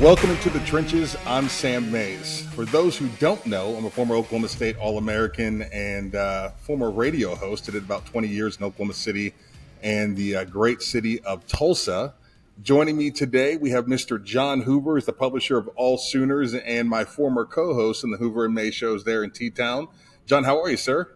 Welcome 0.00 0.30
into 0.30 0.48
the 0.48 0.60
trenches. 0.60 1.16
I'm 1.26 1.48
Sam 1.48 1.90
Mayes. 1.90 2.42
For 2.54 2.64
those 2.64 2.96
who 2.96 3.08
don't 3.18 3.44
know, 3.44 3.74
I'm 3.74 3.84
a 3.84 3.90
former 3.90 4.14
Oklahoma 4.14 4.46
State 4.46 4.76
All 4.76 4.96
American 4.96 5.62
and 5.62 6.14
uh, 6.14 6.50
former 6.50 6.88
radio 6.88 7.34
host. 7.34 7.68
I 7.68 7.72
did 7.72 7.82
about 7.82 8.06
20 8.06 8.28
years 8.28 8.56
in 8.56 8.64
Oklahoma 8.64 8.94
City 8.94 9.34
and 9.82 10.16
the 10.16 10.36
uh, 10.36 10.44
great 10.44 10.82
city 10.82 11.20
of 11.22 11.44
Tulsa. 11.48 12.14
Joining 12.62 12.96
me 12.96 13.10
today, 13.10 13.56
we 13.56 13.70
have 13.70 13.86
Mr. 13.86 14.22
John 14.22 14.60
Hoover, 14.60 14.98
is 14.98 15.04
the 15.04 15.12
publisher 15.12 15.58
of 15.58 15.66
All 15.74 15.98
Sooners 15.98 16.54
and 16.54 16.88
my 16.88 17.04
former 17.04 17.44
co-host 17.44 18.04
in 18.04 18.12
the 18.12 18.18
Hoover 18.18 18.44
and 18.44 18.54
Mayes 18.54 18.76
show 18.76 18.96
there 18.98 19.24
in 19.24 19.32
T-Town. 19.32 19.88
John, 20.26 20.44
how 20.44 20.62
are 20.62 20.70
you, 20.70 20.76
sir? 20.76 21.12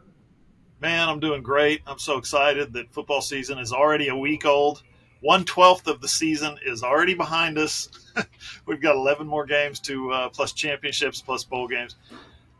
Man, 0.80 1.08
I'm 1.08 1.20
doing 1.20 1.44
great. 1.44 1.82
I'm 1.86 2.00
so 2.00 2.18
excited 2.18 2.72
that 2.72 2.92
football 2.92 3.20
season 3.20 3.60
is 3.60 3.72
already 3.72 4.08
a 4.08 4.16
week 4.16 4.44
old. 4.44 4.82
One 5.22 5.44
twelfth 5.44 5.86
of 5.86 6.00
the 6.00 6.08
season 6.08 6.58
is 6.66 6.82
already 6.82 7.14
behind 7.14 7.56
us. 7.56 7.88
We've 8.66 8.82
got 8.82 8.96
11 8.96 9.24
more 9.24 9.46
games 9.46 9.78
to 9.80 10.10
uh, 10.10 10.28
plus 10.30 10.52
championships 10.52 11.22
plus 11.22 11.44
bowl 11.44 11.68
games. 11.68 11.94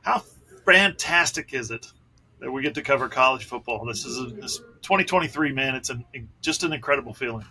How 0.03 0.23
fantastic 0.65 1.55
is 1.55 1.73
it 1.73 1.89
that 2.39 2.51
we 2.51 2.62
get 2.62 2.75
to 2.75 2.83
cover 2.83 3.09
college 3.09 3.47
football? 3.47 3.84
This 3.84 4.05
is 4.05 4.17
a, 4.17 4.27
this 4.27 4.59
2023, 4.83 5.53
man. 5.53 5.75
It's 5.75 5.91
an, 5.91 6.05
just 6.41 6.62
an 6.62 6.73
incredible 6.73 7.12
feeling. 7.12 7.45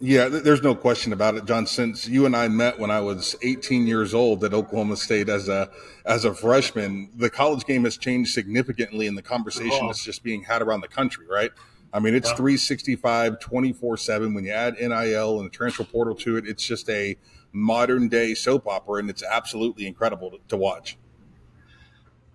Yeah, 0.00 0.28
there's 0.28 0.62
no 0.62 0.74
question 0.74 1.12
about 1.12 1.34
it, 1.36 1.46
John. 1.46 1.66
Since 1.66 2.06
you 2.06 2.26
and 2.26 2.36
I 2.36 2.48
met 2.48 2.78
when 2.78 2.90
I 2.90 3.00
was 3.00 3.36
18 3.42 3.86
years 3.86 4.12
old 4.12 4.44
at 4.44 4.52
Oklahoma 4.52 4.96
State 4.96 5.28
as 5.28 5.48
a 5.48 5.70
as 6.04 6.24
a 6.24 6.34
freshman, 6.34 7.10
the 7.16 7.30
college 7.30 7.64
game 7.64 7.84
has 7.84 7.96
changed 7.96 8.32
significantly, 8.32 9.06
and 9.06 9.16
the 9.16 9.22
conversation 9.22 9.80
oh. 9.82 9.90
is 9.90 10.04
just 10.04 10.22
being 10.22 10.42
had 10.42 10.62
around 10.62 10.80
the 10.80 10.88
country, 10.88 11.26
right? 11.28 11.52
I 11.94 12.00
mean, 12.00 12.16
it's 12.16 12.30
yeah. 12.30 12.36
365, 12.36 13.38
24 13.38 13.96
7. 13.96 14.34
When 14.34 14.44
you 14.44 14.50
add 14.50 14.74
NIL 14.80 15.38
and 15.38 15.46
the 15.46 15.50
transfer 15.50 15.84
portal 15.84 16.16
to 16.16 16.36
it, 16.36 16.46
it's 16.46 16.66
just 16.66 16.90
a 16.90 17.16
modern 17.52 18.08
day 18.08 18.34
soap 18.34 18.66
opera, 18.66 18.98
and 18.98 19.08
it's 19.08 19.22
absolutely 19.22 19.86
incredible 19.86 20.32
to, 20.32 20.38
to 20.48 20.56
watch. 20.56 20.98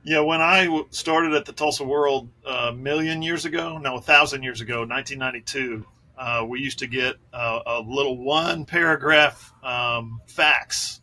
Yeah, 0.04 0.22
when 0.22 0.40
I 0.40 0.84
started 0.92 1.34
at 1.34 1.44
the 1.44 1.52
Tulsa 1.52 1.84
World 1.84 2.30
a 2.46 2.72
million 2.72 3.22
years 3.22 3.44
ago, 3.44 3.78
no, 3.78 3.98
a 3.98 4.02
thousand 4.02 4.44
years 4.44 4.62
ago, 4.62 4.86
1992, 4.86 5.86
uh, 6.18 6.46
we 6.48 6.62
used 6.62 6.80
to 6.80 6.88
get 6.88 7.16
a, 7.34 7.60
a 7.66 7.82
little 7.86 8.18
one 8.18 8.64
paragraph 8.64 9.54
um, 9.62 10.22
fax 10.26 11.02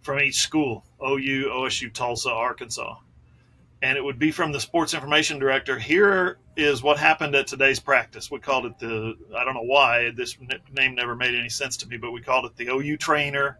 from 0.00 0.20
each 0.20 0.36
school 0.36 0.86
OU, 1.02 1.50
OSU, 1.52 1.92
Tulsa, 1.92 2.30
Arkansas. 2.30 2.96
And 3.82 3.98
it 3.98 4.04
would 4.04 4.18
be 4.18 4.30
from 4.30 4.52
the 4.52 4.60
sports 4.60 4.94
information 4.94 5.38
director. 5.38 5.78
Here 5.78 6.38
is 6.56 6.82
what 6.82 6.98
happened 6.98 7.34
at 7.34 7.46
today's 7.46 7.80
practice. 7.80 8.30
We 8.30 8.38
called 8.38 8.66
it 8.66 8.78
the, 8.78 9.14
I 9.36 9.44
don't 9.44 9.54
know 9.54 9.62
why 9.62 10.10
this 10.10 10.38
name 10.72 10.94
never 10.94 11.14
made 11.14 11.34
any 11.34 11.50
sense 11.50 11.76
to 11.78 11.88
me, 11.88 11.98
but 11.98 12.12
we 12.12 12.22
called 12.22 12.46
it 12.46 12.56
the 12.56 12.68
OU 12.68 12.96
trainer, 12.96 13.58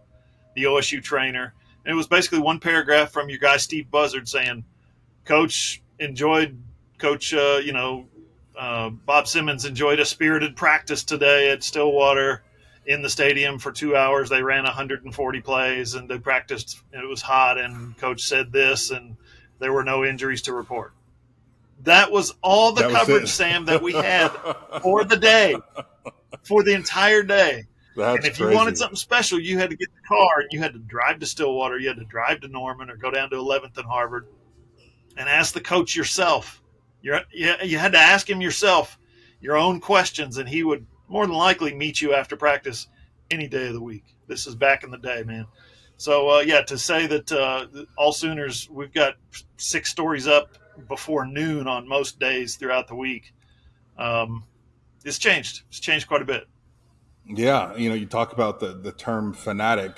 the 0.54 0.64
OSU 0.64 1.02
trainer. 1.02 1.52
And 1.84 1.92
it 1.92 1.96
was 1.96 2.06
basically 2.06 2.38
one 2.38 2.58
paragraph 2.58 3.10
from 3.10 3.28
your 3.28 3.38
guy, 3.38 3.58
Steve 3.58 3.90
Buzzard, 3.90 4.28
saying, 4.28 4.64
Coach 5.24 5.82
enjoyed, 5.98 6.58
Coach, 6.98 7.34
uh, 7.34 7.60
you 7.62 7.72
know, 7.72 8.06
uh, 8.58 8.90
Bob 8.90 9.26
Simmons 9.26 9.64
enjoyed 9.64 10.00
a 10.00 10.04
spirited 10.04 10.56
practice 10.56 11.02
today 11.02 11.50
at 11.50 11.62
Stillwater 11.62 12.42
in 12.86 13.02
the 13.02 13.10
stadium 13.10 13.58
for 13.58 13.72
two 13.72 13.96
hours. 13.96 14.28
They 14.28 14.42
ran 14.42 14.64
140 14.64 15.40
plays 15.40 15.94
and 15.94 16.08
they 16.08 16.18
practiced. 16.18 16.80
It 16.92 17.08
was 17.08 17.22
hot, 17.22 17.58
and 17.58 17.96
coach 17.98 18.22
said 18.22 18.52
this, 18.52 18.90
and 18.90 19.16
there 19.64 19.72
were 19.72 19.82
no 19.82 20.04
injuries 20.04 20.42
to 20.42 20.52
report. 20.52 20.92
That 21.82 22.12
was 22.12 22.34
all 22.42 22.72
the 22.72 22.88
coverage, 22.88 23.28
Sam, 23.28 23.64
that 23.64 23.82
we 23.82 23.92
had 23.92 24.28
for 24.82 25.04
the 25.04 25.16
day, 25.16 25.56
for 26.44 26.62
the 26.62 26.74
entire 26.74 27.22
day. 27.22 27.64
That's 27.96 28.16
and 28.18 28.26
if 28.26 28.36
crazy. 28.38 28.50
you 28.50 28.56
wanted 28.56 28.78
something 28.78 28.96
special, 28.96 29.40
you 29.40 29.58
had 29.58 29.70
to 29.70 29.76
get 29.76 29.88
the 29.94 30.06
car 30.06 30.40
and 30.40 30.48
you 30.52 30.60
had 30.60 30.72
to 30.72 30.78
drive 30.78 31.20
to 31.20 31.26
Stillwater, 31.26 31.78
you 31.78 31.88
had 31.88 31.98
to 31.98 32.04
drive 32.04 32.40
to 32.42 32.48
Norman 32.48 32.90
or 32.90 32.96
go 32.96 33.10
down 33.10 33.30
to 33.30 33.36
11th 33.36 33.76
and 33.76 33.86
Harvard 33.86 34.26
and 35.16 35.28
ask 35.28 35.54
the 35.54 35.60
coach 35.60 35.96
yourself 35.96 36.60
you're, 37.04 37.20
you, 37.30 37.52
you 37.62 37.78
had 37.78 37.92
to 37.92 37.98
ask 37.98 38.28
him 38.28 38.40
yourself 38.40 38.98
your 39.38 39.56
own 39.56 39.78
questions, 39.78 40.38
and 40.38 40.48
he 40.48 40.64
would 40.64 40.86
more 41.06 41.26
than 41.26 41.36
likely 41.36 41.74
meet 41.74 42.00
you 42.00 42.14
after 42.14 42.34
practice 42.34 42.88
any 43.30 43.46
day 43.46 43.66
of 43.66 43.74
the 43.74 43.80
week. 43.80 44.04
This 44.26 44.46
is 44.46 44.54
back 44.54 44.84
in 44.84 44.90
the 44.90 44.96
day, 44.96 45.22
man. 45.22 45.46
So 45.96 46.30
uh, 46.30 46.40
yeah, 46.40 46.62
to 46.62 46.76
say 46.78 47.06
that 47.06 47.32
uh, 47.32 47.66
all 47.96 48.12
Sooners, 48.12 48.68
we've 48.70 48.92
got 48.92 49.14
six 49.56 49.90
stories 49.90 50.26
up 50.26 50.50
before 50.88 51.24
noon 51.26 51.66
on 51.68 51.88
most 51.88 52.18
days 52.18 52.56
throughout 52.56 52.88
the 52.88 52.96
week. 52.96 53.32
Um, 53.96 54.44
it's 55.04 55.18
changed. 55.18 55.62
It's 55.68 55.80
changed 55.80 56.08
quite 56.08 56.22
a 56.22 56.24
bit. 56.24 56.44
Yeah, 57.26 57.74
you 57.76 57.88
know, 57.88 57.94
you 57.94 58.06
talk 58.06 58.32
about 58.32 58.60
the 58.60 58.74
the 58.74 58.92
term 58.92 59.32
fanatic. 59.32 59.96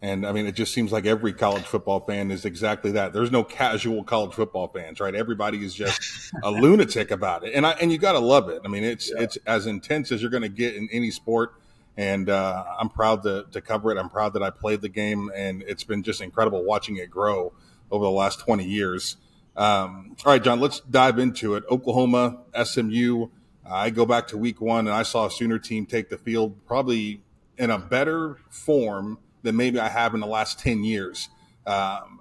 And 0.00 0.24
I 0.24 0.30
mean, 0.30 0.46
it 0.46 0.54
just 0.54 0.72
seems 0.72 0.92
like 0.92 1.06
every 1.06 1.32
college 1.32 1.64
football 1.64 1.98
fan 1.98 2.30
is 2.30 2.44
exactly 2.44 2.92
that. 2.92 3.12
There's 3.12 3.32
no 3.32 3.42
casual 3.42 4.04
college 4.04 4.32
football 4.32 4.68
fans, 4.68 5.00
right? 5.00 5.12
Everybody 5.12 5.64
is 5.64 5.74
just 5.74 6.32
a 6.44 6.50
lunatic 6.52 7.10
about 7.10 7.44
it, 7.44 7.54
and 7.54 7.66
I 7.66 7.72
and 7.72 7.90
you 7.90 7.98
got 7.98 8.12
to 8.12 8.20
love 8.20 8.48
it. 8.48 8.62
I 8.64 8.68
mean, 8.68 8.84
it's 8.84 9.10
yeah. 9.10 9.22
it's 9.22 9.36
as 9.46 9.66
intense 9.66 10.12
as 10.12 10.22
you're 10.22 10.30
going 10.30 10.44
to 10.44 10.48
get 10.48 10.76
in 10.76 10.88
any 10.92 11.10
sport, 11.10 11.54
and 11.98 12.30
uh, 12.30 12.64
I'm 12.78 12.88
proud 12.88 13.24
to 13.24 13.46
to 13.50 13.60
cover 13.60 13.90
it. 13.90 13.98
I'm 13.98 14.08
proud 14.08 14.32
that 14.34 14.42
I 14.42 14.50
played 14.50 14.80
the 14.80 14.88
game, 14.88 15.30
and 15.34 15.62
it's 15.62 15.82
been 15.82 16.04
just 16.04 16.20
incredible 16.22 16.64
watching 16.64 16.96
it 16.96 17.10
grow 17.10 17.52
over 17.90 18.04
the 18.04 18.10
last 18.10 18.38
20 18.38 18.64
years. 18.64 19.16
Um, 19.56 20.14
all 20.24 20.32
right, 20.32 20.42
John, 20.42 20.60
let's 20.60 20.78
dive 20.80 21.18
into 21.18 21.56
it. 21.56 21.64
Oklahoma, 21.68 22.38
SMU. 22.62 23.26
I 23.68 23.90
go 23.90 24.06
back 24.06 24.28
to 24.28 24.38
week 24.38 24.60
one, 24.60 24.86
and 24.86 24.94
I 24.94 25.02
saw 25.02 25.26
a 25.26 25.30
Sooner 25.30 25.58
team 25.58 25.84
take 25.84 26.08
the 26.08 26.16
field 26.16 26.64
probably 26.66 27.20
in 27.58 27.70
a 27.70 27.78
better 27.78 28.38
form 28.48 29.18
than 29.42 29.56
maybe 29.56 29.80
I 29.80 29.88
have 29.88 30.14
in 30.14 30.20
the 30.20 30.26
last 30.26 30.60
10 30.60 30.84
years. 30.84 31.28
Um, 31.66 32.20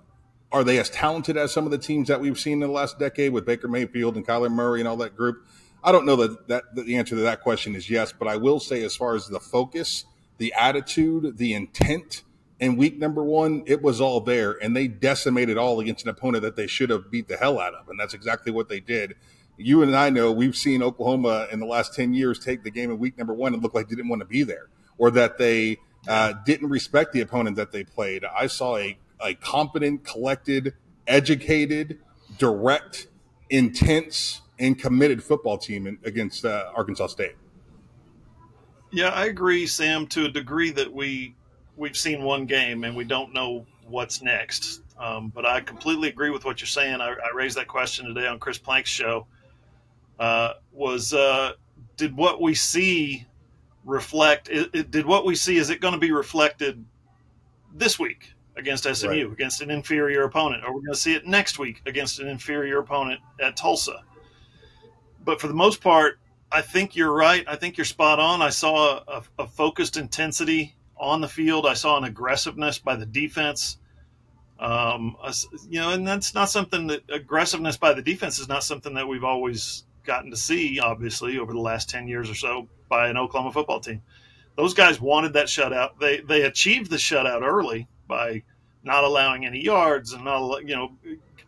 are 0.51 0.63
they 0.63 0.79
as 0.79 0.89
talented 0.89 1.37
as 1.37 1.53
some 1.53 1.65
of 1.65 1.71
the 1.71 1.77
teams 1.77 2.07
that 2.07 2.19
we've 2.19 2.39
seen 2.39 2.53
in 2.53 2.67
the 2.67 2.73
last 2.73 2.97
decade 2.97 3.31
with 3.31 3.45
Baker 3.45 3.67
Mayfield 3.67 4.15
and 4.15 4.25
Kyler 4.25 4.51
Murray 4.51 4.79
and 4.79 4.87
all 4.87 4.97
that 4.97 5.15
group? 5.15 5.45
I 5.83 5.91
don't 5.91 6.05
know 6.05 6.15
that, 6.17 6.47
that, 6.47 6.75
that 6.75 6.85
the 6.85 6.97
answer 6.97 7.15
to 7.15 7.21
that 7.21 7.41
question 7.41 7.75
is 7.75 7.89
yes, 7.89 8.13
but 8.17 8.27
I 8.27 8.37
will 8.37 8.59
say 8.59 8.83
as 8.83 8.95
far 8.95 9.15
as 9.15 9.27
the 9.27 9.39
focus, 9.39 10.05
the 10.37 10.53
attitude, 10.53 11.37
the 11.37 11.53
intent 11.53 12.23
in 12.59 12.75
week 12.75 12.97
number 12.97 13.23
one, 13.23 13.63
it 13.67 13.81
was 13.81 14.01
all 14.01 14.19
there, 14.19 14.51
and 14.63 14.75
they 14.75 14.87
decimated 14.87 15.57
all 15.57 15.79
against 15.79 16.03
an 16.03 16.09
opponent 16.09 16.41
that 16.41 16.55
they 16.55 16.67
should 16.67 16.89
have 16.89 17.11
beat 17.11 17.27
the 17.27 17.37
hell 17.37 17.59
out 17.59 17.75
of, 17.75 17.87
and 17.87 17.99
that's 17.99 18.15
exactly 18.15 18.51
what 18.51 18.67
they 18.67 18.79
did. 18.79 19.15
You 19.57 19.83
and 19.83 19.95
I 19.95 20.09
know 20.09 20.31
we've 20.31 20.55
seen 20.55 20.81
Oklahoma 20.81 21.47
in 21.51 21.59
the 21.59 21.65
last 21.65 21.93
ten 21.93 22.13
years 22.13 22.39
take 22.39 22.63
the 22.63 22.71
game 22.71 22.89
in 22.91 22.97
week 22.97 23.17
number 23.17 23.33
one 23.33 23.53
and 23.53 23.61
look 23.61 23.73
like 23.73 23.89
they 23.89 23.95
didn't 23.95 24.09
want 24.09 24.21
to 24.21 24.27
be 24.27 24.43
there, 24.43 24.67
or 24.97 25.11
that 25.11 25.37
they 25.37 25.77
uh, 26.07 26.33
didn't 26.45 26.69
respect 26.69 27.13
the 27.13 27.21
opponent 27.21 27.55
that 27.57 27.71
they 27.71 27.83
played. 27.83 28.25
I 28.25 28.47
saw 28.47 28.77
a, 28.77 28.97
a 29.19 29.35
competent, 29.35 30.03
collected, 30.03 30.73
educated, 31.05 31.99
direct, 32.37 33.07
intense, 33.49 34.41
and 34.59 34.77
committed 34.77 35.23
football 35.23 35.57
team 35.57 35.87
in, 35.87 35.97
against 36.03 36.45
uh, 36.45 36.71
Arkansas 36.75 37.07
State. 37.07 37.35
Yeah, 38.91 39.09
I 39.09 39.25
agree, 39.25 39.67
Sam, 39.67 40.07
to 40.07 40.25
a 40.25 40.29
degree 40.29 40.71
that 40.71 40.91
we 40.91 41.35
we've 41.75 41.97
seen 41.97 42.23
one 42.23 42.45
game 42.45 42.83
and 42.83 42.95
we 42.95 43.03
don't 43.03 43.33
know 43.33 43.65
what's 43.87 44.21
next. 44.21 44.81
Um, 44.97 45.29
but 45.29 45.45
I 45.45 45.61
completely 45.61 46.09
agree 46.09 46.31
with 46.31 46.43
what 46.43 46.59
you're 46.59 46.67
saying. 46.67 47.01
I, 47.01 47.09
I 47.09 47.35
raised 47.35 47.57
that 47.57 47.67
question 47.67 48.07
today 48.07 48.27
on 48.27 48.39
Chris 48.39 48.57
Plank's 48.57 48.89
show. 48.89 49.27
Uh, 50.19 50.53
was 50.71 51.13
uh, 51.13 51.51
did 51.95 52.15
what 52.17 52.41
we 52.41 52.55
see 52.55 53.25
reflect? 53.85 54.49
It, 54.49 54.69
it, 54.73 54.91
did 54.91 55.05
what 55.05 55.25
we 55.25 55.35
see 55.35 55.57
is 55.57 55.69
it 55.69 55.79
going 55.79 55.93
to 55.93 55.99
be 55.99 56.11
reflected 56.11 56.83
this 57.75 57.99
week 57.99 58.33
against 58.55 58.83
SMU 58.85 59.09
right. 59.09 59.31
against 59.31 59.61
an 59.61 59.69
inferior 59.69 60.23
opponent, 60.23 60.63
or 60.63 60.73
we're 60.73 60.81
going 60.81 60.93
to 60.93 60.99
see 60.99 61.13
it 61.13 61.27
next 61.27 61.59
week 61.59 61.83
against 61.85 62.19
an 62.19 62.27
inferior 62.27 62.79
opponent 62.79 63.21
at 63.39 63.55
Tulsa? 63.55 64.03
But 65.27 65.41
for 65.41 65.47
the 65.47 65.53
most 65.53 65.81
part, 65.81 66.21
I 66.53 66.61
think 66.61 66.95
you're 66.95 67.11
right. 67.11 67.43
I 67.49 67.57
think 67.57 67.77
you're 67.77 67.83
spot 67.83 68.17
on. 68.17 68.41
I 68.41 68.49
saw 68.49 69.01
a, 69.05 69.23
a 69.37 69.45
focused 69.45 69.97
intensity 69.97 70.77
on 70.95 71.19
the 71.19 71.27
field. 71.27 71.65
I 71.65 71.73
saw 71.73 71.97
an 71.97 72.05
aggressiveness 72.05 72.79
by 72.79 72.95
the 72.95 73.05
defense. 73.05 73.77
Um, 74.57 75.17
you 75.67 75.81
know, 75.81 75.91
and 75.91 76.07
that's 76.07 76.33
not 76.33 76.49
something 76.49 76.87
that 76.87 77.01
aggressiveness 77.09 77.75
by 77.75 77.91
the 77.91 78.01
defense 78.01 78.39
is 78.39 78.47
not 78.47 78.63
something 78.63 78.93
that 78.93 79.05
we've 79.05 79.25
always 79.25 79.83
gotten 80.05 80.31
to 80.31 80.37
see, 80.37 80.79
obviously, 80.79 81.37
over 81.39 81.51
the 81.51 81.59
last 81.59 81.89
10 81.89 82.07
years 82.07 82.29
or 82.29 82.35
so 82.35 82.69
by 82.87 83.09
an 83.09 83.17
Oklahoma 83.17 83.51
football 83.51 83.81
team. 83.81 84.01
Those 84.55 84.73
guys 84.73 85.01
wanted 85.01 85.33
that 85.33 85.47
shutout. 85.47 85.99
They, 85.99 86.21
they 86.21 86.43
achieved 86.43 86.89
the 86.89 86.95
shutout 86.95 87.41
early 87.41 87.89
by 88.07 88.43
not 88.81 89.03
allowing 89.03 89.45
any 89.45 89.61
yards 89.61 90.13
and 90.13 90.23
not, 90.23 90.61
you 90.65 90.73
know, 90.77 90.91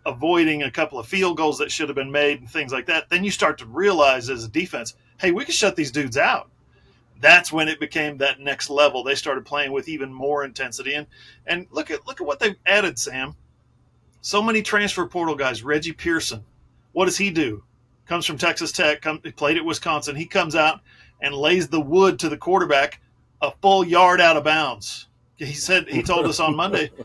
avoiding 0.06 0.63
a 0.63 0.72
couple 0.72 1.00
of 1.00 1.07
field 1.07 1.38
goals 1.38 1.57
that 1.57 1.72
should 1.72 1.90
have 1.90 1.96
been 1.96 2.12
made 2.12 2.40
and 2.40 2.50
things 2.50 2.72
like 2.72 2.86
that. 2.88 3.10
Then 3.10 3.24
you 3.24 3.31
start 3.31 3.57
to 3.60 3.66
realize 3.66 4.30
as 4.30 4.44
a 4.44 4.50
defense, 4.50 4.96
hey, 5.19 5.31
we 5.31 5.46
can 5.46 5.54
shut 5.54 5.75
these 5.75 5.92
dudes 5.92 6.18
out. 6.18 6.50
That's 7.22 7.51
when 7.51 7.68
it 7.68 7.80
became 7.80 8.18
that 8.18 8.40
next 8.40 8.69
level. 8.69 9.04
They 9.04 9.16
started 9.16 9.46
playing 9.46 9.74
with 9.74 9.90
even 9.90 10.13
more 10.13 10.46
intensity. 10.46 10.94
And 10.94 11.06
and 11.46 11.68
look 11.72 11.92
at 11.92 12.07
look 12.07 12.22
at 12.22 12.28
what 12.28 12.40
they've 12.40 12.56
added, 12.66 12.98
Sam. 12.98 13.36
So 14.22 14.42
many 14.42 14.62
transfer 14.62 15.06
portal 15.06 15.36
guys. 15.36 15.63
Reggie 15.63 15.92
Pearson. 15.92 16.45
What 16.94 17.06
does 17.06 17.18
he 17.18 17.30
do? 17.30 17.63
comes 18.10 18.25
from 18.25 18.40
Texas 18.40 18.72
Tech, 18.72 19.02
come, 19.02 19.19
played 19.38 19.56
at 19.56 19.63
Wisconsin. 19.63 20.16
He 20.16 20.25
comes 20.25 20.56
out 20.56 20.81
and 21.22 21.34
lays 21.34 21.68
the 21.68 21.80
wood 21.80 22.19
to 22.19 22.28
the 22.28 22.38
quarterback 22.38 23.00
a 23.42 23.52
full 23.62 23.86
yard 23.86 24.19
out 24.19 24.36
of 24.36 24.44
bounds. 24.44 25.07
He 25.36 25.54
said 25.54 25.88
he 25.88 26.02
told 26.02 26.25
us 26.25 26.42
on 26.42 26.56
Monday. 26.56 26.90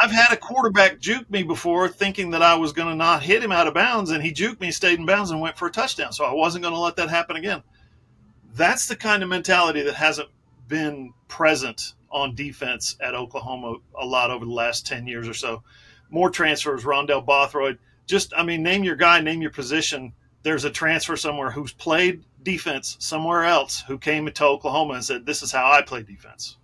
I've 0.00 0.10
had 0.10 0.32
a 0.32 0.36
quarterback 0.36 0.98
juke 0.98 1.30
me 1.30 1.42
before, 1.42 1.88
thinking 1.88 2.30
that 2.30 2.42
I 2.42 2.54
was 2.56 2.72
going 2.72 2.88
to 2.88 2.94
not 2.94 3.22
hit 3.22 3.42
him 3.42 3.52
out 3.52 3.66
of 3.66 3.74
bounds, 3.74 4.10
and 4.10 4.22
he 4.22 4.32
juked 4.32 4.60
me, 4.60 4.70
stayed 4.70 4.98
in 4.98 5.06
bounds, 5.06 5.30
and 5.30 5.40
went 5.40 5.56
for 5.56 5.66
a 5.68 5.72
touchdown. 5.72 6.12
So 6.12 6.24
I 6.24 6.32
wasn't 6.32 6.62
going 6.62 6.74
to 6.74 6.80
let 6.80 6.96
that 6.96 7.10
happen 7.10 7.36
again. 7.36 7.62
That's 8.54 8.86
the 8.86 8.96
kind 8.96 9.22
of 9.22 9.28
mentality 9.28 9.82
that 9.82 9.94
hasn't 9.94 10.28
been 10.68 11.12
present 11.28 11.94
on 12.10 12.34
defense 12.34 12.96
at 13.00 13.14
Oklahoma 13.14 13.76
a 14.00 14.06
lot 14.06 14.30
over 14.30 14.44
the 14.44 14.52
last 14.52 14.86
10 14.86 15.06
years 15.06 15.28
or 15.28 15.34
so. 15.34 15.62
More 16.10 16.30
transfers, 16.30 16.84
Rondell 16.84 17.24
Bothroyd. 17.24 17.78
Just, 18.06 18.32
I 18.36 18.42
mean, 18.44 18.62
name 18.62 18.84
your 18.84 18.96
guy, 18.96 19.20
name 19.20 19.42
your 19.42 19.50
position. 19.50 20.12
There's 20.42 20.64
a 20.64 20.70
transfer 20.70 21.16
somewhere 21.16 21.50
who's 21.50 21.72
played 21.72 22.24
defense 22.42 22.96
somewhere 23.00 23.44
else 23.44 23.82
who 23.86 23.98
came 23.98 24.28
into 24.28 24.44
Oklahoma 24.44 24.94
and 24.94 25.04
said, 25.04 25.26
This 25.26 25.42
is 25.42 25.50
how 25.50 25.70
I 25.70 25.82
play 25.82 26.02
defense. 26.02 26.58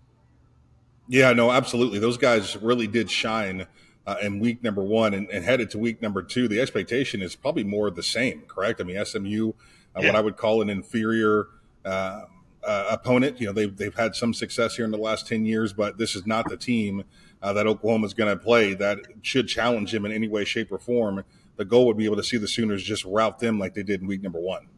Yeah, 1.11 1.33
no, 1.33 1.51
absolutely. 1.51 1.99
Those 1.99 2.19
guys 2.19 2.57
really 2.57 2.87
did 2.87 3.11
shine 3.11 3.67
uh, 4.07 4.19
in 4.23 4.39
week 4.39 4.63
number 4.63 4.81
one 4.81 5.13
and, 5.13 5.29
and, 5.31 5.45
headed 5.45 5.69
to 5.71 5.79
week 5.79 6.01
number 6.01 6.23
two. 6.23 6.47
The 6.47 6.61
expectation 6.61 7.21
is 7.21 7.35
probably 7.35 7.65
more 7.65 7.91
the 7.91 8.01
same, 8.01 8.43
correct? 8.43 8.81
I 8.81 8.85
mean, 8.85 9.05
SMU, 9.05 9.51
uh, 9.97 10.01
yeah. 10.01 10.07
what 10.07 10.15
I 10.15 10.21
would 10.21 10.37
call 10.37 10.63
an 10.63 10.71
inferior 10.71 11.49
uh, 11.85 12.27
uh, 12.63 12.87
opponent. 12.93 13.41
You 13.41 13.49
know, 13.49 13.53
they've 13.53 13.77
they've 13.77 13.95
had 13.95 14.15
some 14.15 14.33
success 14.33 14.77
here 14.77 14.85
in 14.85 14.93
the 14.93 14.99
last 14.99 15.27
ten 15.27 15.45
years, 15.45 15.73
but 15.73 15.99
this 15.99 16.15
is 16.15 16.29
not 16.29 16.49
the 16.49 16.57
team 16.57 17.03
uh, 17.43 17.53
that 17.55 17.67
Oklahoma 17.67 18.07
is 18.07 18.15
going 18.15 18.31
to 18.31 18.41
play 18.41 18.75
that 18.75 18.99
should 19.23 19.49
challenge 19.49 19.93
him 19.93 20.07
in 20.07 20.13
any 20.13 20.29
way, 20.29 20.45
shape, 20.45 20.71
or 20.71 20.79
form. 20.79 21.25
The 21.57 21.65
goal 21.65 21.87
would 21.87 21.97
be 21.97 22.05
able 22.05 22.19
to 22.19 22.23
see 22.23 22.37
the 22.37 22.47
Sooners 22.47 22.85
just 22.85 23.05
route 23.05 23.41
them 23.41 23.59
like 23.59 23.75
they 23.75 23.83
did 23.83 24.01
in 24.01 24.07
week 24.07 24.23
number 24.23 24.39
one. 24.39 24.69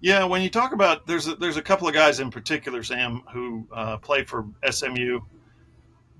Yeah, 0.00 0.24
when 0.24 0.42
you 0.42 0.50
talk 0.50 0.72
about 0.72 1.06
there's 1.06 1.26
a, 1.26 1.36
there's 1.36 1.56
a 1.56 1.62
couple 1.62 1.88
of 1.88 1.94
guys 1.94 2.20
in 2.20 2.30
particular, 2.30 2.82
Sam, 2.82 3.22
who 3.32 3.66
uh, 3.72 3.96
play 3.96 4.24
for 4.24 4.46
SMU, 4.68 5.20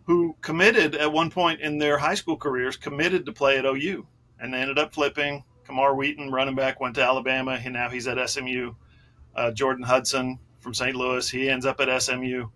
who 0.04 0.34
committed 0.40 0.94
at 0.94 1.12
one 1.12 1.30
point 1.30 1.60
in 1.60 1.78
their 1.78 1.98
high 1.98 2.14
school 2.14 2.36
careers, 2.36 2.76
committed 2.76 3.26
to 3.26 3.32
play 3.32 3.58
at 3.58 3.66
OU, 3.66 4.06
and 4.40 4.52
they 4.52 4.58
ended 4.58 4.78
up 4.78 4.94
flipping. 4.94 5.44
Camar 5.64 5.94
Wheaton, 5.94 6.30
running 6.30 6.54
back, 6.54 6.80
went 6.80 6.94
to 6.94 7.02
Alabama, 7.02 7.60
and 7.62 7.74
now 7.74 7.90
he's 7.90 8.06
at 8.06 8.30
SMU 8.30 8.72
uh, 9.34 9.50
Jordan 9.50 9.84
Hudson 9.84 10.38
from 10.60 10.74
St. 10.74 10.96
Louis. 10.96 11.28
He 11.28 11.48
ends 11.48 11.66
up 11.66 11.80
at 11.80 12.02
SMU. 12.02 12.48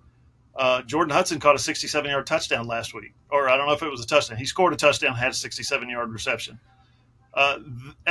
Uh, 0.56 0.82
Jordan 0.82 1.14
Hudson 1.14 1.38
caught 1.38 1.54
a 1.54 1.58
67 1.58 2.10
yard 2.10 2.26
touchdown 2.26 2.66
last 2.66 2.94
week, 2.94 3.14
or 3.30 3.48
I 3.48 3.56
don't 3.56 3.66
know 3.66 3.72
if 3.72 3.82
it 3.82 3.90
was 3.90 4.02
a 4.02 4.06
touchdown. 4.06 4.38
He 4.38 4.46
scored 4.46 4.72
a 4.72 4.76
touchdown, 4.76 5.14
had 5.14 5.30
a 5.30 5.34
67 5.34 5.88
yard 5.88 6.10
reception. 6.10 6.58
Uh, 7.32 7.58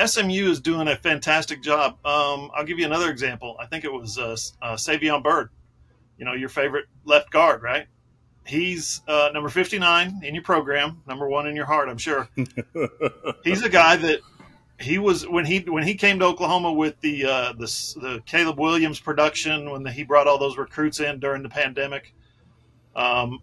SMU 0.06 0.50
is 0.50 0.62
doing 0.62 0.88
a 0.88 0.95
fantastic 0.95 1.62
job. 1.62 1.94
Um, 2.06 2.51
I'll 2.56 2.63
give 2.63 2.80
you 2.80 2.86
another 2.86 3.10
example. 3.10 3.57
I 3.60 3.66
think 3.66 3.83
it 3.83 3.92
was 3.92 4.18
uh, 4.18 4.38
uh, 4.62 4.75
Savion 4.75 5.21
Byrd, 5.21 5.50
you 6.18 6.25
know, 6.25 6.33
your 6.33 6.50
favorite 6.50 6.86
left 7.04 7.30
guard, 7.31 7.62
right? 7.62 7.88
He's 8.45 9.01
uh, 9.07 9.30
number 9.33 9.50
59 9.50 10.21
in 10.24 10.33
your 10.33 10.44
program, 10.44 11.01
number 11.06 11.27
one 11.27 11.48
in 11.48 11.56
your 11.56 11.66
heart, 11.66 11.89
I'm 11.89 11.98
sure. 11.98 12.30
He's 13.44 13.62
a 13.62 13.69
guy 13.69 13.98
that 13.98 14.21
he 14.80 14.98
was 14.98 15.27
when 15.27 15.45
he 15.45 15.60
when 15.60 15.83
he 15.83 15.94
came 15.94 16.19
to 16.19 16.25
Oklahoma 16.25 16.72
with 16.72 17.00
the 17.01 17.25
uh, 17.25 17.54
the, 17.54 17.65
the 18.01 18.24
Caleb 18.25 18.57
Williams 18.57 19.00
production 19.00 19.69
when 19.69 19.83
the, 19.83 19.92
he 19.92 20.04
brought 20.04 20.25
all 20.25 20.38
those 20.38 20.57
recruits 20.57 21.00
in 21.00 21.19
during 21.19 21.44
the 21.44 21.50
pandemic. 21.50 22.13
Um, 22.95 23.42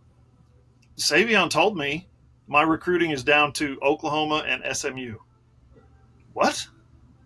Savion 0.96 1.50
told 1.50 1.76
me 1.76 2.08
my 2.48 2.62
recruiting 2.62 3.10
is 3.10 3.22
down 3.22 3.52
to 3.54 3.78
Oklahoma 3.82 4.44
and 4.46 4.64
SMU. 4.74 5.16
What? 6.36 6.68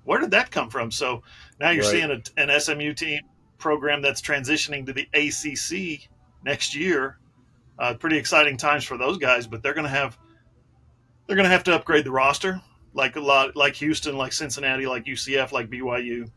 Where 0.04 0.20
did 0.20 0.30
that 0.30 0.52
come 0.52 0.70
from? 0.70 0.92
So 0.92 1.24
now 1.58 1.70
you're 1.70 1.82
right. 1.82 1.90
seeing 1.90 2.10
a, 2.10 2.40
an 2.40 2.60
SMU 2.60 2.94
team 2.94 3.22
program 3.58 4.02
that's 4.02 4.22
transitioning 4.22 4.86
to 4.86 4.92
the 4.92 5.08
ACC 5.12 6.08
next 6.44 6.76
year. 6.76 7.18
Uh, 7.76 7.94
pretty 7.94 8.18
exciting 8.18 8.56
times 8.56 8.84
for 8.84 8.96
those 8.96 9.18
guys, 9.18 9.48
but 9.48 9.64
they're 9.64 9.74
going 9.74 9.84
to 9.84 9.90
have 9.90 10.16
they're 11.26 11.34
going 11.34 11.48
to 11.48 11.50
have 11.50 11.64
to 11.64 11.74
upgrade 11.74 12.04
the 12.04 12.12
roster 12.12 12.62
like 12.94 13.16
a 13.16 13.20
lot 13.20 13.56
like 13.56 13.74
Houston, 13.76 14.16
like 14.16 14.32
Cincinnati, 14.32 14.86
like 14.86 15.06
UCF, 15.06 15.50
like 15.50 15.68
BYU 15.68 16.30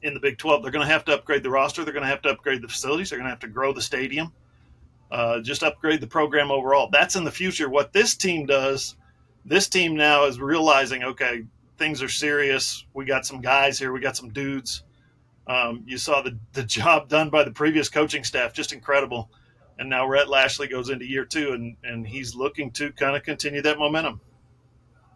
in 0.00 0.14
the 0.14 0.20
Big 0.20 0.38
12. 0.38 0.62
They're 0.62 0.72
going 0.72 0.86
to 0.86 0.92
have 0.92 1.04
to 1.06 1.14
upgrade 1.14 1.42
the 1.42 1.50
roster. 1.50 1.84
They're 1.84 1.92
going 1.92 2.04
to 2.04 2.08
have 2.08 2.22
to 2.22 2.30
upgrade 2.30 2.62
the 2.62 2.68
facilities. 2.68 3.10
They're 3.10 3.18
going 3.18 3.26
to 3.26 3.30
have 3.30 3.40
to 3.40 3.48
grow 3.48 3.74
the 3.74 3.82
stadium. 3.82 4.32
Uh, 5.10 5.40
just 5.40 5.62
upgrade 5.62 6.00
the 6.00 6.06
program 6.06 6.50
overall. 6.50 6.88
That's 6.90 7.16
in 7.16 7.24
the 7.24 7.30
future. 7.30 7.68
What 7.68 7.92
this 7.92 8.16
team 8.16 8.46
does, 8.46 8.96
this 9.44 9.68
team 9.68 9.96
now 9.96 10.24
is 10.24 10.40
realizing, 10.40 11.04
okay, 11.04 11.44
things 11.78 12.02
are 12.02 12.08
serious. 12.08 12.84
We 12.94 13.04
got 13.04 13.26
some 13.26 13.40
guys 13.40 13.78
here. 13.78 13.92
We 13.92 14.00
got 14.00 14.16
some 14.16 14.30
dudes. 14.30 14.82
Um, 15.46 15.84
you 15.86 15.98
saw 15.98 16.22
the, 16.22 16.38
the 16.52 16.62
job 16.64 17.08
done 17.08 17.30
by 17.30 17.44
the 17.44 17.52
previous 17.52 17.88
coaching 17.88 18.24
staff, 18.24 18.52
just 18.52 18.72
incredible. 18.72 19.30
And 19.78 19.90
now 19.90 20.06
Rhett 20.06 20.28
Lashlee 20.28 20.68
goes 20.68 20.88
into 20.88 21.04
year 21.04 21.24
two, 21.24 21.52
and, 21.52 21.76
and 21.84 22.06
he's 22.06 22.34
looking 22.34 22.70
to 22.72 22.92
kind 22.92 23.14
of 23.14 23.22
continue 23.22 23.62
that 23.62 23.78
momentum. 23.78 24.20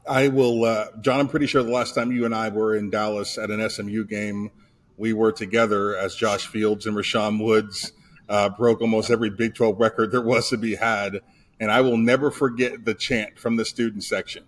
I 0.08 0.28
will, 0.28 0.64
uh, 0.64 0.86
John. 1.00 1.20
I'm 1.20 1.28
pretty 1.28 1.46
sure 1.46 1.62
the 1.62 1.70
last 1.70 1.94
time 1.94 2.12
you 2.12 2.24
and 2.24 2.34
I 2.34 2.48
were 2.48 2.74
in 2.74 2.90
Dallas 2.90 3.38
at 3.38 3.50
an 3.50 3.68
SMU 3.68 4.04
game, 4.04 4.50
we 4.96 5.12
were 5.12 5.32
together 5.32 5.96
as 5.96 6.14
Josh 6.14 6.46
Fields 6.46 6.86
and 6.86 6.96
Rashaun 6.96 7.42
Woods 7.42 7.92
uh, 8.28 8.48
broke 8.48 8.80
almost 8.80 9.10
every 9.10 9.30
Big 9.30 9.54
12 9.54 9.78
record 9.78 10.10
there 10.10 10.22
was 10.22 10.48
to 10.50 10.56
be 10.56 10.74
had. 10.74 11.20
And 11.58 11.70
I 11.70 11.82
will 11.82 11.98
never 11.98 12.30
forget 12.30 12.84
the 12.84 12.94
chant 12.94 13.38
from 13.38 13.56
the 13.56 13.64
student 13.64 14.04
section 14.04 14.44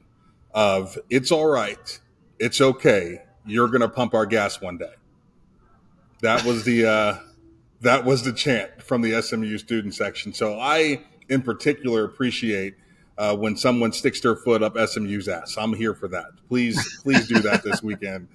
of 0.54 0.98
"It's 1.10 1.30
all 1.30 1.46
right, 1.46 2.00
it's 2.42 2.60
okay, 2.60 3.22
you're 3.46 3.68
going 3.68 3.80
to 3.80 3.88
pump 3.88 4.14
our 4.14 4.26
gas 4.26 4.60
one 4.60 4.78
day." 4.78 4.92
That 6.20 6.44
was 6.44 6.64
the 6.64 6.86
uh, 6.86 7.18
that 7.80 8.04
was 8.04 8.22
the 8.22 8.32
chant 8.32 8.82
from 8.82 9.02
the 9.02 9.20
SMU 9.20 9.58
student 9.58 9.94
section. 9.94 10.32
So 10.32 10.58
I, 10.58 11.02
in 11.28 11.42
particular, 11.42 12.04
appreciate 12.04 12.74
uh, 13.18 13.36
when 13.36 13.56
someone 13.56 13.92
sticks 13.92 14.20
their 14.20 14.36
foot 14.36 14.62
up 14.62 14.76
SMU's 14.76 15.28
ass. 15.28 15.56
I'm 15.58 15.74
here 15.74 15.94
for 15.94 16.08
that. 16.08 16.26
Please, 16.48 17.00
please 17.02 17.26
do 17.26 17.40
that 17.40 17.62
this 17.62 17.82
weekend, 17.82 18.28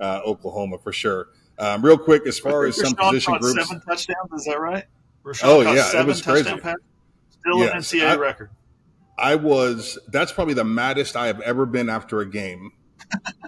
uh, 0.00 0.20
Oklahoma 0.24 0.78
for 0.78 0.92
sure. 0.92 1.28
Um, 1.58 1.84
real 1.84 1.98
quick, 1.98 2.26
as 2.26 2.38
far 2.38 2.66
as 2.66 2.76
some 2.76 2.94
position 2.94 3.38
groups, 3.38 3.66
seven 3.66 3.80
touchdowns. 3.82 4.32
Is 4.34 4.44
that 4.46 4.60
right? 4.60 4.84
Rashaun 5.24 5.44
oh 5.44 5.60
yeah, 5.60 6.00
it 6.00 6.06
was 6.06 6.20
crazy. 6.20 6.50
Pass, 6.58 6.76
still 7.30 7.58
yes, 7.58 7.92
an 7.92 8.00
NCAA 8.00 8.08
I, 8.08 8.14
record. 8.16 8.50
I 9.16 9.34
was. 9.36 9.98
That's 10.08 10.32
probably 10.32 10.54
the 10.54 10.64
maddest 10.64 11.16
I 11.16 11.28
have 11.28 11.40
ever 11.40 11.64
been 11.64 11.88
after 11.88 12.20
a 12.20 12.28
game, 12.28 12.72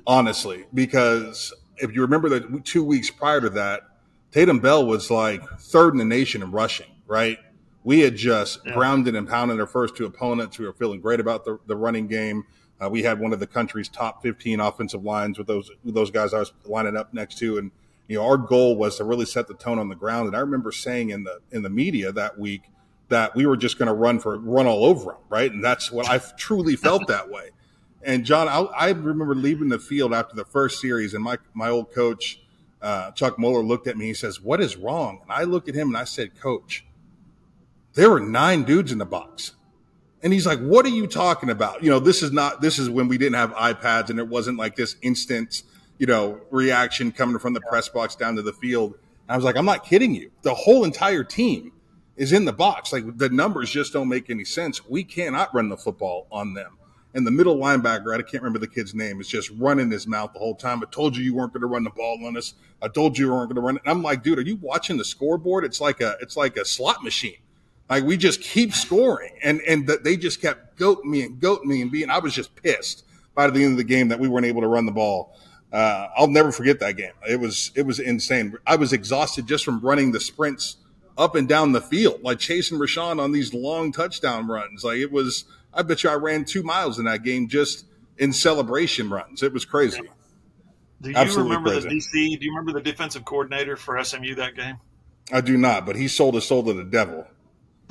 honestly. 0.06 0.66
Because 0.72 1.52
if 1.78 1.94
you 1.94 2.02
remember 2.02 2.28
that 2.30 2.64
two 2.64 2.84
weeks 2.84 3.10
prior 3.10 3.40
to 3.40 3.50
that, 3.50 3.82
Tatum 4.32 4.60
Bell 4.60 4.86
was 4.86 5.10
like 5.10 5.42
third 5.58 5.94
in 5.94 5.98
the 5.98 6.04
nation 6.04 6.42
in 6.42 6.50
rushing, 6.50 6.90
right? 7.06 7.38
we 7.86 8.00
had 8.00 8.16
just 8.16 8.58
yeah. 8.66 8.72
grounded 8.74 9.14
and 9.14 9.28
pounded 9.28 9.60
our 9.60 9.66
first 9.66 9.96
two 9.96 10.06
opponents. 10.06 10.58
We 10.58 10.66
were 10.66 10.72
feeling 10.72 11.00
great 11.00 11.20
about 11.20 11.44
the, 11.44 11.60
the 11.66 11.76
running 11.76 12.08
game. 12.08 12.44
Uh, 12.82 12.90
we 12.90 13.04
had 13.04 13.20
one 13.20 13.32
of 13.32 13.38
the 13.38 13.46
country's 13.46 13.88
top 13.88 14.24
15 14.24 14.58
offensive 14.58 15.04
lines 15.04 15.38
with 15.38 15.46
those 15.46 15.70
with 15.84 15.94
those 15.94 16.10
guys 16.10 16.34
I 16.34 16.40
was 16.40 16.52
lining 16.64 16.96
up 16.96 17.14
next 17.14 17.38
to, 17.38 17.58
and 17.58 17.70
you 18.08 18.18
know 18.18 18.26
our 18.26 18.36
goal 18.36 18.74
was 18.74 18.96
to 18.96 19.04
really 19.04 19.24
set 19.24 19.46
the 19.46 19.54
tone 19.54 19.78
on 19.78 19.88
the 19.88 19.94
ground. 19.94 20.26
And 20.26 20.36
I 20.36 20.40
remember 20.40 20.72
saying 20.72 21.10
in 21.10 21.22
the 21.22 21.38
in 21.52 21.62
the 21.62 21.70
media 21.70 22.10
that 22.10 22.36
week 22.36 22.62
that 23.08 23.36
we 23.36 23.46
were 23.46 23.56
just 23.56 23.78
going 23.78 23.86
to 23.86 23.94
run 23.94 24.18
for 24.18 24.36
run 24.36 24.66
all 24.66 24.84
over 24.84 25.12
them, 25.12 25.20
right? 25.28 25.50
And 25.50 25.64
that's 25.64 25.92
what 25.92 26.10
I 26.10 26.18
truly 26.18 26.74
felt 26.74 27.06
that 27.06 27.30
way. 27.30 27.50
And 28.06 28.24
John, 28.24 28.48
I, 28.48 28.60
I, 28.60 28.90
remember 28.90 29.34
leaving 29.34 29.68
the 29.68 29.78
field 29.78 30.14
after 30.14 30.34
the 30.34 30.44
first 30.44 30.80
series, 30.80 31.12
and 31.12 31.22
my 31.22 31.36
my 31.52 31.68
old 31.68 31.92
coach 31.92 32.40
uh, 32.80 33.10
Chuck 33.10 33.38
Mueller 33.38 33.62
looked 33.62 33.86
at 33.86 33.98
me. 33.98 34.06
He 34.06 34.14
says, 34.14 34.40
"What 34.40 34.60
is 34.60 34.76
wrong?" 34.76 35.18
And 35.22 35.32
I 35.32 35.42
looked 35.42 35.68
at 35.68 35.74
him 35.74 35.88
and 35.88 35.96
I 35.96 36.04
said, 36.04 36.40
"Coach." 36.40 36.86
there 37.96 38.10
were 38.10 38.20
nine 38.20 38.62
dudes 38.62 38.92
in 38.92 38.98
the 38.98 39.06
box. 39.06 39.52
And 40.22 40.32
he's 40.32 40.46
like, 40.46 40.60
what 40.60 40.86
are 40.86 40.90
you 40.90 41.06
talking 41.06 41.50
about? 41.50 41.82
You 41.82 41.90
know, 41.90 41.98
this 41.98 42.22
is 42.22 42.30
not, 42.30 42.60
this 42.60 42.78
is 42.78 42.88
when 42.88 43.08
we 43.08 43.18
didn't 43.18 43.36
have 43.36 43.52
iPads 43.52 44.10
and 44.10 44.18
it 44.18 44.28
wasn't 44.28 44.58
like 44.58 44.76
this 44.76 44.96
instant, 45.02 45.62
you 45.98 46.06
know, 46.06 46.40
reaction 46.50 47.10
coming 47.10 47.38
from 47.38 47.54
the 47.54 47.60
press 47.62 47.88
box 47.88 48.14
down 48.14 48.36
to 48.36 48.42
the 48.42 48.52
field. 48.52 48.92
And 48.92 49.30
I 49.30 49.36
was 49.36 49.44
like, 49.44 49.56
I'm 49.56 49.64
not 49.64 49.84
kidding 49.84 50.14
you. 50.14 50.30
The 50.42 50.54
whole 50.54 50.84
entire 50.84 51.24
team 51.24 51.72
is 52.16 52.32
in 52.32 52.44
the 52.44 52.52
box. 52.52 52.92
Like 52.92 53.16
the 53.16 53.30
numbers 53.30 53.70
just 53.70 53.92
don't 53.92 54.08
make 54.08 54.30
any 54.30 54.44
sense. 54.44 54.86
We 54.86 55.02
cannot 55.02 55.54
run 55.54 55.70
the 55.70 55.76
football 55.76 56.26
on 56.30 56.54
them. 56.54 56.78
And 57.16 57.26
the 57.26 57.30
middle 57.30 57.56
linebacker, 57.56 58.14
I 58.14 58.20
can't 58.20 58.42
remember 58.42 58.58
the 58.58 58.68
kid's 58.68 58.94
name, 58.94 59.20
is 59.20 59.26
just 59.26 59.50
running 59.58 59.90
his 59.90 60.06
mouth 60.06 60.34
the 60.34 60.38
whole 60.38 60.54
time. 60.54 60.82
I 60.82 60.86
told 60.90 61.16
you 61.16 61.24
you 61.24 61.34
weren't 61.34 61.52
going 61.52 61.62
to 61.62 61.66
run 61.66 61.82
the 61.82 61.90
ball 61.90 62.24
on 62.26 62.36
us. 62.36 62.52
I 62.82 62.88
told 62.88 63.16
you 63.16 63.26
you 63.26 63.32
weren't 63.32 63.48
going 63.48 63.56
to 63.56 63.62
run 63.62 63.76
it. 63.76 63.82
And 63.86 63.90
I'm 63.90 64.02
like, 64.02 64.22
dude, 64.22 64.38
are 64.38 64.42
you 64.42 64.56
watching 64.56 64.98
the 64.98 65.04
scoreboard? 65.04 65.64
It's 65.64 65.80
like 65.80 66.02
a, 66.02 66.16
it's 66.20 66.36
like 66.36 66.58
a 66.58 66.64
slot 66.66 67.02
machine. 67.02 67.38
Like 67.88 68.04
we 68.04 68.18
just 68.18 68.42
keep 68.42 68.74
scoring, 68.74 69.32
and 69.42 69.60
and 69.62 69.86
that 69.86 70.04
they 70.04 70.16
just 70.16 70.42
kept 70.42 70.78
goating 70.78 71.04
me 71.04 71.22
and 71.22 71.40
goating 71.40 71.64
me 71.66 71.82
and 71.82 71.90
being. 71.90 72.10
I 72.10 72.18
was 72.18 72.34
just 72.34 72.54
pissed 72.56 73.04
by 73.34 73.48
the 73.48 73.62
end 73.62 73.72
of 73.72 73.78
the 73.78 73.84
game 73.84 74.08
that 74.08 74.18
we 74.18 74.28
weren't 74.28 74.46
able 74.46 74.60
to 74.60 74.68
run 74.68 74.86
the 74.86 74.92
ball. 74.92 75.36
Uh, 75.72 76.08
I'll 76.16 76.28
never 76.28 76.50
forget 76.52 76.80
that 76.80 76.96
game. 76.96 77.12
It 77.28 77.38
was 77.38 77.70
it 77.74 77.86
was 77.86 78.00
insane. 78.00 78.56
I 78.66 78.76
was 78.76 78.92
exhausted 78.92 79.46
just 79.46 79.64
from 79.64 79.80
running 79.80 80.12
the 80.12 80.20
sprints 80.20 80.76
up 81.16 81.34
and 81.34 81.48
down 81.48 81.72
the 81.72 81.80
field, 81.80 82.22
like 82.22 82.40
chasing 82.40 82.78
Rashaun 82.78 83.20
on 83.20 83.32
these 83.32 83.54
long 83.54 83.92
touchdown 83.92 84.48
runs. 84.48 84.84
Like 84.84 84.98
it 84.98 85.12
was. 85.12 85.44
I 85.76 85.82
bet 85.82 86.02
you 86.02 86.10
I 86.10 86.14
ran 86.14 86.44
two 86.44 86.62
miles 86.62 86.98
in 86.98 87.04
that 87.04 87.22
game 87.22 87.48
just 87.48 87.86
in 88.18 88.32
celebration 88.32 89.10
runs. 89.10 89.42
It 89.42 89.52
was 89.52 89.64
crazy. 89.64 90.00
Do 91.02 91.10
you 91.10 91.16
Absolutely 91.16 91.56
remember 91.56 91.80
crazy. 91.80 91.88
the 91.88 91.94
DC? 91.94 92.40
Do 92.40 92.46
you 92.46 92.50
remember 92.56 92.72
the 92.72 92.80
defensive 92.80 93.24
coordinator 93.24 93.76
for 93.76 94.02
SMU 94.02 94.34
that 94.36 94.56
game? 94.56 94.78
I 95.32 95.40
do 95.40 95.56
not, 95.58 95.84
but 95.84 95.96
he 95.96 96.08
sold 96.08 96.34
his 96.34 96.46
soul 96.46 96.62
to 96.64 96.72
the 96.72 96.84
devil. 96.84 97.26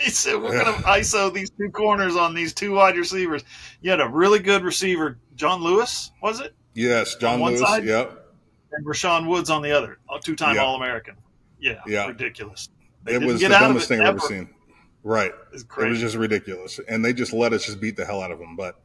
he 0.00 0.10
said, 0.10 0.36
"We're 0.36 0.56
yeah. 0.56 0.64
going 0.64 0.76
to 0.76 0.82
ISO 0.82 1.32
these 1.32 1.50
two 1.50 1.70
corners 1.70 2.16
on 2.16 2.34
these 2.34 2.52
two 2.52 2.72
wide 2.72 2.96
receivers." 2.96 3.44
You 3.82 3.90
had 3.90 4.00
a 4.00 4.08
really 4.08 4.40
good 4.40 4.64
receiver, 4.64 5.18
John 5.36 5.62
Lewis, 5.62 6.10
was 6.22 6.40
it? 6.40 6.54
Yes, 6.74 7.14
John 7.16 7.42
Lewis. 7.42 7.60
Side, 7.60 7.84
yep. 7.84 8.26
And 8.72 8.86
Rashaun 8.86 9.26
Woods 9.28 9.50
on 9.50 9.62
the 9.62 9.72
other, 9.72 9.98
a 10.12 10.18
two-time 10.20 10.54
yep. 10.54 10.64
All-American. 10.64 11.16
Yeah, 11.58 11.80
yeah, 11.86 12.06
ridiculous. 12.06 12.68
They 13.04 13.14
it 13.14 13.22
was 13.22 13.40
the 13.40 13.48
dumbest 13.48 13.88
thing 13.88 14.00
I've 14.00 14.08
ever 14.08 14.20
seen. 14.20 14.48
Right. 15.02 15.32
It 15.52 15.66
was 15.76 16.00
just 16.00 16.16
ridiculous, 16.16 16.78
and 16.86 17.04
they 17.04 17.12
just 17.12 17.32
let 17.32 17.52
us 17.52 17.66
just 17.66 17.80
beat 17.80 17.96
the 17.96 18.04
hell 18.04 18.22
out 18.22 18.30
of 18.30 18.38
them. 18.38 18.56
But 18.56 18.80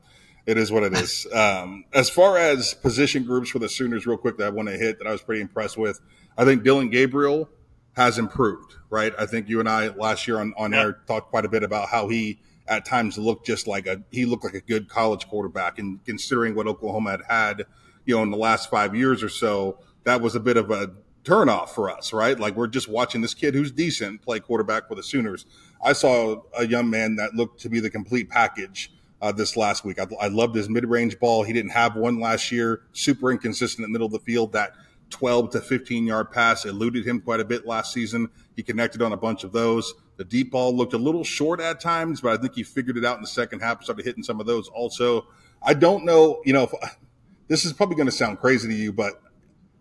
it 0.46 0.58
is 0.58 0.72
what 0.72 0.84
it 0.84 0.94
is. 0.94 1.28
um, 1.34 1.86
as 1.94 2.10
far 2.10 2.38
as 2.38 2.74
position 2.74 3.26
groups 3.26 3.50
for 3.50 3.60
the 3.60 3.70
Sooners, 3.70 4.06
real 4.06 4.18
quick, 4.18 4.38
that 4.38 4.48
I 4.48 4.50
want 4.50 4.70
to 4.70 4.78
hit 4.78 5.00
that 5.00 5.08
I 5.08 5.12
was 5.12 5.22
pretty 5.22 5.42
impressed 5.42 5.78
with. 5.78 6.00
I 6.38 6.46
think 6.46 6.64
Dillon 6.64 6.90
Gabriel 6.90 7.50
has 7.94 8.18
improved. 8.18 8.76
Right. 8.90 9.14
I 9.18 9.26
think 9.26 9.50
you 9.50 9.60
and 9.60 9.68
I 9.68 9.90
last 9.90 10.28
year 10.28 10.40
on 10.40 10.54
on 10.58 10.74
air 10.74 11.00
talked 11.08 11.30
quite 11.30 11.46
a 11.46 11.50
bit 11.50 11.64
about 11.64 11.90
how 11.90 12.08
he 12.08 12.40
at 12.68 12.86
times 12.86 13.18
looked 13.18 13.46
just 13.46 13.68
like 13.68 13.86
a 13.88 14.02
he 14.12 14.26
looked 14.26 14.44
like 14.44 14.54
a 14.54 14.62
good 14.62 14.88
college 14.88 15.28
quarterback, 15.28 15.80
and 15.80 16.04
considering 16.06 16.56
what 16.56 16.68
Oklahoma 16.68 17.12
had 17.12 17.22
had, 17.28 17.66
you 18.06 18.16
know, 18.16 18.24
in 18.24 18.32
the 18.32 18.38
last 18.38 18.70
five 18.70 18.96
years 18.96 19.22
or 19.22 19.30
so, 19.30 19.80
that 20.06 20.22
was 20.22 20.36
a 20.36 20.40
bit 20.40 20.58
of 20.58 20.72
a 20.72 20.92
turnoff 21.26 21.70
for 21.70 21.90
us, 21.90 22.14
right? 22.14 22.40
Like 22.40 22.56
we're 22.56 22.68
just 22.68 22.88
watching 22.88 23.22
this 23.22 23.34
kid 23.34 23.54
who's 23.54 23.72
decent 23.72 24.22
play 24.22 24.40
quarterback 24.40 24.88
for 24.88 24.96
the 24.96 25.04
Sooners. 25.04 25.46
I 25.84 25.94
saw 25.94 26.42
a 26.58 26.66
young 26.66 26.90
man 26.90 27.16
that 27.18 27.36
looked 27.36 27.60
to 27.62 27.70
be 27.70 27.80
the 27.80 27.90
complete 27.90 28.30
package 28.30 28.92
uh, 29.22 29.32
this 29.32 29.58
last 29.58 29.84
week. 29.84 30.00
I, 30.00 30.08
I 30.22 30.28
loved 30.28 30.56
his 30.56 30.70
mid-range 30.70 31.20
ball. 31.20 31.44
He 31.44 31.54
didn't 31.54 31.72
have 31.72 31.96
one 31.96 32.20
last 32.20 32.52
year. 32.52 32.84
Super 32.94 33.32
inconsistent 33.32 33.86
in 33.86 33.92
the 33.92 33.94
middle 33.94 34.06
of 34.06 34.14
the 34.14 34.20
field. 34.20 34.54
That 34.54 34.74
12 35.10 35.52
to 35.52 35.62
15 35.62 36.06
yard 36.06 36.32
pass 36.32 36.66
eluded 36.66 37.06
him 37.06 37.22
quite 37.22 37.40
a 37.40 37.46
bit 37.46 37.66
last 37.66 37.94
season. 37.94 38.30
He 38.56 38.64
connected 38.64 39.02
on 39.02 39.14
a 39.14 39.18
bunch 39.18 39.44
of 39.44 39.52
those. 39.52 39.94
The 40.18 40.26
deep 40.26 40.52
ball 40.52 40.76
looked 40.76 40.94
a 40.94 40.98
little 40.98 41.24
short 41.24 41.60
at 41.60 41.80
times, 41.80 42.22
but 42.22 42.38
I 42.38 42.42
think 42.42 42.56
he 42.56 42.64
figured 42.64 42.98
it 42.98 43.06
out 43.06 43.18
in 43.18 43.22
the 43.22 43.28
second 43.28 43.60
half. 43.60 43.84
Started 43.84 44.06
hitting 44.06 44.24
some 44.24 44.40
of 44.40 44.46
those 44.46 44.68
also. 44.70 45.28
I 45.62 45.74
don't 45.74 46.06
know, 46.06 46.42
you 46.46 46.54
know, 46.54 46.64
if, 46.64 46.74
this 47.48 47.66
is 47.66 47.74
probably 47.74 47.96
going 47.96 48.08
to 48.08 48.12
sound 48.12 48.40
crazy 48.40 48.68
to 48.68 48.74
you, 48.74 48.94
but 48.94 49.22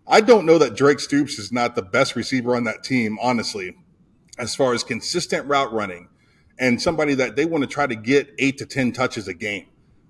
I 0.07 0.21
don't 0.21 0.45
know 0.45 0.59
that 0.59 0.75
Drake 0.75 0.99
Stoops 0.99 1.39
is 1.39 1.51
not 1.51 1.75
the 1.75 1.81
best 1.81 2.15
receiver 2.15 2.55
on 2.55 2.63
that 2.65 2.83
team, 2.83 3.17
honestly, 3.21 3.75
as 4.37 4.53
far 4.53 4.73
as 4.73 4.83
consistent 4.83 5.47
route 5.47 5.73
running 5.73 6.09
and 6.59 6.79
somebody 6.79 7.15
that 7.15 7.35
they 7.35 7.45
want 7.45 7.63
to 7.63 7.67
try 7.67 7.87
to 7.87 7.95
get 7.95 8.33
eight 8.37 8.59
to 8.59 8.67
10 8.67 8.91
touches 8.91 9.27
a 9.27 9.33
game, 9.33 9.65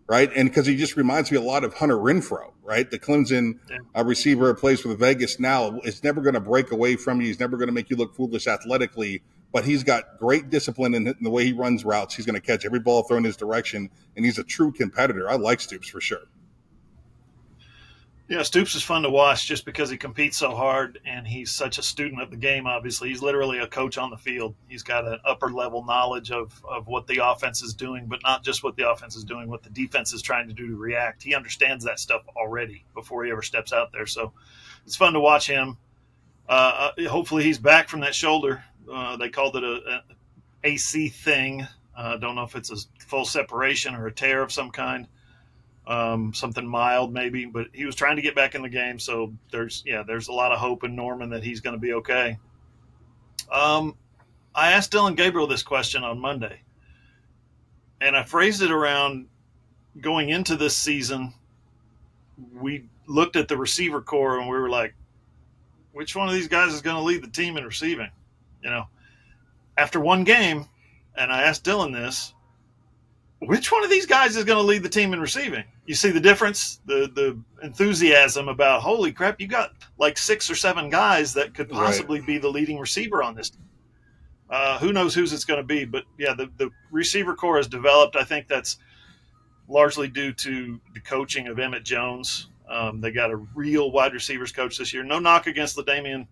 right? 0.08 0.30
And 0.36 0.50
because 0.50 0.66
he 0.66 0.76
just 0.76 0.98
reminds 0.98 1.32
me 1.32 1.38
a 1.38 1.42
lot 1.42 1.64
of 1.64 1.76
Hunter 1.76 1.96
Renfrow, 1.96 2.52
right? 2.62 2.90
The 2.92 3.00
Clemson 3.00 3.60
uh, 3.96 4.04
receiver 4.04 4.54
plays 4.54 4.82
for 4.82 4.90
the 4.90 4.98
Vegas 4.98 5.40
now. 5.40 5.80
It's 5.84 6.04
never 6.04 6.22
going 6.22 6.34
to 6.34 6.42
break 6.42 6.72
away 6.72 6.98
from 6.98 7.22
you. 7.22 7.28
He's 7.28 7.40
never 7.40 7.56
going 7.56 7.68
to 7.68 7.74
make 7.74 7.90
you 7.90 7.96
look 7.96 8.16
foolish 8.16 8.48
athletically, 8.48 9.24
but 9.54 9.64
he's 9.64 9.86
got 9.86 10.20
great 10.20 10.50
discipline 10.50 10.94
in, 10.94 11.08
in 11.08 11.16
the 11.22 11.30
way 11.30 11.46
he 11.46 11.54
runs 11.54 11.86
routes. 11.86 12.16
He's 12.16 12.26
going 12.26 12.40
to 12.40 12.46
catch 12.46 12.66
every 12.66 12.80
ball 12.80 13.04
thrown 13.04 13.24
his 13.24 13.38
direction, 13.38 13.90
and 14.18 14.26
he's 14.26 14.38
a 14.38 14.44
true 14.44 14.74
competitor. 14.74 15.30
I 15.30 15.36
like 15.36 15.62
Stoops 15.62 15.88
for 15.88 16.02
sure. 16.02 16.24
Yeah, 18.28 18.42
Stoops 18.42 18.74
is 18.74 18.82
fun 18.82 19.04
to 19.04 19.10
watch 19.12 19.46
just 19.46 19.66
because 19.66 19.88
he 19.92 19.98
competes 19.98 20.38
so 20.38 20.56
hard 20.56 21.00
and 21.06 21.28
he's 21.28 21.52
such 21.52 21.78
a 21.78 21.84
student 21.84 22.24
of 22.24 22.32
the 22.32 22.38
game, 22.38 22.66
obviously. 22.66 23.10
He's 23.10 23.22
literally 23.22 23.60
a 23.60 23.68
coach 23.68 24.00
on 24.00 24.10
the 24.10 24.18
field. 24.18 24.56
He's 24.68 24.82
got 24.82 25.06
an 25.06 25.20
upper 25.24 25.52
level 25.52 25.86
knowledge 25.86 26.32
of, 26.32 26.60
of 26.68 26.88
what 26.88 27.06
the 27.06 27.20
offense 27.24 27.62
is 27.62 27.76
doing, 27.76 28.08
but 28.08 28.24
not 28.24 28.44
just 28.44 28.64
what 28.64 28.78
the 28.78 28.90
offense 28.90 29.16
is 29.16 29.24
doing, 29.24 29.48
what 29.48 29.62
the 29.62 29.70
defense 29.70 30.12
is 30.12 30.24
trying 30.24 30.48
to 30.48 30.56
do 30.56 30.68
to 30.70 30.76
react. 30.76 31.22
He 31.22 31.36
understands 31.36 31.86
that 31.86 32.00
stuff 32.00 32.24
already 32.36 32.84
before 32.96 33.26
he 33.26 33.32
ever 33.32 33.44
steps 33.44 33.72
out 33.72 33.92
there. 33.92 34.08
So 34.08 34.34
it's 34.88 34.96
fun 34.96 35.14
to 35.14 35.20
watch 35.20 35.46
him. 35.46 35.78
Uh, 36.50 36.92
uh 36.98 37.08
hopefully 37.08 37.44
he's 37.44 37.60
back 37.60 37.90
from 37.90 38.00
that 38.00 38.16
shoulder. 38.16 38.64
Uh, 38.92 39.18
they 39.18 39.30
called 39.30 39.56
it 39.56 39.64
a, 39.64 39.76
a 39.98 40.04
AC 40.64 41.10
thing. 41.10 41.68
Uh, 41.96 42.18
don't 42.18 42.34
know 42.34 42.44
if 42.44 42.56
it's 42.56 42.72
a 42.72 42.78
full 43.06 43.26
separation 43.26 43.94
or 43.94 44.08
a 44.08 44.12
tear 44.12 44.42
of 44.42 44.52
some 44.52 44.72
kind 44.72 45.08
um, 45.88 46.34
something 46.34 46.66
mild 46.66 47.14
maybe, 47.14 47.46
but 47.46 47.68
he 47.74 47.86
was 47.86 47.96
trying 47.96 48.16
to 48.16 48.22
get 48.22 48.36
back 48.36 48.56
in 48.56 48.62
the 48.62 48.70
game. 48.70 49.00
So 49.00 49.34
there's 49.52 49.84
yeah, 49.86 50.04
there's 50.04 50.28
a 50.28 50.34
lot 50.34 50.52
of 50.52 50.60
hope 50.60 50.84
in 50.84 50.96
Norman 50.96 51.30
that 51.32 51.44
he's 51.44 51.62
going 51.62 51.76
to 51.76 51.80
be 51.80 51.94
okay. 51.94 52.38
Um, 53.52 53.96
I 54.54 54.72
asked 54.72 54.92
Dillon 54.92 55.16
Gabriel 55.16 55.48
this 55.48 55.64
question 55.64 56.04
on 56.04 56.20
Monday, 56.20 56.62
and 58.02 58.16
I 58.16 58.24
phrased 58.24 58.62
it 58.62 58.72
around 58.72 59.28
going 60.00 60.30
into 60.30 60.56
this 60.56 60.76
season. 60.76 61.34
We 62.54 62.86
looked 63.08 63.36
at 63.36 63.48
the 63.48 63.58
receiver 63.58 64.02
core 64.02 64.40
and 64.40 64.50
we 64.50 64.58
were 64.58 64.70
like, 64.70 64.94
which 65.94 66.16
one 66.16 66.28
of 66.28 66.34
these 66.34 66.48
guys 66.48 66.74
is 66.74 66.82
going 66.82 66.98
to 66.98 67.02
lead 67.02 67.24
the 67.24 67.30
team 67.30 67.58
in 67.58 67.64
receiving? 67.64 68.10
You 68.62 68.70
know, 68.70 68.88
after 69.78 70.00
one 70.00 70.24
game, 70.24 70.68
and 71.16 71.32
I 71.32 71.44
asked 71.44 71.64
Dillon 71.64 71.92
this, 71.92 72.34
which 73.40 73.72
one 73.72 73.84
of 73.84 73.90
these 73.90 74.06
guys 74.06 74.36
is 74.36 74.44
going 74.44 74.58
to 74.58 74.66
lead 74.66 74.84
the 74.84 74.90
team 74.90 75.14
in 75.14 75.20
receiving? 75.20 75.64
You 75.86 75.96
see 75.96 76.12
the 76.12 76.20
difference, 76.20 76.80
the 76.86 77.10
the 77.14 77.40
enthusiasm 77.64 78.48
about 78.48 78.82
holy 78.82 79.12
crap, 79.12 79.40
you 79.40 79.48
got 79.48 79.74
like 79.98 80.18
six 80.18 80.50
or 80.50 80.56
seven 80.56 80.90
guys 80.90 81.34
that 81.34 81.54
could 81.54 81.70
possibly 81.70 82.20
right. 82.20 82.28
be 82.28 82.38
the 82.38 82.50
leading 82.50 82.80
receiver 82.80 83.22
on 83.22 83.36
this. 83.36 83.52
Uh, 84.50 84.78
who 84.78 84.94
knows 84.94 85.16
whose 85.16 85.34
it's 85.34 85.46
going 85.46 85.60
to 85.60 85.66
be, 85.66 85.86
but 85.86 86.04
yeah, 86.20 86.34
the, 86.34 86.50
the 86.58 86.70
receiver 86.92 87.36
core 87.36 87.58
has 87.58 87.68
developed. 87.68 88.16
I 88.16 88.24
think 88.24 88.48
that's 88.48 88.78
largely 89.68 90.08
due 90.08 90.32
to 90.34 90.80
the 90.94 91.00
coaching 91.00 91.48
of 91.48 91.58
Emmett 91.58 91.84
Jones. 91.84 92.50
Um, 92.70 93.02
they 93.02 93.12
got 93.12 93.32
a 93.32 93.36
real 93.36 93.92
wide 93.92 94.14
receivers 94.14 94.52
coach 94.52 94.78
this 94.78 94.94
year. 94.94 95.04
No 95.04 95.20
knock 95.20 95.48
against 95.48 95.78
L'Damian 95.78 96.28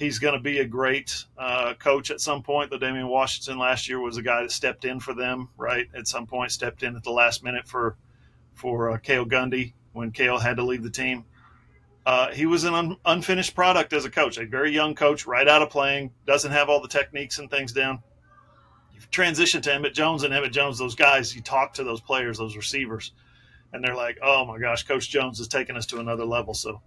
he's 0.00 0.18
going 0.18 0.32
to 0.32 0.40
be 0.40 0.60
a 0.60 0.64
great 0.64 1.26
uh, 1.36 1.74
coach 1.74 2.10
at 2.10 2.22
some 2.22 2.42
point. 2.42 2.72
L'Damian 2.72 3.06
Washington 3.06 3.58
last 3.58 3.86
year 3.86 4.00
was 4.00 4.16
a 4.16 4.22
guy 4.22 4.42
that 4.42 4.50
stepped 4.50 4.86
in 4.86 4.98
for 4.98 5.12
them, 5.14 5.50
right? 5.58 5.88
At 5.94 6.08
some 6.08 6.26
point, 6.26 6.50
stepped 6.50 6.82
in 6.82 6.96
at 6.96 7.04
the 7.04 7.12
last 7.12 7.44
minute 7.44 7.68
for 7.68 7.96
for 8.54 8.90
uh, 8.90 8.96
Cale 8.96 9.26
Gundy 9.26 9.74
when 9.92 10.10
Cale 10.10 10.38
had 10.38 10.56
to 10.56 10.64
leave 10.64 10.82
the 10.82 10.90
team. 10.90 11.24
Uh, 12.06 12.32
he 12.32 12.46
was 12.46 12.64
an 12.64 12.74
un- 12.74 12.96
unfinished 13.04 13.54
product 13.54 13.92
as 13.92 14.06
a 14.06 14.10
coach, 14.10 14.38
a 14.38 14.46
very 14.46 14.72
young 14.72 14.94
coach, 14.94 15.26
right 15.26 15.46
out 15.46 15.60
of 15.60 15.68
playing, 15.68 16.10
doesn't 16.26 16.50
have 16.50 16.70
all 16.70 16.80
the 16.80 16.88
techniques 16.88 17.38
and 17.38 17.50
things 17.50 17.72
down. 17.72 18.02
You 18.94 19.00
transition 19.10 19.60
to 19.62 19.74
Emmett 19.74 19.92
Jones 19.92 20.22
and 20.22 20.32
Emmett 20.32 20.52
Jones, 20.52 20.78
those 20.78 20.94
guys, 20.94 21.36
you 21.36 21.42
talk 21.42 21.74
to 21.74 21.84
those 21.84 22.00
players, 22.00 22.38
those 22.38 22.56
receivers, 22.56 23.12
and 23.72 23.84
they're 23.84 23.94
like, 23.94 24.18
"Oh 24.22 24.46
my 24.46 24.58
gosh, 24.58 24.84
Coach 24.84 25.10
Jones 25.10 25.38
has 25.38 25.48
taken 25.48 25.76
us 25.76 25.86
to 25.86 26.00
another 26.00 26.24
level." 26.24 26.54
So 26.54 26.80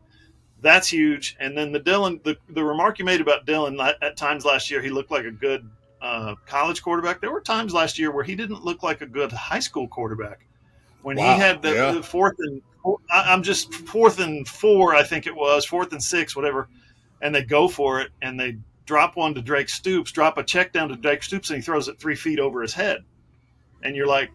that's 0.63 0.87
huge. 0.87 1.35
And 1.39 1.55
then 1.57 1.71
the 1.71 1.79
Dillon, 1.79 2.19
the, 2.23 2.37
the 2.49 2.63
remark 2.63 2.97
you 2.97 3.05
made 3.05 3.21
about 3.21 3.45
Dillon 3.45 3.79
at 3.79 4.17
times 4.17 4.45
last 4.45 4.71
year, 4.71 4.81
he 4.81 4.89
looked 4.89 5.11
like 5.11 5.25
a 5.25 5.31
good 5.31 5.69
uh, 6.01 6.35
college 6.47 6.81
quarterback. 6.81 7.21
There 7.21 7.31
were 7.31 7.41
times 7.41 7.73
last 7.73 7.99
year 7.99 8.11
where 8.11 8.23
he 8.23 8.33
didn't 8.33 8.63
look 8.63 8.81
like 8.81 9.01
a 9.01 9.05
good 9.05 9.31
high 9.31 9.59
school 9.59 9.87
quarterback. 9.87 10.47
When 11.01 11.17
wow, 11.17 11.33
he 11.33 11.39
had 11.39 11.61
the, 11.61 11.73
yeah. 11.73 11.91
the 11.91 12.01
fourth 12.01 12.35
and 12.39 12.61
I'm 13.09 13.43
just 13.43 13.73
fourth 13.73 14.19
and 14.19 14.47
four, 14.47 14.95
I 14.95 15.03
think 15.03 15.27
it 15.27 15.35
was 15.35 15.65
fourth 15.65 15.91
and 15.91 16.03
six, 16.03 16.35
whatever, 16.35 16.67
and 17.21 17.33
they 17.33 17.43
go 17.43 17.67
for 17.67 18.01
it 18.01 18.11
and 18.21 18.39
they 18.39 18.57
drop 18.85 19.15
one 19.15 19.33
to 19.35 19.41
Drake 19.41 19.69
Stoops, 19.69 20.11
drop 20.11 20.37
a 20.37 20.43
check 20.43 20.73
down 20.73 20.89
to 20.89 20.95
Drake 20.95 21.23
Stoops, 21.23 21.49
and 21.49 21.57
he 21.57 21.63
throws 21.63 21.87
it 21.87 21.99
three 21.99 22.15
feet 22.15 22.39
over 22.39 22.61
his 22.61 22.73
head, 22.73 22.99
and 23.83 23.95
you're 23.95 24.07
like, 24.07 24.31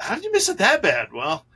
how 0.00 0.14
did 0.14 0.24
you 0.24 0.32
miss 0.32 0.48
it 0.48 0.58
that 0.58 0.82
bad? 0.82 1.12
Well, 1.12 1.46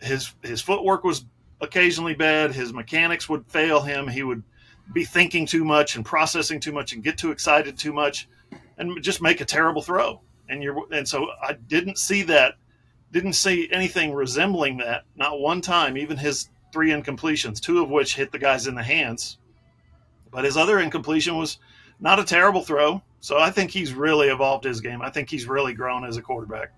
his 0.00 0.32
his 0.42 0.60
footwork 0.60 1.02
was 1.02 1.24
occasionally 1.60 2.14
bad. 2.14 2.52
His 2.52 2.72
mechanics 2.72 3.28
would 3.28 3.46
fail 3.46 3.80
him. 3.80 4.08
He 4.08 4.22
would 4.22 4.42
be 4.92 5.04
thinking 5.04 5.46
too 5.46 5.64
much 5.64 5.96
and 5.96 6.04
processing 6.04 6.60
too 6.60 6.72
much 6.72 6.92
and 6.92 7.02
get 7.02 7.16
too 7.16 7.30
excited 7.30 7.78
too 7.78 7.92
much 7.92 8.28
and 8.76 9.02
just 9.02 9.22
make 9.22 9.40
a 9.40 9.44
terrible 9.44 9.82
throw. 9.82 10.20
And 10.48 10.62
you're 10.62 10.84
and 10.92 11.08
so 11.08 11.28
I 11.42 11.54
didn't 11.54 11.98
see 11.98 12.22
that 12.24 12.54
didn't 13.14 13.34
see 13.34 13.68
anything 13.70 14.12
resembling 14.12 14.78
that 14.78 15.04
not 15.14 15.38
one 15.38 15.60
time 15.60 15.96
even 15.96 16.16
his 16.16 16.48
three 16.72 16.90
incompletions 16.90 17.60
two 17.60 17.80
of 17.80 17.88
which 17.88 18.16
hit 18.16 18.32
the 18.32 18.38
guys 18.40 18.66
in 18.66 18.74
the 18.74 18.82
hands 18.82 19.38
but 20.32 20.44
his 20.44 20.56
other 20.56 20.80
incompletion 20.80 21.38
was 21.38 21.58
not 22.00 22.18
a 22.18 22.24
terrible 22.24 22.62
throw 22.62 23.00
so 23.20 23.38
i 23.38 23.50
think 23.50 23.70
he's 23.70 23.94
really 23.94 24.28
evolved 24.28 24.64
his 24.64 24.80
game 24.80 25.00
i 25.00 25.08
think 25.08 25.30
he's 25.30 25.46
really 25.46 25.72
grown 25.72 26.04
as 26.04 26.16
a 26.16 26.22
quarterback 26.22 26.72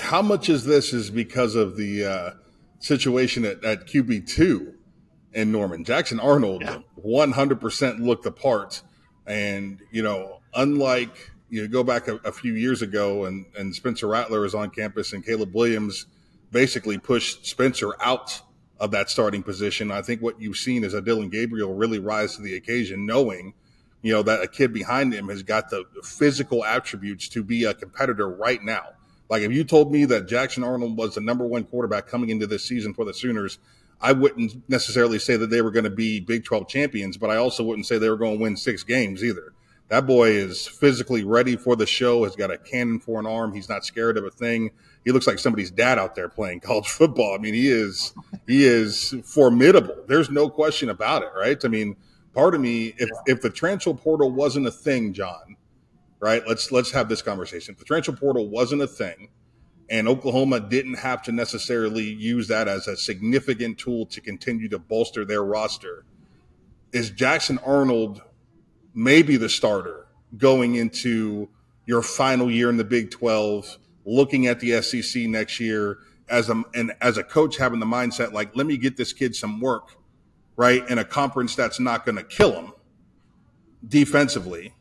how 0.00 0.20
much 0.20 0.48
is 0.48 0.64
this 0.64 0.92
is 0.92 1.10
because 1.10 1.54
of 1.54 1.76
the 1.76 2.04
uh, 2.04 2.30
situation 2.78 3.44
at, 3.44 3.64
at 3.64 3.86
QB2 3.86 4.74
in 5.32 5.52
Norman. 5.52 5.84
Jackson 5.84 6.20
Arnold 6.20 6.62
yeah. 6.62 6.78
100% 7.04 8.00
looked 8.00 8.24
the 8.24 8.32
part. 8.32 8.82
And, 9.26 9.80
you 9.90 10.02
know, 10.02 10.40
unlike, 10.54 11.30
you 11.50 11.62
know, 11.62 11.68
go 11.68 11.84
back 11.84 12.08
a, 12.08 12.16
a, 12.24 12.32
few 12.32 12.54
years 12.54 12.82
ago 12.82 13.26
and, 13.26 13.46
and 13.56 13.74
Spencer 13.74 14.06
Rattler 14.06 14.40
was 14.40 14.54
on 14.54 14.70
campus 14.70 15.12
and 15.12 15.24
Caleb 15.24 15.54
Williams 15.54 16.06
basically 16.50 16.98
pushed 16.98 17.46
Spencer 17.46 17.94
out 18.00 18.40
of 18.80 18.90
that 18.92 19.10
starting 19.10 19.42
position. 19.42 19.90
I 19.90 20.02
think 20.02 20.22
what 20.22 20.40
you've 20.40 20.56
seen 20.56 20.84
is 20.84 20.94
a 20.94 21.02
Dillon 21.02 21.28
Gabriel 21.28 21.74
really 21.74 21.98
rise 21.98 22.36
to 22.36 22.42
the 22.42 22.56
occasion, 22.56 23.06
knowing, 23.06 23.54
you 24.02 24.12
know, 24.12 24.22
that 24.22 24.42
a 24.42 24.48
kid 24.48 24.72
behind 24.72 25.12
him 25.12 25.28
has 25.28 25.42
got 25.42 25.68
the 25.68 25.84
physical 26.04 26.64
attributes 26.64 27.28
to 27.30 27.42
be 27.42 27.64
a 27.64 27.74
competitor 27.74 28.28
right 28.28 28.62
now. 28.62 28.84
Like 29.28 29.42
if 29.42 29.52
you 29.52 29.64
told 29.64 29.92
me 29.92 30.04
that 30.06 30.28
Jackson 30.28 30.64
Arnold 30.64 30.96
was 30.96 31.14
the 31.14 31.20
number 31.20 31.44
one 31.44 31.64
quarterback 31.64 32.06
coming 32.06 32.30
into 32.30 32.46
this 32.46 32.64
season 32.64 32.94
for 32.94 33.04
the 33.04 33.14
Sooners, 33.14 33.58
I 34.00 34.12
wouldn't 34.12 34.68
necessarily 34.68 35.18
say 35.18 35.36
that 35.36 35.50
they 35.50 35.60
were 35.60 35.70
going 35.70 35.84
to 35.84 35.90
be 35.90 36.20
Big 36.20 36.44
12 36.44 36.68
champions, 36.68 37.16
but 37.16 37.30
I 37.30 37.36
also 37.36 37.64
wouldn't 37.64 37.86
say 37.86 37.98
they 37.98 38.08
were 38.08 38.16
going 38.16 38.38
to 38.38 38.42
win 38.42 38.56
six 38.56 38.84
games 38.84 39.24
either. 39.24 39.52
That 39.88 40.06
boy 40.06 40.30
is 40.30 40.66
physically 40.66 41.24
ready 41.24 41.56
for 41.56 41.74
the 41.74 41.86
show, 41.86 42.24
has 42.24 42.36
got 42.36 42.50
a 42.50 42.58
cannon 42.58 43.00
for 43.00 43.18
an 43.18 43.26
arm. 43.26 43.54
He's 43.54 43.68
not 43.68 43.84
scared 43.84 44.18
of 44.18 44.24
a 44.24 44.30
thing. 44.30 44.70
He 45.04 45.12
looks 45.12 45.26
like 45.26 45.38
somebody's 45.38 45.70
dad 45.70 45.98
out 45.98 46.14
there 46.14 46.28
playing 46.28 46.60
college 46.64 46.88
football. 46.88 47.34
I 47.34 47.38
mean, 47.38 47.54
he 47.54 47.68
is 47.68 48.12
he 48.46 48.64
is 48.64 49.14
formidable. 49.24 49.96
There's 50.06 50.30
no 50.30 50.50
question 50.50 50.90
about 50.90 51.22
it, 51.22 51.30
right? 51.34 51.58
I 51.64 51.68
mean, 51.68 51.96
part 52.34 52.54
of 52.54 52.60
me, 52.60 52.94
if 52.98 53.08
if 53.26 53.40
the 53.40 53.50
transfer 53.50 53.94
portal 53.94 54.30
wasn't 54.30 54.66
a 54.66 54.70
thing, 54.70 55.14
John, 55.14 55.56
right? 56.20 56.42
Let's 56.46 56.72
let's 56.72 56.90
have 56.92 57.08
this 57.08 57.22
conversation. 57.22 57.76
The 57.78 57.84
transfer 57.84 58.12
portal 58.12 58.48
wasn't 58.48 58.82
a 58.82 58.86
thing, 58.86 59.30
and 59.88 60.08
Oklahoma 60.08 60.60
didn't 60.60 60.94
have 60.94 61.22
to 61.22 61.32
necessarily 61.32 62.04
use 62.04 62.48
that 62.48 62.68
as 62.68 62.86
a 62.88 62.96
significant 62.96 63.78
tool 63.78 64.06
to 64.06 64.20
continue 64.20 64.68
to 64.68 64.78
bolster 64.78 65.24
their 65.24 65.44
roster, 65.44 66.04
is 66.92 67.10
Jackson 67.10 67.58
Arnold 67.64 68.22
maybe 68.94 69.36
the 69.36 69.48
starter 69.48 70.06
going 70.36 70.74
into 70.74 71.48
your 71.86 72.02
final 72.02 72.50
year 72.50 72.68
in 72.68 72.76
the 72.76 72.84
Big 72.84 73.10
12, 73.10 73.78
looking 74.04 74.46
at 74.46 74.60
the 74.60 74.82
SEC 74.82 75.22
next 75.22 75.60
year 75.60 75.98
as 76.28 76.50
a 76.50 76.62
and 76.74 76.92
as 77.00 77.16
a 77.16 77.24
coach 77.24 77.56
having 77.56 77.80
the 77.80 77.86
mindset 77.86 78.32
like, 78.32 78.54
let 78.54 78.66
me 78.66 78.76
get 78.76 78.96
this 78.96 79.12
kid 79.12 79.34
some 79.34 79.60
work, 79.60 79.96
right, 80.56 80.86
in 80.90 80.98
a 80.98 81.04
conference 81.04 81.54
that's 81.54 81.80
not 81.80 82.04
going 82.04 82.16
to 82.16 82.24
kill 82.24 82.52
him 82.52 82.72
defensively 83.86 84.74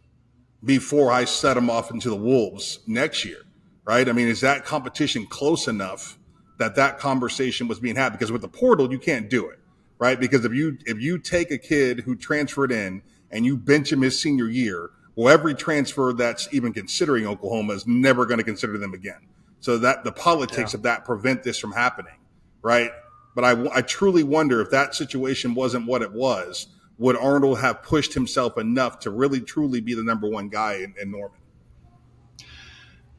before 0.64 1.12
I 1.12 1.26
set 1.26 1.58
him 1.58 1.70
off 1.70 1.92
into 1.92 2.10
the 2.10 2.16
wolves 2.16 2.80
next 2.88 3.26
year, 3.26 3.44
right? 3.86 4.08
I 4.08 4.12
mean, 4.12 4.28
is 4.28 4.42
that 4.42 4.66
competition 4.66 5.26
close 5.26 5.68
enough 5.68 6.18
that 6.58 6.76
that 6.76 6.98
conversation 7.00 7.68
was 7.68 7.80
being 7.80 7.96
had? 7.96 8.12
Because 8.12 8.32
with 8.32 8.42
the 8.42 8.48
portal, 8.48 8.92
you 8.92 9.00
can't 9.00 9.30
do 9.30 9.48
it, 9.48 9.60
right? 10.00 10.20
Because 10.20 10.46
if 10.46 10.54
you 10.54 10.78
if 10.86 11.00
you 11.00 11.20
take 11.20 11.52
a 11.52 11.58
kid 11.58 12.02
who 12.02 12.16
transferred 12.16 12.72
in 12.72 13.02
and 13.32 13.46
you 13.46 13.58
bench 13.58 13.92
him 13.92 14.02
his 14.02 14.20
senior 14.20 14.48
year, 14.48 14.90
well, 15.16 15.34
every 15.34 15.54
transfer 15.54 16.14
that's 16.14 16.48
even 16.52 16.74
considering 16.74 17.26
Oklahoma 17.26 17.74
is 17.74 17.86
never 17.88 18.26
going 18.26 18.38
to 18.40 18.44
consider 18.44 18.78
them 18.78 18.94
again. 18.94 19.28
So 19.60 19.78
that 19.80 20.04
the 20.04 20.12
politics 20.12 20.74
yeah. 20.74 20.78
of 20.78 20.84
that 20.84 21.06
prevent 21.06 21.44
this 21.44 21.58
from 21.58 21.72
happening, 21.72 22.18
right? 22.62 22.92
But 23.36 23.44
I, 23.44 23.78
I 23.78 23.82
truly 23.82 24.24
wonder 24.24 24.62
if 24.62 24.70
that 24.72 24.96
situation 24.96 25.54
wasn't 25.54 25.86
what 25.86 26.02
it 26.02 26.12
was, 26.12 26.68
would 26.98 27.16
Arnold 27.16 27.60
have 27.60 27.84
pushed 27.84 28.14
himself 28.14 28.58
enough 28.58 29.00
to 29.00 29.12
really 29.12 29.42
truly 29.42 29.82
be 29.82 29.94
the 29.94 30.04
number 30.04 30.30
one 30.30 30.50
guy 30.50 30.76
in, 30.76 30.96
in 31.02 31.12
Norman? 31.12 31.40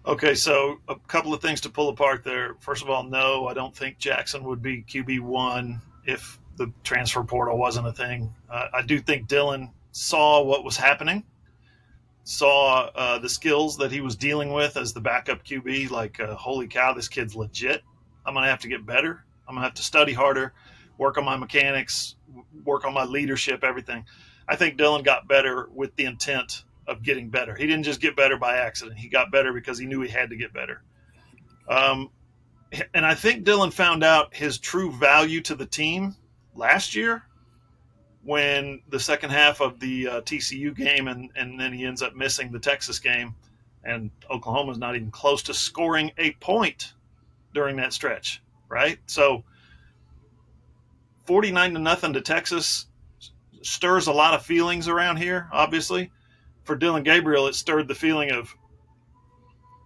Okay, 0.06 0.34
so 0.34 0.78
a 0.88 0.96
couple 1.06 1.34
of 1.34 1.42
things 1.42 1.60
to 1.60 1.68
pull 1.68 1.90
apart 1.90 2.24
there. 2.24 2.56
First 2.60 2.82
of 2.82 2.88
all, 2.88 3.04
no, 3.04 3.46
I 3.46 3.54
don't 3.54 3.76
think 3.76 3.98
Jackson 3.98 4.42
would 4.44 4.62
be 4.62 4.82
QB 4.82 5.20
one 5.20 5.82
if 6.06 6.38
the 6.56 6.72
transfer 6.82 7.22
portal 7.22 7.58
wasn't 7.58 7.86
a 7.86 7.92
thing. 7.92 8.32
Uh, 8.50 8.68
I 8.72 8.82
do 8.82 9.00
think 9.00 9.28
Dillon 9.28 9.70
saw 9.92 10.42
what 10.42 10.64
was 10.64 10.76
happening, 10.76 11.24
saw 12.24 12.90
uh, 12.94 13.18
the 13.18 13.28
skills 13.28 13.76
that 13.76 13.92
he 13.92 14.00
was 14.00 14.16
dealing 14.16 14.52
with 14.52 14.76
as 14.76 14.92
the 14.92 15.00
backup 15.00 15.44
QB. 15.44 15.90
Like, 15.90 16.18
uh, 16.20 16.34
holy 16.34 16.68
cow, 16.68 16.94
this 16.94 17.08
kid's 17.08 17.36
legit. 17.36 17.82
I'm 18.24 18.34
to 18.34 18.42
have 18.42 18.60
to 18.60 18.68
get 18.68 18.86
better. 18.86 19.24
I'm 19.46 19.54
to 19.56 19.60
have 19.62 19.74
to 19.74 19.82
study 19.82 20.12
harder, 20.12 20.52
work 20.98 21.16
on 21.16 21.24
my 21.24 21.36
mechanics, 21.36 22.16
work 22.64 22.84
on 22.84 22.92
my 22.92 23.04
leadership, 23.04 23.64
everything. 23.64 24.04
I 24.46 24.56
think 24.56 24.76
Dillon 24.76 25.02
got 25.02 25.28
better 25.28 25.68
with 25.72 25.94
the 25.96 26.04
intent 26.04 26.64
of 26.86 27.02
getting 27.02 27.28
better. 27.28 27.54
He 27.54 27.66
didn't 27.66 27.84
just 27.84 28.00
get 28.00 28.16
better 28.16 28.36
by 28.36 28.56
accident. 28.56 28.98
He 28.98 29.08
got 29.08 29.30
better 29.30 29.52
because 29.52 29.78
he 29.78 29.86
knew 29.86 30.00
he 30.00 30.08
had 30.08 30.30
to 30.30 30.36
get 30.36 30.52
better. 30.52 30.82
Um, 31.68 32.10
and 32.94 33.06
I 33.06 33.14
think 33.14 33.44
Dillon 33.44 33.70
found 33.70 34.02
out 34.02 34.34
his 34.34 34.58
true 34.58 34.90
value 34.92 35.40
to 35.42 35.54
the 35.54 35.66
team 35.66 36.16
last 36.54 36.94
year 36.94 37.22
when 38.24 38.82
the 38.88 39.00
second 39.00 39.30
half 39.30 39.60
of 39.60 39.78
the 39.80 40.08
uh, 40.08 40.20
TCU 40.22 40.74
game, 40.74 41.08
and, 41.08 41.30
and 41.36 41.58
then 41.58 41.72
he 41.72 41.84
ends 41.84 42.02
up 42.02 42.14
missing 42.14 42.50
the 42.50 42.58
Texas 42.58 42.98
game, 42.98 43.34
and 43.84 44.10
Oklahoma's 44.30 44.78
not 44.78 44.96
even 44.96 45.10
close 45.10 45.42
to 45.44 45.54
scoring 45.54 46.10
a 46.18 46.32
point 46.32 46.94
during 47.54 47.76
that 47.76 47.92
stretch, 47.92 48.42
right? 48.68 48.98
So 49.06 49.44
49 51.28 51.74
to 51.74 51.78
nothing 51.78 52.12
to 52.14 52.20
Texas 52.20 52.86
stirs 53.62 54.08
a 54.08 54.12
lot 54.12 54.34
of 54.34 54.44
feelings 54.44 54.88
around 54.88 55.18
here, 55.18 55.48
obviously. 55.52 56.10
For 56.64 56.74
Dillon 56.74 57.04
Gabriel, 57.04 57.46
it 57.46 57.54
stirred 57.54 57.86
the 57.86 57.94
feeling 57.94 58.32
of 58.32 58.52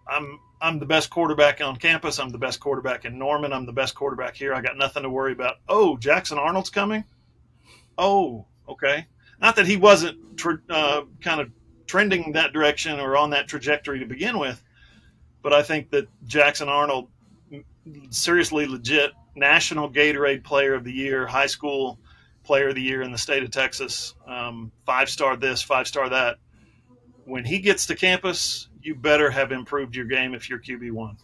I'm 0.08 0.40
I'm 0.60 0.78
the 0.78 0.86
best 0.86 1.10
quarterback 1.10 1.60
on 1.60 1.76
campus. 1.76 2.18
I'm 2.18 2.30
the 2.30 2.38
best 2.38 2.60
quarterback 2.60 3.04
in 3.04 3.18
Norman. 3.18 3.52
I'm 3.52 3.66
the 3.66 3.72
best 3.72 3.94
quarterback 3.94 4.36
here. 4.36 4.54
I 4.54 4.62
got 4.62 4.78
nothing 4.78 5.02
to 5.02 5.10
worry 5.10 5.32
about. 5.32 5.56
Oh, 5.68 5.98
Jackson 5.98 6.38
Arnold's 6.38 6.70
coming 6.70 7.04
oh, 7.98 8.46
okay. 8.68 9.06
Not 9.40 9.56
that 9.56 9.66
he 9.66 9.76
wasn't 9.76 10.18
uh, 10.70 11.02
kind 11.20 11.40
of 11.40 11.50
trending 11.86 12.32
that 12.32 12.52
direction 12.52 13.00
or 13.00 13.16
on 13.16 13.30
that 13.30 13.48
trajectory 13.48 13.98
to 13.98 14.06
begin 14.06 14.38
with, 14.38 14.62
but 15.42 15.52
I 15.52 15.62
think 15.62 15.90
that 15.90 16.08
Jackson 16.26 16.68
Arnold, 16.68 17.08
seriously 18.10 18.66
legit 18.66 19.12
national 19.34 19.90
Gatorade 19.90 20.44
Player 20.44 20.74
of 20.74 20.84
the 20.84 20.92
Year, 20.92 21.26
high 21.26 21.46
school 21.46 21.98
Player 22.44 22.68
of 22.68 22.74
the 22.74 22.82
Year 22.82 23.02
in 23.02 23.12
the 23.12 23.18
state 23.18 23.42
of 23.42 23.50
Texas, 23.50 24.14
um, 24.26 24.72
five 24.84 25.08
star 25.08 25.36
this, 25.36 25.62
five 25.62 25.86
star 25.86 26.08
that. 26.08 26.38
When 27.24 27.44
he 27.44 27.60
gets 27.60 27.86
to 27.86 27.94
campus, 27.94 28.68
you 28.82 28.94
better 28.94 29.30
have 29.30 29.52
improved 29.52 29.94
your 29.94 30.06
game 30.06 30.34
if 30.34 30.50
you're 30.50 30.58
QB 30.58 30.90
one. 30.92 31.16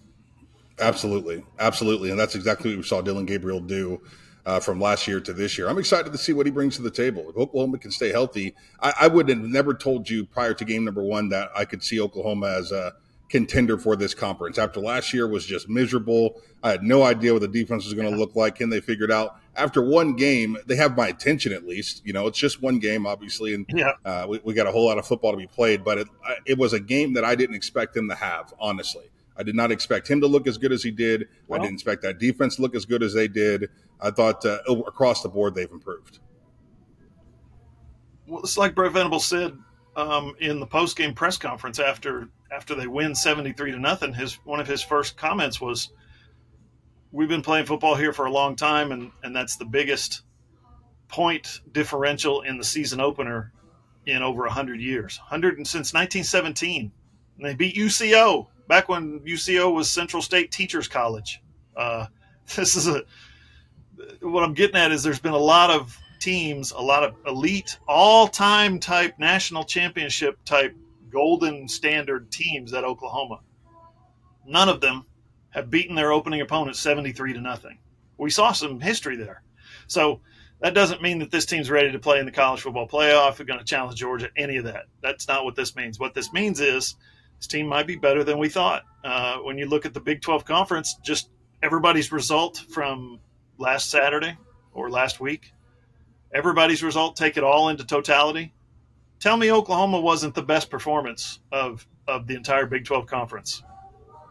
Absolutely, 0.78 1.44
absolutely, 1.58 2.10
and 2.10 2.18
that's 2.18 2.36
exactly 2.36 2.70
what 2.70 2.76
we 2.76 2.82
saw 2.84 3.00
Dillon 3.00 3.26
Gabriel 3.26 3.58
do 3.58 4.00
uh, 4.46 4.60
from 4.60 4.80
last 4.80 5.08
year 5.08 5.20
to 5.20 5.32
this 5.32 5.58
year. 5.58 5.68
I'm 5.68 5.78
excited 5.78 6.12
to 6.12 6.18
see 6.18 6.32
what 6.32 6.46
he 6.46 6.52
brings 6.52 6.76
to 6.76 6.82
the 6.82 6.90
table. 6.90 7.28
If 7.28 7.36
Oklahoma 7.36 7.78
can 7.78 7.90
stay 7.90 8.10
healthy, 8.10 8.54
I, 8.80 8.94
I 9.00 9.08
would 9.08 9.28
have 9.28 9.38
never 9.38 9.74
told 9.74 10.08
you 10.08 10.24
prior 10.24 10.54
to 10.54 10.64
game 10.64 10.84
number 10.84 11.02
one 11.02 11.28
that 11.30 11.50
I 11.54 11.64
could 11.64 11.82
see 11.82 12.00
Oklahoma 12.00 12.46
as 12.46 12.70
a 12.70 12.94
contender 13.28 13.78
for 13.78 13.96
this 13.96 14.14
conference. 14.14 14.58
After 14.58 14.80
last 14.80 15.12
year 15.12 15.26
was 15.26 15.44
just 15.44 15.68
miserable. 15.68 16.40
I 16.62 16.70
had 16.70 16.82
no 16.82 17.02
idea 17.02 17.32
what 17.32 17.42
the 17.42 17.48
defense 17.48 17.84
was 17.84 17.94
going 17.94 18.10
to 18.10 18.16
look 18.16 18.34
like. 18.36 18.56
Can 18.56 18.70
they 18.70 18.80
figure 18.80 19.04
it 19.04 19.10
out? 19.10 19.38
After 19.54 19.82
one 19.82 20.14
game, 20.14 20.56
they 20.66 20.76
have 20.76 20.96
my 20.96 21.08
attention 21.08 21.52
at 21.52 21.66
least. 21.66 22.02
You 22.04 22.12
know, 22.12 22.26
it's 22.26 22.38
just 22.38 22.62
one 22.62 22.78
game, 22.78 23.06
obviously, 23.06 23.54
and 23.54 23.66
yeah. 23.68 23.92
uh, 24.04 24.26
we, 24.28 24.40
we, 24.44 24.54
got 24.54 24.66
a 24.66 24.72
whole 24.72 24.86
lot 24.86 24.98
of 24.98 25.06
football 25.06 25.32
to 25.32 25.36
be 25.36 25.46
played. 25.46 25.84
But 25.84 25.98
it, 25.98 26.08
it 26.46 26.58
was 26.58 26.72
a 26.72 26.80
game 26.80 27.14
that 27.14 27.24
I 27.24 27.34
didn't 27.34 27.56
expect 27.56 27.94
them 27.94 28.08
to 28.08 28.14
have, 28.14 28.52
honestly. 28.60 29.10
I 29.36 29.42
did 29.42 29.54
not 29.54 29.70
expect 29.70 30.08
him 30.08 30.20
to 30.20 30.26
look 30.26 30.48
as 30.48 30.58
good 30.58 30.72
as 30.72 30.82
he 30.82 30.90
did. 30.90 31.28
Well, 31.46 31.60
I 31.60 31.62
didn't 31.62 31.74
expect 31.74 32.02
that 32.02 32.18
defense 32.18 32.56
to 32.56 32.62
look 32.62 32.74
as 32.74 32.84
good 32.84 33.02
as 33.02 33.14
they 33.14 33.28
did. 33.28 33.68
I 34.00 34.10
thought 34.10 34.44
uh, 34.44 34.58
across 34.86 35.22
the 35.22 35.28
board 35.28 35.54
they've 35.54 35.70
improved. 35.70 36.18
Well, 38.26 38.40
it's 38.40 38.58
like 38.58 38.74
Brent 38.74 38.94
Venables 38.94 39.24
said 39.24 39.56
um, 39.96 40.34
in 40.40 40.60
the 40.60 40.66
post 40.66 40.96
game 40.96 41.14
press 41.14 41.36
conference 41.36 41.78
after 41.78 42.28
after 42.50 42.74
they 42.74 42.86
win 42.86 43.14
seventy 43.14 43.52
three 43.52 43.72
to 43.72 43.78
nothing. 43.78 44.12
His 44.12 44.34
one 44.44 44.60
of 44.60 44.66
his 44.66 44.82
first 44.82 45.16
comments 45.16 45.60
was, 45.60 45.90
"We've 47.12 47.28
been 47.28 47.42
playing 47.42 47.66
football 47.66 47.94
here 47.94 48.12
for 48.12 48.26
a 48.26 48.32
long 48.32 48.56
time, 48.56 48.92
and 48.92 49.10
and 49.22 49.34
that's 49.34 49.56
the 49.56 49.64
biggest 49.64 50.22
point 51.08 51.60
differential 51.72 52.42
in 52.42 52.58
the 52.58 52.64
season 52.64 53.00
opener 53.00 53.52
in 54.06 54.22
over 54.22 54.46
hundred 54.46 54.80
years, 54.80 55.16
hundred 55.16 55.58
and 55.58 55.66
since 55.66 55.92
nineteen 55.92 56.24
seventeen. 56.24 56.92
And 57.36 57.46
they 57.46 57.54
beat 57.54 57.76
UCO 57.76 58.48
back 58.66 58.88
when 58.88 59.20
UCO 59.20 59.72
was 59.72 59.88
Central 59.88 60.22
State 60.22 60.50
Teachers 60.50 60.88
College. 60.88 61.40
Uh, 61.76 62.06
this 62.56 62.76
is 62.76 62.86
a 62.86 63.02
what 64.20 64.44
I'm 64.44 64.54
getting 64.54 64.76
at 64.76 64.92
is 64.92 65.02
there's 65.02 65.18
been 65.18 65.32
a 65.32 65.38
lot 65.38 65.70
of 65.70 65.98
teams, 66.20 66.72
a 66.72 66.80
lot 66.80 67.04
of 67.04 67.14
elite, 67.26 67.78
all-time 67.86 68.78
type 68.80 69.18
national 69.18 69.64
championship 69.64 70.38
type 70.44 70.74
golden 71.10 71.68
standard 71.68 72.30
teams 72.30 72.72
at 72.72 72.84
Oklahoma. 72.84 73.40
None 74.46 74.68
of 74.68 74.80
them 74.80 75.06
have 75.50 75.70
beaten 75.70 75.94
their 75.94 76.12
opening 76.12 76.40
opponent 76.40 76.76
73 76.76 77.34
to 77.34 77.40
nothing. 77.40 77.78
We 78.16 78.30
saw 78.30 78.52
some 78.52 78.80
history 78.80 79.16
there. 79.16 79.42
So 79.86 80.20
that 80.60 80.74
doesn't 80.74 81.02
mean 81.02 81.20
that 81.20 81.30
this 81.30 81.46
team's 81.46 81.70
ready 81.70 81.92
to 81.92 81.98
play 81.98 82.18
in 82.18 82.26
the 82.26 82.32
college 82.32 82.62
football 82.62 82.88
playoff. 82.88 83.38
We're 83.38 83.44
going 83.44 83.60
to 83.60 83.64
challenge 83.64 83.98
Georgia, 83.98 84.28
any 84.36 84.56
of 84.56 84.64
that. 84.64 84.86
That's 85.02 85.28
not 85.28 85.44
what 85.44 85.54
this 85.54 85.76
means. 85.76 85.98
What 85.98 86.14
this 86.14 86.32
means 86.32 86.60
is 86.60 86.96
this 87.38 87.46
team 87.46 87.66
might 87.66 87.86
be 87.86 87.96
better 87.96 88.24
than 88.24 88.38
we 88.38 88.48
thought. 88.48 88.82
Uh, 89.04 89.38
when 89.38 89.56
you 89.58 89.66
look 89.66 89.86
at 89.86 89.94
the 89.94 90.00
Big 90.00 90.20
12 90.20 90.44
conference, 90.44 90.96
just 91.04 91.30
everybody's 91.62 92.10
result 92.10 92.58
from 92.70 93.20
last 93.56 93.90
Saturday 93.90 94.36
or 94.72 94.90
last 94.90 95.20
week, 95.20 95.52
everybody's 96.34 96.82
result, 96.82 97.16
take 97.16 97.36
it 97.36 97.44
all 97.44 97.68
into 97.68 97.84
totality. 97.84 98.52
Tell 99.20 99.36
me 99.36 99.50
Oklahoma 99.50 100.00
wasn't 100.00 100.34
the 100.34 100.42
best 100.42 100.70
performance 100.70 101.40
of, 101.50 101.86
of 102.06 102.26
the 102.26 102.34
entire 102.34 102.66
Big 102.66 102.84
12 102.84 103.06
conference. 103.06 103.62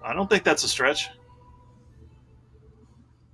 I 0.03 0.13
don't 0.13 0.29
think 0.29 0.43
that's 0.43 0.63
a 0.63 0.67
stretch. 0.67 1.09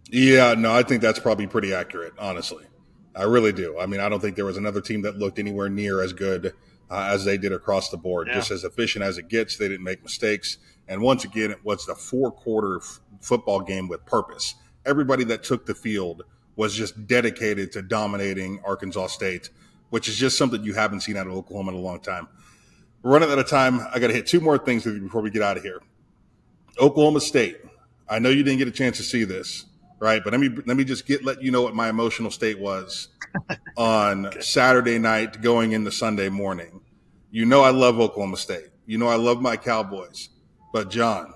Yeah, 0.10 0.54
no, 0.56 0.74
I 0.74 0.84
think 0.84 1.02
that's 1.02 1.20
probably 1.20 1.48
pretty 1.48 1.74
accurate, 1.74 2.14
honestly. 2.20 2.66
I 3.16 3.24
really 3.24 3.52
do. 3.52 3.80
I 3.80 3.86
mean, 3.86 4.00
I 4.00 4.10
don't 4.10 4.20
think 4.20 4.36
there 4.36 4.46
was 4.46 4.58
another 4.58 4.82
team 4.82 5.04
that 5.04 5.18
looked 5.18 5.40
anywhere 5.40 5.70
near 5.70 6.02
as 6.02 6.14
good 6.14 6.54
uh, 6.90 7.10
as 7.12 7.26
they 7.26 7.38
did 7.38 7.52
across 7.52 7.90
the 7.90 7.98
board. 7.98 8.28
Yeah. 8.28 8.36
Just 8.36 8.52
as 8.52 8.64
efficient 8.64 9.04
as 9.04 9.18
it 9.18 9.28
gets, 9.28 9.58
they 9.58 9.68
didn't 9.68 9.84
make 9.84 10.04
mistakes. 10.04 10.58
And 10.88 11.02
once 11.02 11.24
again, 11.24 11.52
it 11.52 11.64
was 11.64 11.86
the 11.86 11.96
four 11.96 12.32
quarter 12.32 12.78
f- 12.78 13.00
football 13.22 13.62
game 13.62 13.88
with 13.88 14.06
purpose. 14.06 14.56
Everybody 14.86 15.24
that 15.26 15.44
took 15.44 15.66
the 15.66 15.76
field 15.76 16.24
was 16.56 16.76
just 16.76 17.08
dedicated 17.08 17.72
to 17.72 17.82
dominating 17.82 18.62
Arkansas 18.66 19.08
State, 19.08 19.50
which 19.94 20.10
is 20.10 20.18
just 20.18 20.40
something 20.40 20.64
you 20.64 20.74
haven't 20.74 21.02
seen 21.02 21.16
out 21.16 21.28
of 21.28 21.34
Oklahoma 21.34 21.72
in 21.72 21.78
a 21.78 21.80
long 21.80 22.00
time. 22.00 22.28
We're 23.04 23.12
running 23.12 23.30
out 23.30 23.38
of 23.38 23.48
time. 23.48 23.80
I 23.94 24.00
got 24.00 24.08
to 24.08 24.14
hit 24.14 24.26
two 24.26 24.40
more 24.40 24.58
things 24.58 24.88
with 24.88 24.96
you 24.96 25.02
before 25.02 25.22
we 25.22 25.30
get 25.30 25.44
out 25.44 25.56
of 25.56 25.62
here. 25.62 25.84
Oklahoma 26.82 27.20
State. 27.20 27.58
I 28.10 28.18
know 28.18 28.30
you 28.30 28.42
didn't 28.42 28.58
get 28.58 28.68
a 28.68 28.72
chance 28.72 28.98
to 28.98 29.04
see 29.04 29.24
this, 29.24 29.68
right? 30.00 30.24
But 30.24 30.34
let 30.34 30.40
me 30.40 30.50
let 30.66 30.78
me 30.78 30.84
just 30.84 31.06
get 31.06 31.24
let 31.24 31.44
you 31.44 31.52
know 31.52 31.62
what 31.62 31.76
my 31.76 31.90
emotional 31.90 32.32
state 32.32 32.58
was 32.58 33.10
on 33.78 34.26
okay. 34.26 34.42
Saturday 34.42 34.98
night 34.98 35.44
going 35.44 35.74
into 35.74 35.92
Sunday 35.92 36.28
morning. 36.28 36.82
You 37.30 37.46
know 37.46 37.62
I 37.62 37.70
love 37.70 38.00
Oklahoma 38.00 38.38
State. 38.38 38.70
You 38.88 38.98
know 38.98 39.10
I 39.10 39.16
love 39.18 39.44
my 39.44 39.58
Cowboys. 39.58 40.30
But 40.74 40.90
John, 40.90 41.36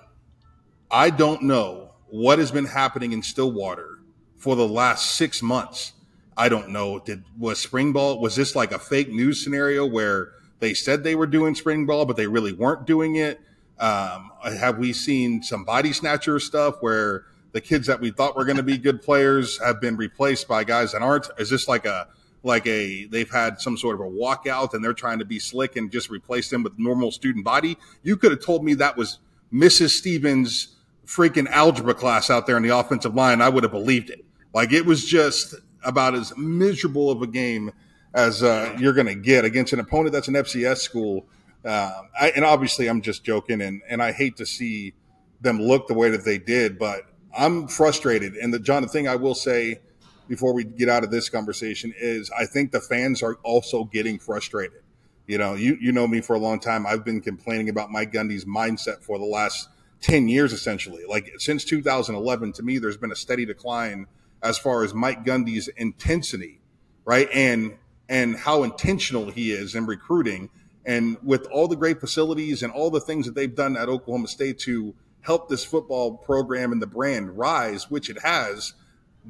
I 0.89 1.11
don't 1.11 1.43
know 1.43 1.91
what 2.07 2.39
has 2.39 2.51
been 2.51 2.65
happening 2.65 3.11
in 3.11 3.21
Stillwater 3.21 3.99
for 4.35 4.55
the 4.55 4.67
last 4.67 5.11
six 5.11 5.43
months. 5.43 5.93
I 6.37 6.49
don't 6.49 6.69
know. 6.69 6.99
Did 6.99 7.23
was 7.37 7.59
spring 7.59 7.91
ball? 7.93 8.21
Was 8.21 8.35
this 8.35 8.55
like 8.55 8.71
a 8.71 8.79
fake 8.79 9.09
news 9.09 9.43
scenario 9.43 9.85
where 9.85 10.33
they 10.59 10.73
said 10.73 11.03
they 11.03 11.15
were 11.15 11.27
doing 11.27 11.55
spring 11.55 11.85
ball, 11.87 12.05
but 12.05 12.15
they 12.15 12.27
really 12.27 12.53
weren't 12.53 12.85
doing 12.85 13.15
it? 13.15 13.41
Um, 13.79 14.31
have 14.43 14.77
we 14.77 14.93
seen 14.93 15.41
some 15.43 15.63
body 15.63 15.93
snatcher 15.93 16.39
stuff 16.39 16.75
where 16.81 17.25
the 17.51 17.61
kids 17.61 17.87
that 17.87 17.99
we 17.99 18.11
thought 18.11 18.35
were 18.35 18.45
going 18.45 18.57
to 18.57 18.63
be 18.63 18.77
good 18.77 19.01
players 19.01 19.59
have 19.59 19.81
been 19.81 19.97
replaced 19.97 20.47
by 20.47 20.63
guys 20.63 20.91
that 20.91 21.01
aren't? 21.01 21.27
Is 21.39 21.49
this 21.49 21.67
like 21.67 21.85
a 21.85 22.07
like 22.43 22.67
a 22.67 23.05
they've 23.07 23.31
had 23.31 23.59
some 23.59 23.75
sort 23.75 23.95
of 23.95 24.01
a 24.01 24.09
walkout 24.09 24.73
and 24.73 24.83
they're 24.83 24.93
trying 24.93 25.19
to 25.19 25.25
be 25.25 25.39
slick 25.39 25.75
and 25.75 25.91
just 25.91 26.09
replace 26.09 26.49
them 26.49 26.61
with 26.61 26.77
normal 26.77 27.11
student 27.11 27.43
body? 27.43 27.77
You 28.03 28.15
could 28.15 28.31
have 28.31 28.43
told 28.43 28.63
me 28.63 28.75
that 28.75 28.95
was 28.95 29.19
Mrs. 29.51 29.89
Stevens' 29.89 30.75
freaking 31.05 31.47
algebra 31.47 31.95
class 31.95 32.29
out 32.29 32.45
there 32.45 32.57
in 32.57 32.63
the 32.63 32.77
offensive 32.77 33.15
line. 33.15 33.41
I 33.41 33.49
would 33.49 33.63
have 33.63 33.71
believed 33.71 34.11
it. 34.11 34.23
Like 34.53 34.71
it 34.71 34.85
was 34.85 35.05
just 35.05 35.55
about 35.87 36.13
as 36.13 36.37
miserable 36.37 37.09
of 37.09 37.21
a 37.23 37.27
game 37.27 37.71
as 38.13 38.43
uh, 38.43 38.75
you're 38.77 38.93
going 38.93 39.07
to 39.07 39.15
get 39.15 39.45
against 39.45 39.73
an 39.73 39.79
opponent 39.79 40.13
that's 40.13 40.27
an 40.27 40.35
FCS 40.35 40.77
school. 40.77 41.25
Uh, 41.65 42.01
I, 42.19 42.29
and 42.31 42.45
obviously, 42.45 42.87
I'm 42.87 43.01
just 43.01 43.23
joking, 43.23 43.61
and 43.61 43.81
and 43.89 44.03
I 44.03 44.11
hate 44.11 44.37
to 44.37 44.45
see 44.45 44.93
them 45.41 45.59
look 45.59 45.87
the 45.87 45.93
way 45.93 46.09
that 46.09 46.25
they 46.25 46.37
did, 46.37 46.77
but 46.77 47.03
I'm 47.35 47.67
frustrated. 47.67 48.35
And 48.35 48.53
the 48.53 48.59
John, 48.59 48.83
the 48.83 48.87
thing 48.87 49.07
I 49.07 49.15
will 49.15 49.35
say 49.35 49.79
before 50.27 50.53
we 50.53 50.63
get 50.63 50.89
out 50.89 51.03
of 51.03 51.11
this 51.11 51.29
conversation 51.29 51.93
is, 51.97 52.29
I 52.37 52.45
think 52.45 52.71
the 52.71 52.81
fans 52.81 53.23
are 53.23 53.35
also 53.43 53.85
getting 53.85 54.19
frustrated. 54.19 54.81
You 55.25 55.37
know, 55.37 55.55
you 55.55 55.77
you 55.79 55.91
know 55.91 56.07
me 56.07 56.21
for 56.21 56.35
a 56.35 56.39
long 56.39 56.59
time. 56.59 56.85
I've 56.85 57.03
been 57.03 57.21
complaining 57.21 57.69
about 57.69 57.91
Mike 57.91 58.11
Gundy's 58.11 58.45
mindset 58.45 59.03
for 59.03 59.17
the 59.17 59.25
last 59.25 59.69
10 60.01 60.27
years 60.27 60.53
essentially. 60.53 61.03
Like 61.07 61.33
since 61.37 61.65
2011 61.65 62.53
to 62.53 62.63
me 62.63 62.77
there's 62.77 62.97
been 62.97 63.11
a 63.11 63.15
steady 63.15 63.45
decline 63.45 64.07
as 64.41 64.57
far 64.57 64.83
as 64.83 64.93
Mike 64.93 65.25
Gundy's 65.25 65.67
intensity, 65.69 66.61
right? 67.05 67.27
And 67.33 67.77
and 68.09 68.37
how 68.37 68.63
intentional 68.63 69.31
he 69.31 69.51
is 69.51 69.75
in 69.75 69.85
recruiting 69.85 70.49
and 70.87 71.17
with 71.21 71.45
all 71.47 71.67
the 71.67 71.75
great 71.75 71.99
facilities 71.99 72.63
and 72.63 72.71
all 72.71 72.89
the 72.89 73.01
things 73.01 73.25
that 73.25 73.35
they've 73.35 73.53
done 73.53 73.75
at 73.75 73.89
Oklahoma 73.89 74.29
State 74.29 74.57
to 74.59 74.95
help 75.19 75.49
this 75.49 75.65
football 75.65 76.15
program 76.17 76.71
and 76.71 76.81
the 76.81 76.87
brand 76.87 77.37
rise, 77.37 77.91
which 77.91 78.09
it 78.09 78.19
has, 78.21 78.73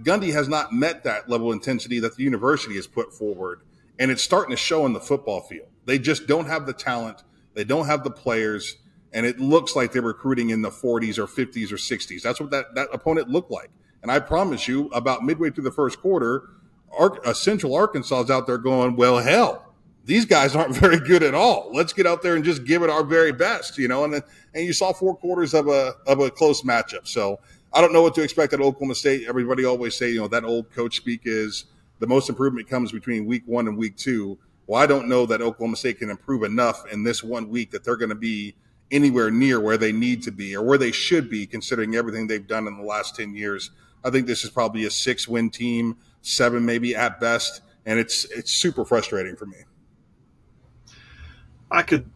Gundy 0.03 0.31
has 0.31 0.47
not 0.47 0.71
met 0.71 1.03
that 1.03 1.27
level 1.27 1.49
of 1.49 1.53
intensity 1.53 1.99
that 1.99 2.15
the 2.15 2.23
university 2.23 2.75
has 2.75 2.85
put 2.85 3.11
forward. 3.11 3.61
And 3.97 4.11
it's 4.11 4.21
starting 4.21 4.51
to 4.51 4.57
show 4.57 4.85
in 4.85 4.93
the 4.93 4.99
football 4.99 5.41
field. 5.41 5.69
They 5.85 5.97
just 5.97 6.27
don't 6.27 6.45
have 6.45 6.67
the 6.67 6.73
talent. 6.73 7.23
They 7.55 7.63
don't 7.63 7.87
have 7.87 8.03
the 8.03 8.11
players. 8.11 8.77
And 9.11 9.25
it 9.25 9.39
looks 9.39 9.75
like 9.75 9.91
they're 9.91 10.03
recruiting 10.03 10.51
in 10.51 10.61
the 10.61 10.69
40s 10.69 11.17
or 11.17 11.25
50s 11.25 11.71
or 11.71 11.77
60s. 11.77 12.21
That's 12.21 12.39
what 12.39 12.51
that, 12.51 12.75
that 12.75 12.89
opponent 12.93 13.29
looked 13.29 13.49
like. 13.49 13.71
And 14.01 14.12
I 14.12 14.19
promise 14.19 14.67
you, 14.67 14.88
about 14.89 15.23
midway 15.23 15.49
through 15.49 15.63
the 15.65 15.71
first 15.71 15.99
quarter, 15.99 16.49
Ar- 16.97 17.19
uh, 17.25 17.33
Central 17.33 17.75
Arkansas 17.75 18.21
is 18.21 18.29
out 18.29 18.47
there 18.47 18.57
going, 18.57 18.95
well, 18.95 19.17
hell, 19.17 19.67
these 20.05 20.25
guys 20.25 20.55
aren't 20.55 20.75
very 20.83 20.99
good 20.99 21.21
at 21.21 21.36
all. 21.36 21.69
Let's 21.73 21.93
get 21.93 22.07
out 22.07 22.23
there 22.23 22.36
and 22.36 22.43
just 22.43 22.65
give 22.65 22.81
it 22.81 22.89
our 22.89 23.03
very 23.03 23.31
best, 23.31 23.77
you 23.77 23.88
know. 23.88 24.03
And 24.03 24.15
and 24.15 24.65
you 24.65 24.73
saw 24.73 24.93
four 24.93 25.15
quarters 25.15 25.53
of 25.53 25.67
a 25.67 25.95
of 26.07 26.19
a 26.19 26.31
close 26.31 26.63
matchup. 26.63 27.07
So 27.07 27.39
I 27.73 27.81
don't 27.81 27.93
know 27.93 28.01
what 28.01 28.15
to 28.15 28.23
expect 28.23 28.53
at 28.53 28.62
Oklahoma 28.62 28.95
State. 28.95 29.27
Everybody 29.27 29.65
always 29.65 29.95
say, 29.95 30.12
you 30.12 30.21
know, 30.21 30.27
that 30.29 30.43
old 30.43 30.71
coach 30.71 30.97
speak 30.97 31.21
is 31.25 31.65
the 31.99 32.07
most 32.07 32.29
improvement 32.29 32.67
comes 32.67 32.91
between 32.91 33.25
week 33.25 33.43
one 33.45 33.67
and 33.67 33.77
week 33.77 33.97
two. 33.97 34.38
Well, 34.65 34.81
I 34.81 34.86
don't 34.86 35.07
know 35.07 35.25
that 35.25 35.41
Oklahoma 35.41 35.75
State 35.75 35.99
can 35.99 36.10
improve 36.10 36.43
enough 36.43 36.91
in 36.91 37.03
this 37.03 37.23
one 37.23 37.49
week 37.49 37.71
that 37.71 37.83
they're 37.83 37.95
going 37.95 38.10
to 38.10 38.15
be 38.15 38.55
anywhere 38.91 39.29
near 39.29 39.60
where 39.60 39.77
they 39.77 39.91
need 39.91 40.23
to 40.23 40.31
be 40.31 40.55
or 40.55 40.63
where 40.63 40.77
they 40.77 40.91
should 40.91 41.29
be, 41.29 41.45
considering 41.45 41.95
everything 41.95 42.27
they've 42.27 42.47
done 42.47 42.67
in 42.67 42.77
the 42.77 42.83
last 42.83 43.15
ten 43.15 43.36
years. 43.36 43.71
I 44.03 44.10
think 44.10 44.27
this 44.27 44.43
is 44.43 44.49
probably 44.49 44.86
a 44.86 44.91
six 44.91 45.27
win 45.27 45.49
team, 45.49 45.97
seven 46.21 46.65
maybe 46.65 46.95
at 46.95 47.19
best, 47.19 47.62
and 47.86 47.99
it's 47.99 48.25
it's 48.25 48.51
super 48.51 48.86
frustrating 48.86 49.36
for 49.36 49.45
me. 49.45 49.57
I 51.69 51.81
could 51.81 52.10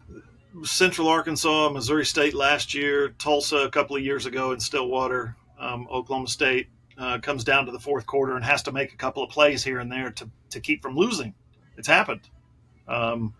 Central 0.64 1.08
Arkansas, 1.08 1.70
Missouri 1.70 2.04
State 2.04 2.34
last 2.34 2.74
year, 2.74 3.10
Tulsa 3.18 3.56
a 3.56 3.70
couple 3.70 3.96
of 3.96 4.02
years 4.02 4.26
ago 4.26 4.52
in 4.52 4.60
Stillwater, 4.60 5.36
um, 5.58 5.88
Oklahoma 5.90 6.28
State 6.28 6.68
uh, 6.98 7.18
comes 7.18 7.42
down 7.42 7.66
to 7.66 7.72
the 7.72 7.80
fourth 7.80 8.06
quarter 8.06 8.36
and 8.36 8.44
has 8.44 8.62
to 8.64 8.72
make 8.72 8.92
a 8.92 8.96
couple 8.96 9.22
of 9.22 9.30
plays 9.30 9.64
here 9.64 9.80
and 9.80 9.90
there 9.90 10.10
to, 10.10 10.28
to 10.50 10.60
keep 10.60 10.82
from 10.82 10.94
losing. 10.94 11.34
It's 11.76 11.88
happened. 11.88 12.28
Um, 12.86 13.34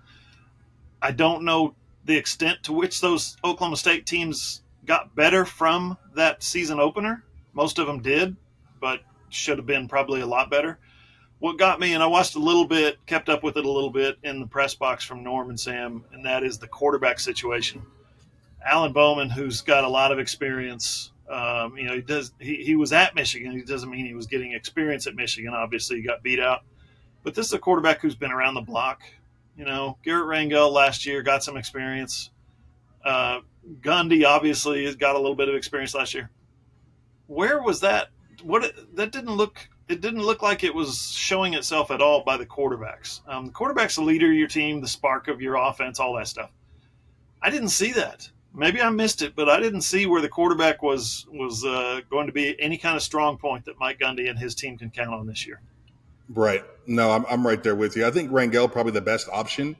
I 1.02 1.10
don't 1.10 1.44
know 1.44 1.74
the 2.04 2.16
extent 2.16 2.62
to 2.64 2.72
which 2.72 3.00
those 3.00 3.36
Oklahoma 3.44 3.76
State 3.76 4.06
teams 4.06 4.62
got 4.86 5.14
better 5.14 5.44
from 5.44 5.98
that 6.14 6.42
season 6.42 6.80
opener. 6.80 7.24
Most 7.52 7.78
of 7.78 7.86
them 7.86 8.00
did, 8.00 8.36
but 8.80 9.00
should 9.28 9.58
have 9.58 9.66
been 9.66 9.88
probably 9.88 10.20
a 10.20 10.26
lot 10.26 10.50
better. 10.50 10.78
What 11.38 11.58
got 11.58 11.80
me, 11.80 11.94
and 11.94 12.02
I 12.02 12.06
watched 12.06 12.36
a 12.36 12.38
little 12.38 12.66
bit, 12.66 13.04
kept 13.06 13.28
up 13.28 13.42
with 13.42 13.56
it 13.56 13.64
a 13.64 13.70
little 13.70 13.90
bit 13.90 14.16
in 14.22 14.38
the 14.38 14.46
press 14.46 14.74
box 14.74 15.04
from 15.04 15.24
Norman 15.24 15.58
Sam, 15.58 16.04
and 16.12 16.24
that 16.24 16.44
is 16.44 16.58
the 16.58 16.68
quarterback 16.68 17.18
situation. 17.18 17.82
Alan 18.64 18.92
Bowman, 18.92 19.28
who's 19.28 19.60
got 19.60 19.82
a 19.82 19.88
lot 19.88 20.12
of 20.12 20.20
experience, 20.20 21.10
um, 21.28 21.76
you 21.76 21.84
know, 21.84 21.94
he 21.94 22.02
does. 22.02 22.32
He, 22.38 22.56
he 22.56 22.76
was 22.76 22.92
at 22.92 23.14
Michigan. 23.14 23.52
He 23.52 23.62
doesn't 23.62 23.90
mean 23.90 24.06
he 24.06 24.14
was 24.14 24.26
getting 24.26 24.52
experience 24.52 25.06
at 25.06 25.14
Michigan. 25.14 25.52
Obviously, 25.54 25.96
he 25.96 26.02
got 26.02 26.22
beat 26.22 26.38
out, 26.38 26.60
but 27.22 27.34
this 27.34 27.46
is 27.46 27.52
a 27.52 27.58
quarterback 27.58 28.00
who's 28.00 28.14
been 28.14 28.30
around 28.30 28.54
the 28.54 28.60
block. 28.60 29.02
You 29.56 29.64
know, 29.64 29.98
Garrett 30.04 30.26
Rangel 30.26 30.70
last 30.70 31.06
year 31.06 31.22
got 31.22 31.42
some 31.42 31.56
experience. 31.56 32.30
Uh, 33.04 33.40
Gundy 33.80 34.24
obviously 34.24 34.84
has 34.84 34.96
got 34.96 35.14
a 35.14 35.18
little 35.18 35.34
bit 35.34 35.48
of 35.48 35.54
experience 35.54 35.94
last 35.94 36.14
year. 36.14 36.30
Where 37.32 37.62
was 37.62 37.80
that 37.80 38.08
what 38.42 38.72
that 38.94 39.12
didn't 39.12 39.34
look 39.36 39.68
it 39.88 40.00
didn't 40.00 40.22
look 40.22 40.42
like 40.42 40.64
it 40.64 40.74
was 40.74 41.10
showing 41.12 41.54
itself 41.54 41.90
at 41.90 42.00
all 42.00 42.22
by 42.24 42.36
the 42.36 42.46
quarterbacks. 42.46 43.20
Um, 43.28 43.46
the 43.46 43.52
quarterback's 43.52 43.96
the 43.96 44.02
leader 44.02 44.28
of 44.28 44.36
your 44.36 44.48
team, 44.48 44.80
the 44.80 44.88
spark 44.88 45.28
of 45.28 45.40
your 45.40 45.56
offense, 45.56 46.00
all 46.00 46.14
that 46.14 46.28
stuff. 46.28 46.50
I 47.40 47.50
didn't 47.50 47.68
see 47.68 47.92
that. 47.92 48.30
Maybe 48.54 48.80
I 48.80 48.90
missed 48.90 49.22
it, 49.22 49.34
but 49.34 49.48
I 49.48 49.60
didn't 49.60 49.80
see 49.80 50.06
where 50.06 50.20
the 50.20 50.28
quarterback 50.28 50.82
was 50.82 51.26
was 51.30 51.64
uh, 51.64 52.00
going 52.10 52.26
to 52.26 52.32
be 52.32 52.60
any 52.60 52.76
kind 52.76 52.96
of 52.96 53.02
strong 53.02 53.38
point 53.38 53.64
that 53.64 53.78
Mike 53.78 53.98
Gundy 53.98 54.28
and 54.28 54.38
his 54.38 54.54
team 54.54 54.76
can 54.76 54.90
count 54.90 55.14
on 55.14 55.26
this 55.26 55.46
year. 55.46 55.60
Right. 56.28 56.64
No, 56.86 57.10
I'm, 57.10 57.24
I'm 57.28 57.46
right 57.46 57.62
there 57.62 57.74
with 57.74 57.96
you. 57.96 58.06
I 58.06 58.10
think 58.10 58.30
Rangel 58.30 58.70
probably 58.70 58.92
the 58.92 59.00
best 59.00 59.28
option 59.32 59.76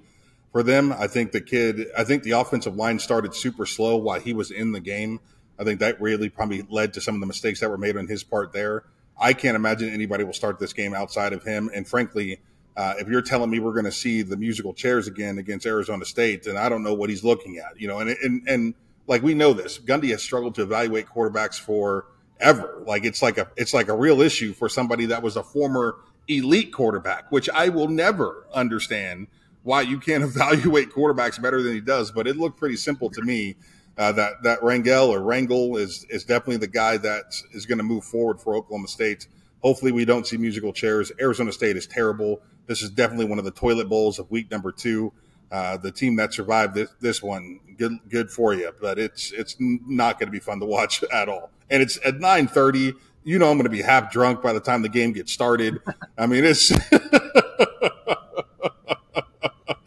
for 0.53 0.62
them. 0.62 0.93
I 0.93 1.07
think 1.07 1.33
the 1.33 1.41
kid. 1.41 1.88
I 1.97 2.05
think 2.05 2.23
the 2.23 2.33
offensive 2.33 2.77
line 2.77 2.99
started 2.99 3.35
super 3.35 3.67
slow 3.67 3.97
while 3.97 4.21
he 4.21 4.33
was 4.33 4.51
in 4.51 4.73
the 4.73 4.81
game. 4.81 5.21
I 5.62 5.64
think 5.64 5.81
that 5.81 6.01
really 6.01 6.29
probably 6.29 6.62
led 6.68 6.92
to 6.94 7.01
some 7.01 7.14
of 7.14 7.20
the 7.20 7.27
mistakes 7.27 7.61
that 7.61 7.70
were 7.70 7.79
made 7.79 7.96
on 7.96 8.09
his 8.09 8.25
part 8.25 8.53
there. 8.53 8.85
I 9.18 9.33
can't 9.33 9.55
imagine 9.55 9.90
anybody 9.90 10.25
will 10.25 10.33
start 10.33 10.59
this 10.59 10.72
game 10.72 10.92
outside 10.92 11.33
of 11.33 11.44
him. 11.44 11.70
And 11.72 11.87
frankly, 11.87 12.40
uh, 12.77 12.94
if 12.98 13.07
you're 13.07 13.22
telling 13.22 13.48
me 13.48 13.61
we're 13.61 13.72
going 13.72 13.85
to 13.85 13.92
see 13.92 14.22
the 14.22 14.37
musical 14.37 14.75
chairs 14.75 15.07
again 15.07 15.38
against 15.38 15.64
Arizona 15.64 16.05
State, 16.05 16.42
then 16.44 16.57
I 16.57 16.68
don't 16.68 16.83
know 16.83 16.94
what 16.94 17.11
he's 17.11 17.22
looking 17.22 17.59
at. 17.59 17.81
You 17.81 17.87
know, 17.87 18.01
and 18.01 18.11
and 18.11 18.48
and 18.48 18.75
like 19.07 19.22
we 19.22 19.35
know 19.35 19.53
this, 19.53 19.79
Gundy 19.79 20.11
has 20.11 20.22
struggled 20.22 20.57
to 20.57 20.62
evaluate 20.62 21.07
quarterbacks 21.07 21.61
for 21.61 22.07
ever. 22.40 22.83
Like 22.85 23.05
it's 23.05 23.22
like 23.22 23.38
a 23.38 23.48
it's 23.57 23.72
like 23.72 23.88
a 23.88 23.96
real 23.96 24.20
issue 24.20 24.53
for 24.53 24.68
somebody 24.68 25.07
that 25.07 25.22
was 25.22 25.37
a 25.37 25.44
former 25.44 25.96
elite 26.27 26.72
quarterback, 26.72 27.31
which 27.31 27.48
I 27.51 27.68
will 27.68 27.88
never 27.88 28.46
understand 28.53 29.29
why 29.62 29.83
you 29.83 30.01
can't 30.01 30.25
evaluate 30.25 30.90
quarterbacks 30.90 31.40
better 31.40 31.62
than 31.62 31.75
he 31.75 31.81
does. 31.81 32.11
But 32.11 32.27
it 32.27 32.37
looked 32.37 32.59
pretty 32.59 32.77
simple 32.77 33.11
to 33.11 33.22
me 33.22 33.55
uh, 33.98 34.12
that 34.12 34.42
that 34.42 34.61
Rangel 34.61 35.09
or 35.09 35.20
Rangel 35.20 35.78
is 35.78 36.07
is 36.09 36.24
definitely 36.24 36.59
the 36.59 36.68
guy 36.68 36.96
that 36.96 37.37
is 37.52 37.66
going 37.66 37.78
to 37.78 37.85
move 37.85 38.05
forward 38.05 38.40
for 38.40 38.55
Oklahoma 38.55 38.88
State. 38.88 39.26
Hopefully, 39.61 39.92
we 39.92 40.05
don't 40.05 40.26
see 40.26 40.37
musical 40.37 40.72
chairs. 40.72 41.12
Arizona 41.20 41.52
State 41.52 41.76
is 41.76 41.87
terrible. 41.87 42.40
This 42.66 42.83
is 42.83 42.90
definitely 42.90 43.26
one 43.26 43.38
of 43.38 43.44
the 43.44 43.50
toilet 43.50 43.88
bowls 43.88 44.18
of 44.18 44.31
week 44.31 44.50
number 44.50 44.72
two. 44.72 45.12
Uh, 45.50 45.76
the 45.76 45.92
team 45.92 46.16
that 46.16 46.33
survived 46.33 46.74
this, 46.74 46.88
this 47.00 47.22
one, 47.22 47.61
good 47.76 47.92
good 48.09 48.31
for 48.31 48.55
you, 48.55 48.72
but 48.81 48.98
it's 48.98 49.33
it's 49.33 49.57
not 49.61 50.18
going 50.18 50.26
to 50.26 50.33
be 50.33 50.40
fun 50.40 50.59
to 50.61 50.66
watch 50.66 51.05
at 51.12 51.28
all. 51.28 51.50
And 51.70 51.83
it's 51.83 51.98
at 52.05 52.18
nine 52.18 52.48
thirty. 52.48 52.94
You 53.24 53.38
know, 53.38 53.50
I'm 53.50 53.57
going 53.57 53.64
to 53.64 53.70
be 53.70 53.83
half 53.83 54.11
drunk 54.11 54.42
by 54.42 54.52
the 54.52 54.61
time 54.61 54.83
the 54.83 54.88
game 54.88 55.12
gets 55.12 55.33
started. 55.33 55.81
I 56.18 56.26
mean, 56.26 56.44
it's. 56.44 56.72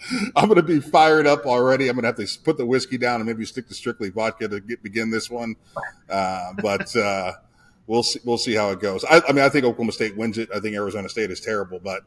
I'm 0.35 0.47
going 0.47 0.57
to 0.57 0.63
be 0.63 0.79
fired 0.79 1.27
up 1.27 1.45
already. 1.45 1.87
I'm 1.87 1.95
going 1.95 2.03
to 2.03 2.21
have 2.21 2.29
to 2.29 2.39
put 2.43 2.57
the 2.57 2.65
whiskey 2.65 2.97
down 2.97 3.21
and 3.21 3.25
maybe 3.25 3.45
stick 3.45 3.67
to 3.67 3.73
strictly 3.73 4.09
vodka 4.09 4.47
to 4.47 4.59
get, 4.59 4.83
begin 4.83 5.09
this 5.09 5.29
one. 5.29 5.55
Uh, 6.09 6.53
but 6.61 6.95
uh, 6.95 7.33
we'll 7.87 8.03
see. 8.03 8.19
We'll 8.23 8.37
see 8.37 8.53
how 8.53 8.71
it 8.71 8.79
goes. 8.79 9.03
I, 9.05 9.21
I 9.27 9.31
mean, 9.31 9.43
I 9.43 9.49
think 9.49 9.65
Oklahoma 9.65 9.91
State 9.91 10.15
wins 10.15 10.37
it. 10.37 10.49
I 10.53 10.59
think 10.59 10.75
Arizona 10.75 11.09
State 11.09 11.31
is 11.31 11.39
terrible, 11.39 11.79
but 11.79 12.03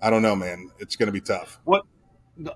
I 0.00 0.10
don't 0.10 0.22
know, 0.22 0.36
man. 0.36 0.70
It's 0.78 0.96
going 0.96 1.06
to 1.06 1.12
be 1.12 1.20
tough. 1.20 1.58
What 1.64 1.84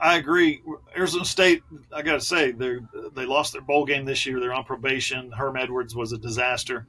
I 0.01 0.17
agree. 0.17 0.63
Arizona 0.97 1.25
State, 1.25 1.63
I 1.93 2.03
got 2.03 2.15
to 2.15 2.21
say, 2.21 2.51
they 2.51 2.79
they 3.15 3.27
lost 3.27 3.53
their 3.53 3.63
bowl 3.63 3.85
game 3.85 4.05
this 4.05 4.27
year. 4.27 4.41
They're 4.41 4.55
on 4.55 4.65
probation. 4.65 5.31
Herm 5.31 5.57
Edwards 5.57 5.95
was 5.95 6.13
a 6.13 6.19
disaster. 6.19 6.87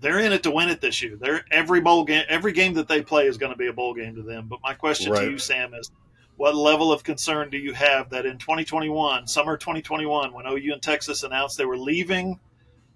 They're 0.00 0.18
in 0.18 0.32
it 0.32 0.42
to 0.42 0.50
win 0.50 0.68
it 0.68 0.80
this 0.80 1.02
year. 1.02 1.16
They're 1.16 1.44
every 1.50 1.80
bowl 1.80 2.04
game, 2.04 2.24
every 2.28 2.52
game 2.52 2.74
that 2.74 2.88
they 2.88 3.00
play 3.00 3.26
is 3.26 3.38
going 3.38 3.52
to 3.52 3.58
be 3.58 3.68
a 3.68 3.72
bowl 3.72 3.94
game 3.94 4.14
to 4.16 4.22
them. 4.22 4.46
But 4.48 4.60
my 4.62 4.74
question 4.74 5.12
right. 5.12 5.24
to 5.24 5.30
you, 5.30 5.38
Sam, 5.38 5.72
is 5.72 5.90
what 6.36 6.54
level 6.54 6.92
of 6.92 7.02
concern 7.02 7.50
do 7.50 7.56
you 7.56 7.72
have 7.72 8.10
that 8.10 8.26
in 8.26 8.38
2021, 8.38 9.26
summer 9.26 9.56
2021, 9.56 10.32
when 10.32 10.46
OU 10.46 10.74
and 10.74 10.82
Texas 10.82 11.22
announced 11.22 11.56
they 11.56 11.64
were 11.64 11.78
leaving 11.78 12.38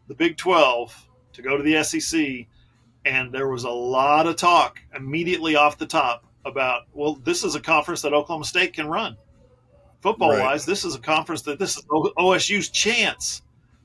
the 0.09 0.14
Big 0.14 0.37
12 0.37 1.09
to 1.33 1.42
go 1.42 1.57
to 1.57 1.62
the 1.62 1.83
SEC, 1.83 2.46
and 3.05 3.33
there 3.33 3.48
was 3.48 3.64
a 3.64 3.70
lot 3.70 4.26
of 4.26 4.37
talk 4.37 4.81
immediately 4.94 5.57
off 5.57 5.79
the 5.79 5.87
top 5.87 6.24
about, 6.44 6.83
well, 6.92 7.14
this 7.14 7.44
is 7.44 7.55
a 7.55 7.61
conference 7.61 8.03
that 8.03 8.12
Oklahoma 8.12 8.44
State 8.44 8.74
can 8.74 8.88
run. 8.88 9.16
Football 10.03 10.31
right. 10.31 10.40
wise, 10.40 10.66
this 10.66 10.85
is 10.85 10.94
a 10.94 11.00
conference 11.00 11.42
that 11.42 11.59
this 11.59 11.76
is 11.76 11.85
OSU's 11.85 12.68
chance 12.68 13.42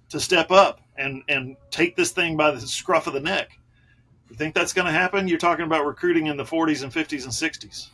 to 0.10 0.20
step 0.20 0.52
up 0.52 0.82
and, 0.98 1.24
and 1.28 1.56
take 1.72 1.96
this 1.96 2.12
thing 2.12 2.38
by 2.38 2.52
the 2.52 2.62
scruff 2.62 3.08
of 3.08 3.14
the 3.14 3.20
neck. 3.20 3.58
You 4.30 4.36
think 4.36 4.54
that's 4.54 4.74
going 4.74 4.86
to 4.86 4.92
happen? 4.92 5.28
You're 5.28 5.38
talking 5.38 5.66
about 5.66 5.86
recruiting 5.86 6.28
in 6.28 6.38
the 6.38 6.44
40s 6.44 6.84
and 6.84 6.92
50s 6.92 7.24
and 7.24 7.32
60s. 7.32 7.90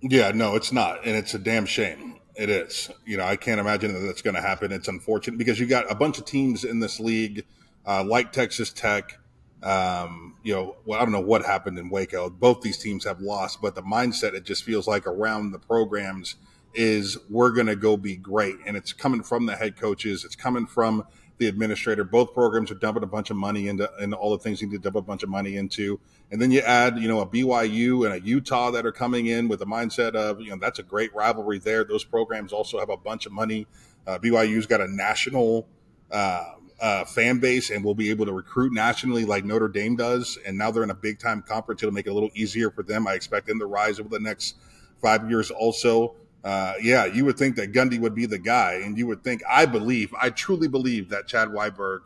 Yeah, 0.00 0.30
no, 0.32 0.54
it's 0.54 0.72
not, 0.72 1.04
and 1.06 1.16
it's 1.16 1.34
a 1.34 1.38
damn 1.38 1.66
shame. 1.66 2.20
It 2.36 2.50
is. 2.50 2.90
You 3.04 3.16
know, 3.16 3.24
I 3.24 3.34
can't 3.36 3.58
imagine 3.58 3.92
that 3.92 4.00
that's 4.00 4.22
going 4.22 4.36
to 4.36 4.40
happen. 4.40 4.70
It's 4.70 4.86
unfortunate 4.86 5.38
because 5.38 5.58
you 5.58 5.66
got 5.66 5.90
a 5.90 5.94
bunch 5.94 6.18
of 6.18 6.24
teams 6.24 6.62
in 6.64 6.78
this 6.78 7.00
league, 7.00 7.44
uh, 7.84 8.04
like 8.04 8.30
Texas 8.30 8.72
Tech. 8.72 9.18
Um, 9.60 10.36
you 10.44 10.54
know, 10.54 10.76
well, 10.84 11.00
I 11.00 11.02
don't 11.02 11.10
know 11.10 11.20
what 11.20 11.44
happened 11.44 11.80
in 11.80 11.90
Waco. 11.90 12.30
Both 12.30 12.60
these 12.60 12.78
teams 12.78 13.04
have 13.04 13.20
lost, 13.20 13.60
but 13.60 13.74
the 13.74 13.82
mindset 13.82 14.34
it 14.34 14.44
just 14.44 14.62
feels 14.62 14.86
like 14.86 15.04
around 15.04 15.50
the 15.50 15.58
programs 15.58 16.36
is 16.74 17.18
we're 17.28 17.50
going 17.50 17.66
to 17.66 17.74
go 17.74 17.96
be 17.96 18.14
great, 18.14 18.54
and 18.64 18.76
it's 18.76 18.92
coming 18.92 19.24
from 19.24 19.46
the 19.46 19.56
head 19.56 19.76
coaches. 19.76 20.24
It's 20.24 20.36
coming 20.36 20.66
from 20.66 21.04
the 21.38 21.46
administrator. 21.46 22.04
Both 22.04 22.34
programs 22.34 22.70
are 22.70 22.74
dumping 22.74 23.02
a 23.02 23.06
bunch 23.06 23.30
of 23.30 23.36
money 23.36 23.68
into, 23.68 23.90
into 24.00 24.16
all 24.16 24.30
the 24.30 24.38
things 24.38 24.60
you 24.60 24.68
need 24.68 24.76
to 24.76 24.82
dump 24.82 24.96
a 24.96 25.02
bunch 25.02 25.22
of 25.22 25.28
money 25.28 25.56
into. 25.56 25.98
And 26.30 26.42
then 26.42 26.50
you 26.50 26.60
add, 26.60 26.98
you 26.98 27.08
know, 27.08 27.20
a 27.20 27.26
BYU 27.26 28.04
and 28.04 28.14
a 28.14 28.20
Utah 28.26 28.70
that 28.72 28.84
are 28.84 28.92
coming 28.92 29.26
in 29.26 29.48
with 29.48 29.60
the 29.60 29.66
mindset 29.66 30.14
of, 30.14 30.40
you 30.40 30.50
know, 30.50 30.58
that's 30.60 30.78
a 30.78 30.82
great 30.82 31.14
rivalry 31.14 31.58
there. 31.58 31.84
Those 31.84 32.04
programs 32.04 32.52
also 32.52 32.78
have 32.78 32.90
a 32.90 32.96
bunch 32.96 33.26
of 33.26 33.32
money. 33.32 33.66
Uh, 34.06 34.18
BYU's 34.18 34.66
got 34.66 34.80
a 34.80 34.88
national 34.88 35.66
uh, 36.10 36.44
uh, 36.80 37.04
fan 37.04 37.38
base 37.38 37.70
and 37.70 37.84
will 37.84 37.94
be 37.94 38.10
able 38.10 38.26
to 38.26 38.32
recruit 38.32 38.72
nationally 38.72 39.24
like 39.24 39.44
Notre 39.44 39.68
Dame 39.68 39.96
does. 39.96 40.38
And 40.46 40.58
now 40.58 40.70
they're 40.70 40.82
in 40.82 40.90
a 40.90 40.94
big 40.94 41.18
time 41.18 41.42
conference. 41.42 41.82
It'll 41.82 41.94
make 41.94 42.06
it 42.06 42.10
a 42.10 42.14
little 42.14 42.30
easier 42.34 42.70
for 42.70 42.82
them. 42.82 43.06
I 43.06 43.14
expect 43.14 43.46
them 43.46 43.58
to 43.60 43.66
rise 43.66 43.98
over 44.00 44.08
the 44.08 44.20
next 44.20 44.56
five 45.00 45.28
years 45.30 45.50
also 45.50 46.14
uh, 46.44 46.74
yeah, 46.80 47.04
you 47.04 47.24
would 47.24 47.36
think 47.36 47.56
that 47.56 47.72
Gundy 47.72 47.98
would 47.98 48.14
be 48.14 48.26
the 48.26 48.38
guy, 48.38 48.74
and 48.74 48.96
you 48.96 49.06
would 49.06 49.24
think, 49.24 49.42
I 49.48 49.66
believe, 49.66 50.14
I 50.20 50.30
truly 50.30 50.68
believe 50.68 51.08
that 51.10 51.26
Chad 51.26 51.48
Weiberg 51.48 52.00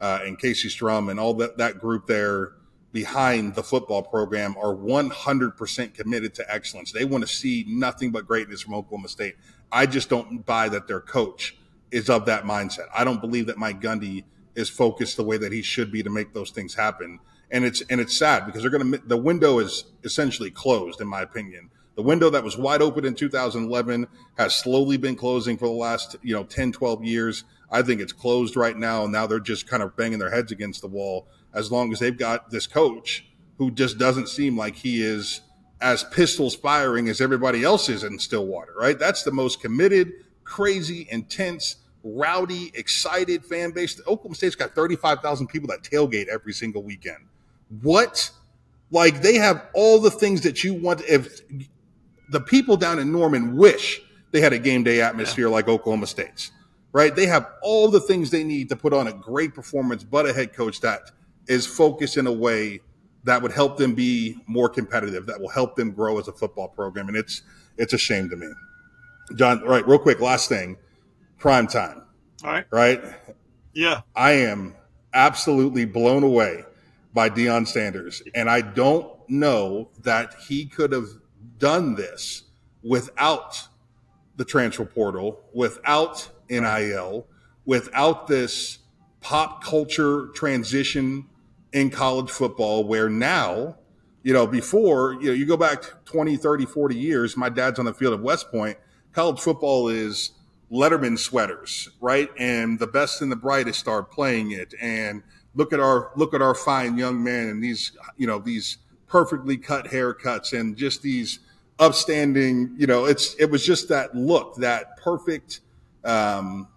uh, 0.00 0.20
and 0.22 0.38
Casey 0.38 0.68
Strum 0.68 1.08
and 1.08 1.18
all 1.18 1.34
that, 1.34 1.58
that 1.58 1.78
group 1.78 2.06
there 2.06 2.52
behind 2.92 3.54
the 3.54 3.62
football 3.62 4.02
program 4.02 4.56
are 4.56 4.74
100% 4.74 5.94
committed 5.94 6.34
to 6.34 6.52
excellence. 6.52 6.92
They 6.92 7.04
want 7.04 7.26
to 7.26 7.28
see 7.28 7.64
nothing 7.68 8.10
but 8.10 8.26
greatness 8.26 8.62
from 8.62 8.74
Oklahoma 8.74 9.08
State. 9.08 9.36
I 9.70 9.86
just 9.86 10.08
don't 10.08 10.44
buy 10.44 10.68
that 10.70 10.86
their 10.86 11.00
coach 11.00 11.56
is 11.90 12.08
of 12.08 12.26
that 12.26 12.44
mindset. 12.44 12.86
I 12.94 13.04
don't 13.04 13.20
believe 13.20 13.46
that 13.46 13.58
Mike 13.58 13.80
Gundy 13.80 14.24
is 14.54 14.68
focused 14.68 15.16
the 15.16 15.24
way 15.24 15.38
that 15.38 15.52
he 15.52 15.62
should 15.62 15.92
be 15.92 16.02
to 16.02 16.10
make 16.10 16.32
those 16.32 16.50
things 16.50 16.74
happen. 16.74 17.20
And 17.50 17.64
it's 17.64 17.80
and 17.88 18.00
it's 18.00 18.16
sad 18.16 18.44
because 18.44 18.60
they're 18.60 18.70
going 18.70 18.92
to 18.92 18.98
the 18.98 19.16
window 19.16 19.58
is 19.58 19.84
essentially 20.04 20.50
closed 20.50 21.00
in 21.00 21.06
my 21.06 21.22
opinion 21.22 21.70
the 21.98 22.04
window 22.04 22.30
that 22.30 22.44
was 22.44 22.56
wide 22.56 22.80
open 22.80 23.04
in 23.04 23.12
2011 23.12 24.06
has 24.36 24.54
slowly 24.54 24.96
been 24.96 25.16
closing 25.16 25.58
for 25.58 25.66
the 25.66 25.74
last, 25.74 26.14
you 26.22 26.32
know, 26.32 26.44
10, 26.44 26.70
12 26.70 27.02
years. 27.02 27.42
I 27.72 27.82
think 27.82 28.00
it's 28.00 28.12
closed 28.12 28.54
right 28.54 28.76
now. 28.76 29.02
And 29.02 29.12
now 29.12 29.26
they're 29.26 29.40
just 29.40 29.66
kind 29.66 29.82
of 29.82 29.96
banging 29.96 30.20
their 30.20 30.30
heads 30.30 30.52
against 30.52 30.80
the 30.80 30.86
wall 30.86 31.26
as 31.52 31.72
long 31.72 31.90
as 31.92 31.98
they've 31.98 32.16
got 32.16 32.52
this 32.52 32.68
coach 32.68 33.26
who 33.56 33.72
just 33.72 33.98
doesn't 33.98 34.28
seem 34.28 34.56
like 34.56 34.76
he 34.76 35.02
is 35.02 35.40
as 35.80 36.04
pistols 36.04 36.54
firing 36.54 37.08
as 37.08 37.20
everybody 37.20 37.64
else 37.64 37.88
is 37.88 38.04
in 38.04 38.20
Stillwater, 38.20 38.74
right? 38.76 38.96
That's 38.96 39.24
the 39.24 39.32
most 39.32 39.60
committed, 39.60 40.12
crazy, 40.44 41.08
intense, 41.10 41.78
rowdy, 42.04 42.70
excited 42.74 43.44
fan 43.44 43.72
base. 43.72 44.00
Oklahoma 44.02 44.36
State's 44.36 44.54
got 44.54 44.72
35,000 44.76 45.48
people 45.48 45.66
that 45.66 45.82
tailgate 45.82 46.28
every 46.28 46.52
single 46.52 46.84
weekend. 46.84 47.26
What? 47.82 48.30
Like 48.92 49.20
they 49.20 49.34
have 49.34 49.66
all 49.74 49.98
the 49.98 50.12
things 50.12 50.42
that 50.42 50.62
you 50.62 50.74
want. 50.74 51.00
If 51.00 51.40
the 52.30 52.40
people 52.40 52.76
down 52.76 52.98
in 52.98 53.12
Norman 53.12 53.56
wish 53.56 54.00
they 54.30 54.40
had 54.40 54.52
a 54.52 54.58
game 54.58 54.82
day 54.82 55.00
atmosphere 55.00 55.46
yeah. 55.46 55.52
like 55.52 55.68
Oklahoma 55.68 56.06
State's, 56.06 56.50
right? 56.92 57.14
They 57.14 57.26
have 57.26 57.46
all 57.62 57.88
the 57.88 58.00
things 58.00 58.30
they 58.30 58.44
need 58.44 58.68
to 58.68 58.76
put 58.76 58.92
on 58.92 59.08
a 59.08 59.12
great 59.12 59.54
performance, 59.54 60.04
but 60.04 60.28
a 60.28 60.32
head 60.32 60.52
coach 60.52 60.80
that 60.80 61.10
is 61.46 61.66
focused 61.66 62.16
in 62.16 62.26
a 62.26 62.32
way 62.32 62.80
that 63.24 63.42
would 63.42 63.52
help 63.52 63.76
them 63.76 63.94
be 63.94 64.36
more 64.46 64.68
competitive, 64.68 65.26
that 65.26 65.40
will 65.40 65.48
help 65.48 65.76
them 65.76 65.90
grow 65.90 66.18
as 66.18 66.28
a 66.28 66.32
football 66.32 66.68
program. 66.68 67.08
And 67.08 67.16
it's 67.16 67.42
it's 67.76 67.92
a 67.92 67.98
shame 67.98 68.28
to 68.30 68.36
me. 68.36 68.48
John, 69.34 69.62
right, 69.62 69.86
real 69.86 69.98
quick, 69.98 70.20
last 70.20 70.48
thing. 70.48 70.76
Prime 71.38 71.66
time. 71.66 72.02
All 72.44 72.50
right. 72.50 72.66
Right? 72.70 73.02
Yeah. 73.72 74.00
I 74.16 74.32
am 74.32 74.74
absolutely 75.12 75.84
blown 75.84 76.22
away 76.22 76.64
by 77.14 77.30
Deion 77.30 77.66
Sanders. 77.66 78.22
And 78.34 78.50
I 78.50 78.60
don't 78.60 79.12
know 79.28 79.90
that 80.02 80.34
he 80.34 80.66
could 80.66 80.92
have 80.92 81.08
done 81.58 81.94
this 81.94 82.44
without 82.82 83.68
the 84.36 84.44
transfer 84.44 84.84
portal, 84.84 85.40
without 85.52 86.30
NIL, 86.48 87.26
without 87.64 88.26
this 88.26 88.78
pop 89.20 89.62
culture 89.62 90.28
transition 90.28 91.26
in 91.72 91.90
college 91.90 92.30
football 92.30 92.84
where 92.84 93.08
now, 93.08 93.76
you 94.22 94.32
know, 94.32 94.46
before, 94.46 95.14
you 95.14 95.26
know, 95.26 95.32
you 95.32 95.44
go 95.44 95.56
back 95.56 96.04
20, 96.04 96.36
30, 96.36 96.66
40 96.66 96.96
years, 96.96 97.36
my 97.36 97.48
dad's 97.48 97.78
on 97.78 97.84
the 97.84 97.94
field 97.94 98.14
at 98.14 98.20
West 98.20 98.50
Point, 98.50 98.78
college 99.12 99.40
football 99.40 99.88
is 99.88 100.32
Letterman 100.70 101.18
sweaters, 101.18 101.88
right? 102.00 102.28
And 102.38 102.78
the 102.78 102.86
best 102.86 103.22
and 103.22 103.32
the 103.32 103.36
brightest 103.36 103.80
start 103.80 104.10
playing 104.10 104.52
it. 104.52 104.74
And 104.80 105.22
look 105.54 105.72
at 105.72 105.80
our 105.80 106.10
look 106.14 106.34
at 106.34 106.42
our 106.42 106.54
fine 106.54 106.98
young 106.98 107.22
men 107.22 107.48
and 107.48 107.62
these, 107.62 107.92
you 108.16 108.26
know, 108.26 108.38
these 108.38 108.78
perfectly 109.06 109.56
cut 109.56 109.86
haircuts 109.86 110.58
and 110.58 110.76
just 110.76 111.02
these 111.02 111.40
upstanding. 111.78 112.74
You 112.76 112.86
know, 112.86 113.04
it's 113.04 113.34
it 113.34 113.50
was 113.50 113.64
just 113.64 113.88
that 113.88 114.14
look, 114.14 114.56
that 114.56 114.96
perfect. 114.98 115.60
Um, 116.04 116.68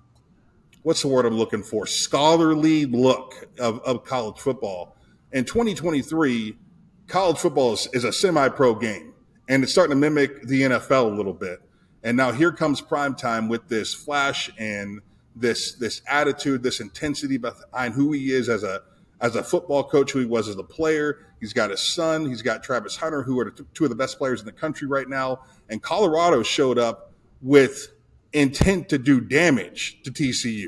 what's 0.84 1.02
the 1.02 1.08
word 1.08 1.26
I'm 1.26 1.38
looking 1.38 1.64
for? 1.64 1.86
Scholarly 1.86 2.86
look 2.86 3.48
of, 3.60 3.80
of 3.82 4.04
college 4.04 4.40
football. 4.40 4.96
In 5.32 5.46
2023, 5.46 6.58
college 7.08 7.38
football 7.38 7.74
is, 7.74 7.88
is 7.94 8.04
a 8.04 8.12
semi-pro 8.12 8.76
game, 8.76 9.14
and 9.48 9.64
it's 9.64 9.72
starting 9.72 9.92
to 9.92 10.00
mimic 10.00 10.44
the 10.44 10.64
NFL 10.64 11.12
a 11.12 11.16
little 11.16 11.34
bit. 11.34 11.62
And 12.04 12.18
now 12.18 12.32
here 12.32 12.52
comes 12.52 12.82
prime 12.82 13.16
time 13.16 13.48
with 13.48 13.68
this 13.68 13.94
flash 13.94 14.50
and 14.58 15.02
this 15.36 15.74
this 15.74 16.02
attitude, 16.08 16.64
this 16.64 16.80
intensity 16.80 17.38
behind 17.38 17.94
who 17.94 18.12
he 18.12 18.32
is 18.32 18.50
as 18.50 18.64
a 18.64 18.82
as 19.22 19.36
a 19.36 19.44
football 19.44 19.84
coach, 19.84 20.12
who 20.12 20.20
he 20.20 20.26
was 20.26 20.48
as 20.50 20.58
a 20.58 20.64
player. 20.64 21.20
He's 21.42 21.54
got 21.54 21.72
his 21.72 21.82
son. 21.82 22.28
He's 22.28 22.44
got 22.44 22.64
Travis 22.64 22.96
Hunter, 22.96 23.24
who 23.24 23.40
are 23.40 23.50
two 23.50 23.84
of 23.84 23.90
the 23.90 23.96
best 23.96 24.18
players 24.18 24.40
in 24.40 24.46
the 24.46 24.52
country 24.52 24.88
right 24.88 25.10
now. 25.10 25.40
And 25.70 25.82
Colorado 25.82 26.44
showed 26.44 26.78
up 26.78 27.12
with 27.42 27.88
intent 28.32 28.88
to 28.90 29.00
do 29.00 29.20
damage 29.20 30.02
to 30.04 30.12
TCU. 30.12 30.68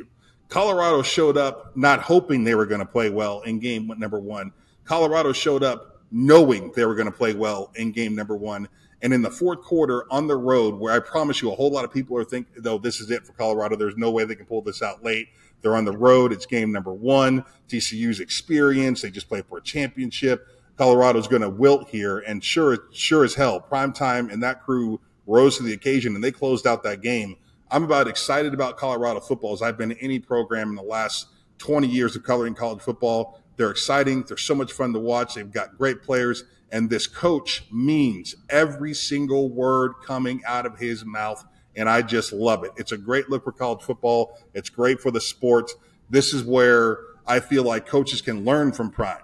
Colorado 0.49 1.03
showed 1.03 1.37
up 1.37 1.77
not 1.77 2.01
hoping 2.01 2.43
they 2.43 2.55
were 2.55 2.65
going 2.65 2.79
to 2.79 2.85
play 2.85 3.09
well 3.09 3.41
in 3.41 3.59
game 3.59 3.91
number 3.97 4.19
one. 4.19 4.51
Colorado 4.83 5.31
showed 5.31 5.63
up 5.63 6.01
knowing 6.11 6.71
they 6.75 6.85
were 6.85 6.95
going 6.95 7.05
to 7.05 7.17
play 7.17 7.33
well 7.33 7.71
in 7.75 7.91
game 7.91 8.15
number 8.15 8.35
one. 8.35 8.67
And 9.03 9.13
in 9.13 9.21
the 9.21 9.31
fourth 9.31 9.61
quarter 9.61 10.05
on 10.11 10.27
the 10.27 10.37
road, 10.37 10.75
where 10.75 10.93
I 10.93 10.99
promise 10.99 11.41
you 11.41 11.51
a 11.51 11.55
whole 11.55 11.71
lot 11.71 11.85
of 11.85 11.91
people 11.91 12.17
are 12.17 12.23
thinking, 12.23 12.53
though, 12.57 12.77
this 12.77 12.99
is 12.99 13.11
it 13.11 13.25
for 13.25 13.33
Colorado. 13.33 13.75
There's 13.75 13.97
no 13.97 14.11
way 14.11 14.23
they 14.23 14.35
can 14.35 14.45
pull 14.45 14.61
this 14.61 14.81
out 14.81 15.03
late. 15.03 15.27
They're 15.61 15.75
on 15.75 15.85
the 15.85 15.97
road. 15.97 16.31
It's 16.31 16.45
game 16.45 16.71
number 16.71 16.93
one. 16.93 17.45
TCU's 17.67 18.19
experience. 18.19 19.01
They 19.01 19.11
just 19.11 19.27
played 19.27 19.45
for 19.45 19.57
a 19.57 19.61
championship. 19.61 20.47
Colorado's 20.77 21.27
going 21.27 21.41
to 21.41 21.49
wilt 21.49 21.89
here. 21.89 22.19
And 22.19 22.43
sure, 22.43 22.77
sure 22.91 23.23
as 23.23 23.35
hell, 23.35 23.59
prime 23.59 23.93
time 23.93 24.29
and 24.29 24.41
that 24.43 24.63
crew 24.63 24.99
rose 25.25 25.57
to 25.57 25.63
the 25.63 25.73
occasion 25.73 26.15
and 26.15 26.23
they 26.23 26.31
closed 26.31 26.67
out 26.67 26.83
that 26.83 27.01
game. 27.01 27.35
I'm 27.71 27.83
about 27.83 28.07
excited 28.07 28.53
about 28.53 28.77
Colorado 28.77 29.19
football 29.19 29.53
as 29.53 29.61
I've 29.61 29.77
been 29.77 29.91
in 29.91 29.97
any 29.97 30.19
program 30.19 30.69
in 30.69 30.75
the 30.75 30.83
last 30.83 31.27
20 31.59 31.87
years 31.87 32.15
of 32.15 32.23
coloring 32.23 32.55
college 32.55 32.81
football. 32.81 33.39
They're 33.55 33.71
exciting. 33.71 34.23
They're 34.23 34.37
so 34.37 34.55
much 34.55 34.71
fun 34.71 34.93
to 34.93 34.99
watch. 34.99 35.35
They've 35.35 35.51
got 35.51 35.77
great 35.77 36.01
players. 36.01 36.43
And 36.71 36.89
this 36.89 37.07
coach 37.07 37.65
means 37.71 38.35
every 38.49 38.93
single 38.93 39.49
word 39.49 39.93
coming 40.03 40.41
out 40.45 40.65
of 40.65 40.79
his 40.79 41.05
mouth 41.05 41.45
and 41.75 41.89
I 41.89 42.01
just 42.01 42.33
love 42.33 42.63
it. 42.63 42.71
It's 42.77 42.91
a 42.91 42.97
great 42.97 43.29
look 43.29 43.43
for 43.43 43.51
college 43.51 43.81
football. 43.81 44.37
It's 44.53 44.69
great 44.69 44.99
for 44.99 45.11
the 45.11 45.21
sport. 45.21 45.71
This 46.09 46.33
is 46.33 46.43
where 46.43 46.99
I 47.25 47.39
feel 47.39 47.63
like 47.63 47.87
coaches 47.87 48.21
can 48.21 48.45
learn 48.45 48.71
from 48.71 48.91
Prime. 48.91 49.17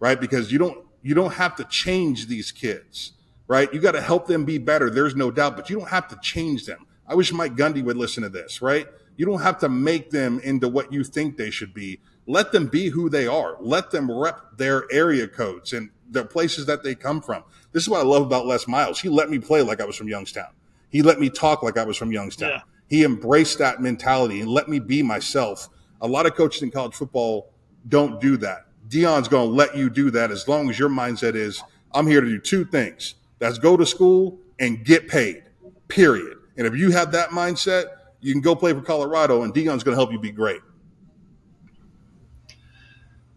right? 0.00 0.20
Because 0.20 0.52
you 0.52 0.58
don't 0.58 0.83
you 1.04 1.14
don't 1.14 1.34
have 1.34 1.54
to 1.56 1.64
change 1.64 2.26
these 2.26 2.50
kids, 2.50 3.12
right? 3.46 3.72
You 3.72 3.78
got 3.78 3.92
to 3.92 4.00
help 4.00 4.26
them 4.26 4.44
be 4.44 4.58
better. 4.58 4.88
There's 4.88 5.14
no 5.14 5.30
doubt, 5.30 5.54
but 5.54 5.68
you 5.68 5.78
don't 5.78 5.90
have 5.90 6.08
to 6.08 6.18
change 6.22 6.64
them. 6.64 6.86
I 7.06 7.14
wish 7.14 7.30
Mike 7.30 7.54
Gundy 7.54 7.84
would 7.84 7.98
listen 7.98 8.22
to 8.22 8.30
this, 8.30 8.62
right? 8.62 8.88
You 9.16 9.26
don't 9.26 9.42
have 9.42 9.58
to 9.58 9.68
make 9.68 10.10
them 10.10 10.40
into 10.40 10.66
what 10.66 10.92
you 10.92 11.04
think 11.04 11.36
they 11.36 11.50
should 11.50 11.74
be. 11.74 12.00
Let 12.26 12.52
them 12.52 12.68
be 12.68 12.88
who 12.88 13.10
they 13.10 13.26
are. 13.26 13.58
Let 13.60 13.90
them 13.90 14.10
rep 14.10 14.56
their 14.56 14.90
area 14.90 15.28
codes 15.28 15.74
and 15.74 15.90
the 16.10 16.24
places 16.24 16.64
that 16.66 16.82
they 16.82 16.94
come 16.94 17.20
from. 17.20 17.44
This 17.72 17.82
is 17.82 17.88
what 17.88 18.00
I 18.00 18.04
love 18.04 18.22
about 18.22 18.46
Les 18.46 18.66
Miles. 18.66 19.00
He 19.00 19.10
let 19.10 19.28
me 19.28 19.38
play 19.38 19.60
like 19.60 19.82
I 19.82 19.84
was 19.84 19.96
from 19.96 20.08
Youngstown. 20.08 20.48
He 20.88 21.02
let 21.02 21.20
me 21.20 21.28
talk 21.28 21.62
like 21.62 21.76
I 21.76 21.84
was 21.84 21.98
from 21.98 22.12
Youngstown. 22.12 22.48
Yeah. 22.48 22.60
He 22.88 23.04
embraced 23.04 23.58
that 23.58 23.82
mentality 23.82 24.40
and 24.40 24.48
let 24.48 24.68
me 24.68 24.78
be 24.78 25.02
myself. 25.02 25.68
A 26.00 26.08
lot 26.08 26.24
of 26.24 26.34
coaches 26.34 26.62
in 26.62 26.70
college 26.70 26.94
football 26.94 27.50
don't 27.88 28.20
do 28.22 28.38
that. 28.38 28.66
Deion's 28.88 29.28
going 29.28 29.48
to 29.48 29.54
let 29.54 29.76
you 29.76 29.88
do 29.88 30.10
that 30.10 30.30
as 30.30 30.46
long 30.46 30.68
as 30.68 30.78
your 30.78 30.88
mindset 30.88 31.34
is, 31.34 31.62
I'm 31.92 32.06
here 32.06 32.20
to 32.20 32.26
do 32.26 32.38
two 32.38 32.64
things. 32.64 33.14
That's 33.38 33.58
go 33.58 33.76
to 33.76 33.86
school 33.86 34.38
and 34.58 34.84
get 34.84 35.08
paid, 35.08 35.44
period. 35.88 36.38
And 36.56 36.66
if 36.66 36.76
you 36.76 36.90
have 36.90 37.12
that 37.12 37.30
mindset, 37.30 37.86
you 38.20 38.32
can 38.32 38.40
go 38.40 38.54
play 38.54 38.72
for 38.72 38.80
Colorado 38.80 39.42
and 39.42 39.54
Deion's 39.54 39.82
going 39.82 39.94
to 39.94 39.96
help 39.96 40.12
you 40.12 40.18
be 40.18 40.30
great. 40.30 40.60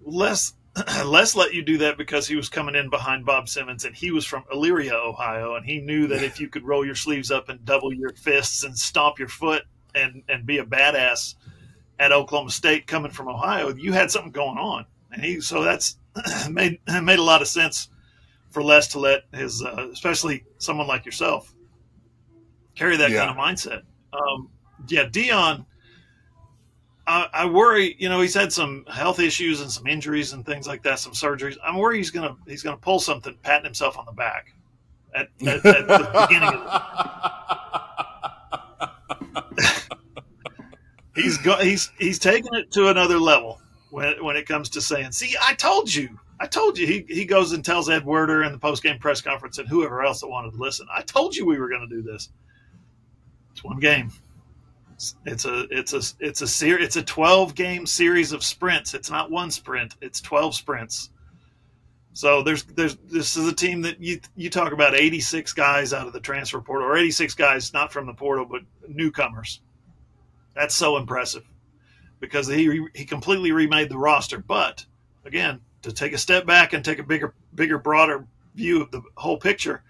Les, 0.03 0.53
Les 1.05 1.35
let 1.35 1.53
you 1.53 1.63
do 1.63 1.77
that 1.79 1.97
because 1.97 2.27
he 2.27 2.35
was 2.35 2.49
coming 2.49 2.75
in 2.75 2.89
behind 2.89 3.25
Bob 3.25 3.49
Simmons 3.49 3.85
and 3.85 3.95
he 3.95 4.11
was 4.11 4.25
from 4.25 4.43
Elyria, 4.53 4.93
Ohio, 4.93 5.55
and 5.55 5.65
he 5.65 5.79
knew 5.79 6.07
that 6.07 6.23
if 6.23 6.39
you 6.39 6.47
could 6.47 6.65
roll 6.65 6.85
your 6.85 6.95
sleeves 6.95 7.31
up 7.31 7.49
and 7.49 7.63
double 7.65 7.93
your 7.93 8.11
fists 8.13 8.63
and 8.63 8.77
stomp 8.77 9.19
your 9.19 9.27
foot 9.27 9.63
and, 9.95 10.23
and 10.29 10.45
be 10.45 10.59
a 10.59 10.65
badass 10.65 11.35
at 11.99 12.11
Oklahoma 12.11 12.51
State 12.51 12.87
coming 12.87 13.11
from 13.11 13.27
Ohio, 13.27 13.73
you 13.73 13.91
had 13.91 14.11
something 14.11 14.31
going 14.31 14.57
on 14.57 14.85
and 15.11 15.23
he 15.23 15.41
so 15.41 15.63
that's 15.63 15.97
made 16.49 16.79
made 17.03 17.19
a 17.19 17.23
lot 17.23 17.41
of 17.41 17.47
sense 17.47 17.89
for 18.57 18.63
Les 18.63 18.87
to 18.87 18.99
let 18.99 19.23
his, 19.33 19.61
uh, 19.63 19.87
especially 19.91 20.43
someone 20.57 20.87
like 20.87 21.05
yourself, 21.05 21.53
carry 22.75 22.97
that 22.97 23.11
yeah. 23.11 23.25
kind 23.25 23.29
of 23.29 23.37
mindset. 23.37 23.83
Um, 24.13 24.49
yeah, 24.87 25.05
Deion. 25.05 25.65
I, 27.05 27.27
I, 27.31 27.45
worry. 27.45 27.95
You 27.99 28.09
know, 28.09 28.19
he's 28.19 28.33
had 28.33 28.51
some 28.51 28.83
health 28.91 29.19
issues 29.19 29.61
and 29.61 29.71
some 29.71 29.87
injuries 29.87 30.33
and 30.33 30.45
things 30.45 30.67
like 30.67 30.83
that, 30.83 30.99
some 30.99 31.13
surgeries. 31.13 31.55
I'm 31.63 31.77
worried 31.77 31.97
he's 31.97 32.11
gonna 32.11 32.35
he's 32.47 32.63
gonna 32.63 32.77
pull 32.77 32.99
something, 32.99 33.37
patting 33.43 33.65
himself 33.65 33.97
on 33.97 34.05
the 34.05 34.11
back 34.11 34.53
at, 35.13 35.29
at, 35.45 35.65
at 35.65 35.87
the 35.87 36.27
beginning 36.27 36.49
of 36.49 36.63
the. 39.55 39.81
he's 41.21 41.37
go, 41.37 41.55
he's 41.57 41.91
he's 41.97 42.19
taking 42.19 42.53
it 42.55 42.71
to 42.71 42.89
another 42.89 43.19
level 43.19 43.61
when 43.89 44.23
when 44.23 44.35
it 44.35 44.47
comes 44.47 44.69
to 44.69 44.81
saying, 44.81 45.11
"See, 45.11 45.35
I 45.41 45.53
told 45.53 45.93
you, 45.93 46.19
I 46.39 46.47
told 46.47 46.77
you." 46.77 46.87
He 46.87 47.05
he 47.07 47.25
goes 47.25 47.51
and 47.51 47.63
tells 47.63 47.89
Ed 47.89 48.05
Werder 48.05 48.43
in 48.43 48.51
the 48.51 48.57
post 48.57 48.83
game 48.83 48.99
press 48.99 49.21
conference 49.21 49.57
and 49.57 49.67
whoever 49.67 50.03
else 50.03 50.21
that 50.21 50.27
wanted 50.27 50.51
to 50.51 50.57
listen, 50.57 50.87
"I 50.93 51.01
told 51.01 51.35
you 51.35 51.45
we 51.45 51.59
were 51.59 51.69
going 51.69 51.87
to 51.87 51.95
do 51.95 52.01
this." 52.01 52.29
It's 53.51 53.63
one 53.63 53.79
game. 53.79 54.11
It's 55.25 55.45
a 55.45 55.67
it's 55.69 55.93
a 55.93 56.01
it's 56.19 56.41
a 56.41 56.47
ser- 56.47 56.79
it's 56.79 56.95
a 56.95 57.03
twelve 57.03 57.55
game 57.55 57.85
series 57.85 58.31
of 58.31 58.43
sprints. 58.43 58.93
It's 58.93 59.11
not 59.11 59.31
one 59.31 59.51
sprint. 59.51 59.95
It's 60.01 60.21
twelve 60.21 60.55
sprints. 60.55 61.09
So 62.13 62.41
there's 62.41 62.63
there's 62.63 62.95
this 62.95 63.37
is 63.37 63.47
a 63.47 63.53
team 63.53 63.83
that 63.83 64.01
you 64.01 64.19
you 64.35 64.49
talk 64.49 64.71
about 64.71 64.95
86 64.95 65.53
guys 65.53 65.93
out 65.93 66.07
of 66.07 66.13
the 66.13 66.19
transfer 66.19 66.59
portal 66.59 66.87
or 66.87 66.97
86 66.97 67.35
guys 67.35 67.73
not 67.73 67.93
from 67.93 68.07
the 68.07 68.13
portal 68.13 68.43
but 68.43 68.61
newcomers. 68.87 69.61
That's 70.55 70.73
so 70.73 70.97
impressive 70.97 71.43
because 72.19 72.47
he 72.47 72.85
he 72.93 73.05
completely 73.05 73.51
remade 73.51 73.89
the 73.89 73.97
roster. 73.97 74.39
But 74.39 74.85
again, 75.25 75.61
to 75.83 75.91
take 75.91 76.13
a 76.13 76.17
step 76.17 76.45
back 76.45 76.73
and 76.73 76.83
take 76.83 76.99
a 76.99 77.03
bigger 77.03 77.33
bigger 77.53 77.77
broader 77.77 78.25
view 78.55 78.81
of 78.81 78.91
the 78.91 79.01
whole 79.15 79.37
picture, 79.37 79.83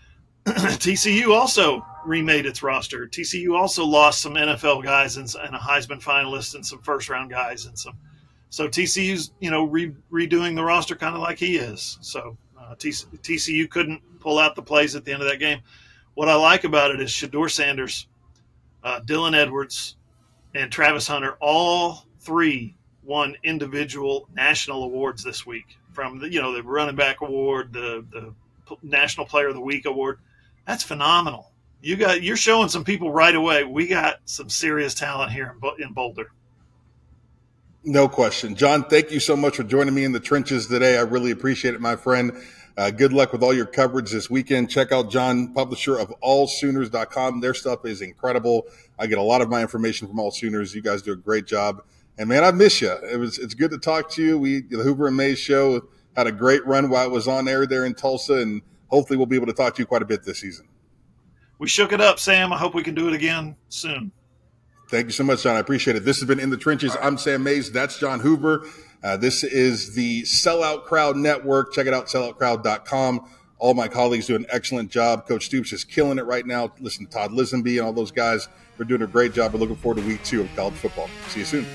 TCU 0.46 1.34
also 1.34 1.84
remade 2.04 2.46
its 2.46 2.62
roster. 2.62 3.06
TCU 3.06 3.58
also 3.58 3.84
lost 3.84 4.20
some 4.20 4.34
NFL 4.34 4.84
guys 4.84 5.16
and, 5.16 5.32
and 5.42 5.54
a 5.54 5.58
Heisman 5.58 6.02
finalist 6.02 6.54
and 6.54 6.64
some 6.64 6.80
first 6.82 7.08
round 7.08 7.30
guys 7.30 7.66
and 7.66 7.78
some. 7.78 7.98
So 8.50 8.68
TCU's 8.68 9.32
you 9.40 9.50
know 9.50 9.64
re, 9.64 9.92
redoing 10.10 10.54
the 10.54 10.64
roster 10.64 10.94
kind 10.94 11.14
of 11.14 11.20
like 11.20 11.38
he 11.38 11.56
is. 11.56 11.98
So 12.00 12.36
uh, 12.58 12.74
TCU 12.76 13.68
couldn't 13.68 14.00
pull 14.20 14.38
out 14.38 14.56
the 14.56 14.62
plays 14.62 14.94
at 14.94 15.04
the 15.04 15.12
end 15.12 15.22
of 15.22 15.28
that 15.28 15.38
game. 15.38 15.60
What 16.14 16.28
I 16.28 16.34
like 16.36 16.64
about 16.64 16.92
it 16.92 17.00
is 17.00 17.10
Shedeur 17.10 17.50
Sanders, 17.50 18.06
uh, 18.82 19.00
Dylan 19.00 19.36
Edwards, 19.36 19.95
and 20.56 20.72
Travis 20.72 21.06
Hunter, 21.06 21.36
all 21.40 22.04
three 22.20 22.74
won 23.02 23.36
individual 23.44 24.28
national 24.34 24.82
awards 24.82 25.22
this 25.22 25.46
week 25.46 25.78
from 25.92 26.18
the 26.18 26.30
you 26.30 26.40
know 26.40 26.52
the 26.52 26.62
running 26.62 26.96
back 26.96 27.20
award, 27.20 27.72
the 27.72 28.04
the 28.10 28.34
National 28.82 29.26
Player 29.26 29.48
of 29.48 29.54
the 29.54 29.60
Week 29.60 29.86
award. 29.86 30.18
That's 30.66 30.82
phenomenal. 30.82 31.52
You 31.80 31.96
got 31.96 32.22
you're 32.22 32.36
showing 32.36 32.68
some 32.68 32.84
people 32.84 33.10
right 33.10 33.34
away. 33.34 33.64
We 33.64 33.86
got 33.86 34.20
some 34.24 34.50
serious 34.50 34.94
talent 34.94 35.32
here 35.32 35.54
in 35.78 35.92
Boulder. 35.92 36.30
No 37.84 38.08
question, 38.08 38.56
John. 38.56 38.84
Thank 38.84 39.12
you 39.12 39.20
so 39.20 39.36
much 39.36 39.56
for 39.56 39.62
joining 39.62 39.94
me 39.94 40.04
in 40.04 40.10
the 40.10 40.18
trenches 40.18 40.66
today. 40.66 40.98
I 40.98 41.02
really 41.02 41.30
appreciate 41.30 41.74
it, 41.74 41.80
my 41.80 41.94
friend. 41.94 42.32
Uh, 42.76 42.90
good 42.90 43.12
luck 43.12 43.32
with 43.32 43.42
all 43.42 43.54
your 43.54 43.66
coverage 43.66 44.10
this 44.10 44.28
weekend. 44.28 44.68
Check 44.68 44.92
out 44.92 45.10
John, 45.10 45.54
publisher 45.54 45.98
of 45.98 46.12
allsooners.com. 46.22 47.40
Their 47.40 47.54
stuff 47.54 47.86
is 47.86 48.02
incredible. 48.02 48.66
I 48.98 49.06
get 49.06 49.16
a 49.16 49.22
lot 49.22 49.40
of 49.40 49.48
my 49.48 49.62
information 49.62 50.06
from 50.06 50.20
All 50.20 50.30
Sooners. 50.30 50.74
You 50.74 50.82
guys 50.82 51.00
do 51.00 51.12
a 51.12 51.16
great 51.16 51.46
job. 51.46 51.82
And 52.18 52.28
man, 52.28 52.44
I 52.44 52.50
miss 52.50 52.80
you. 52.82 52.92
It 52.92 53.18
was 53.18 53.38
it's 53.38 53.54
good 53.54 53.70
to 53.70 53.78
talk 53.78 54.10
to 54.12 54.22
you. 54.22 54.38
We 54.38 54.62
the 54.62 54.82
Hoover 54.82 55.06
and 55.06 55.16
Mayes 55.16 55.38
show 55.38 55.88
had 56.16 56.26
a 56.26 56.32
great 56.32 56.66
run 56.66 56.88
while 56.88 57.06
it 57.06 57.10
was 57.10 57.28
on 57.28 57.46
air 57.48 57.66
there 57.66 57.84
in 57.84 57.94
Tulsa, 57.94 58.34
and 58.34 58.62
hopefully 58.88 59.16
we'll 59.16 59.26
be 59.26 59.36
able 59.36 59.46
to 59.46 59.52
talk 59.52 59.74
to 59.76 59.82
you 59.82 59.86
quite 59.86 60.02
a 60.02 60.06
bit 60.06 60.24
this 60.24 60.40
season. 60.40 60.68
We 61.58 61.68
shook 61.68 61.92
it 61.92 62.00
up, 62.00 62.18
Sam. 62.18 62.52
I 62.52 62.58
hope 62.58 62.74
we 62.74 62.82
can 62.82 62.94
do 62.94 63.08
it 63.08 63.14
again 63.14 63.56
soon. 63.68 64.12
Thank 64.88 65.06
you 65.06 65.12
so 65.12 65.24
much, 65.24 65.42
John. 65.42 65.56
I 65.56 65.58
appreciate 65.58 65.96
it. 65.96 66.04
This 66.04 66.20
has 66.20 66.28
been 66.28 66.38
In 66.38 66.50
the 66.50 66.56
Trenches. 66.56 66.96
I'm 67.02 67.18
Sam 67.18 67.42
Mayes. 67.42 67.72
That's 67.72 67.98
John 67.98 68.20
Hoover. 68.20 68.66
Uh, 69.02 69.16
this 69.16 69.44
is 69.44 69.94
the 69.94 70.22
Sellout 70.22 70.84
Crowd 70.84 71.16
Network. 71.16 71.72
Check 71.72 71.86
it 71.86 71.94
out, 71.94 72.06
selloutcrowd.com. 72.06 73.30
All 73.58 73.74
my 73.74 73.88
colleagues 73.88 74.26
do 74.26 74.36
an 74.36 74.46
excellent 74.50 74.90
job. 74.90 75.26
Coach 75.26 75.46
Stoops 75.46 75.72
is 75.72 75.84
killing 75.84 76.18
it 76.18 76.26
right 76.26 76.46
now. 76.46 76.72
Listen 76.80 77.06
to 77.06 77.12
Todd 77.12 77.30
Lisenby 77.30 77.78
and 77.78 77.86
all 77.86 77.92
those 77.92 78.10
guys. 78.10 78.48
They're 78.76 78.86
doing 78.86 79.02
a 79.02 79.06
great 79.06 79.32
job. 79.32 79.54
We're 79.54 79.60
looking 79.60 79.76
forward 79.76 80.02
to 80.02 80.06
week 80.06 80.22
two 80.24 80.42
of 80.42 80.56
college 80.56 80.74
football. 80.74 81.08
See 81.28 81.40
you 81.40 81.46
soon. 81.46 81.66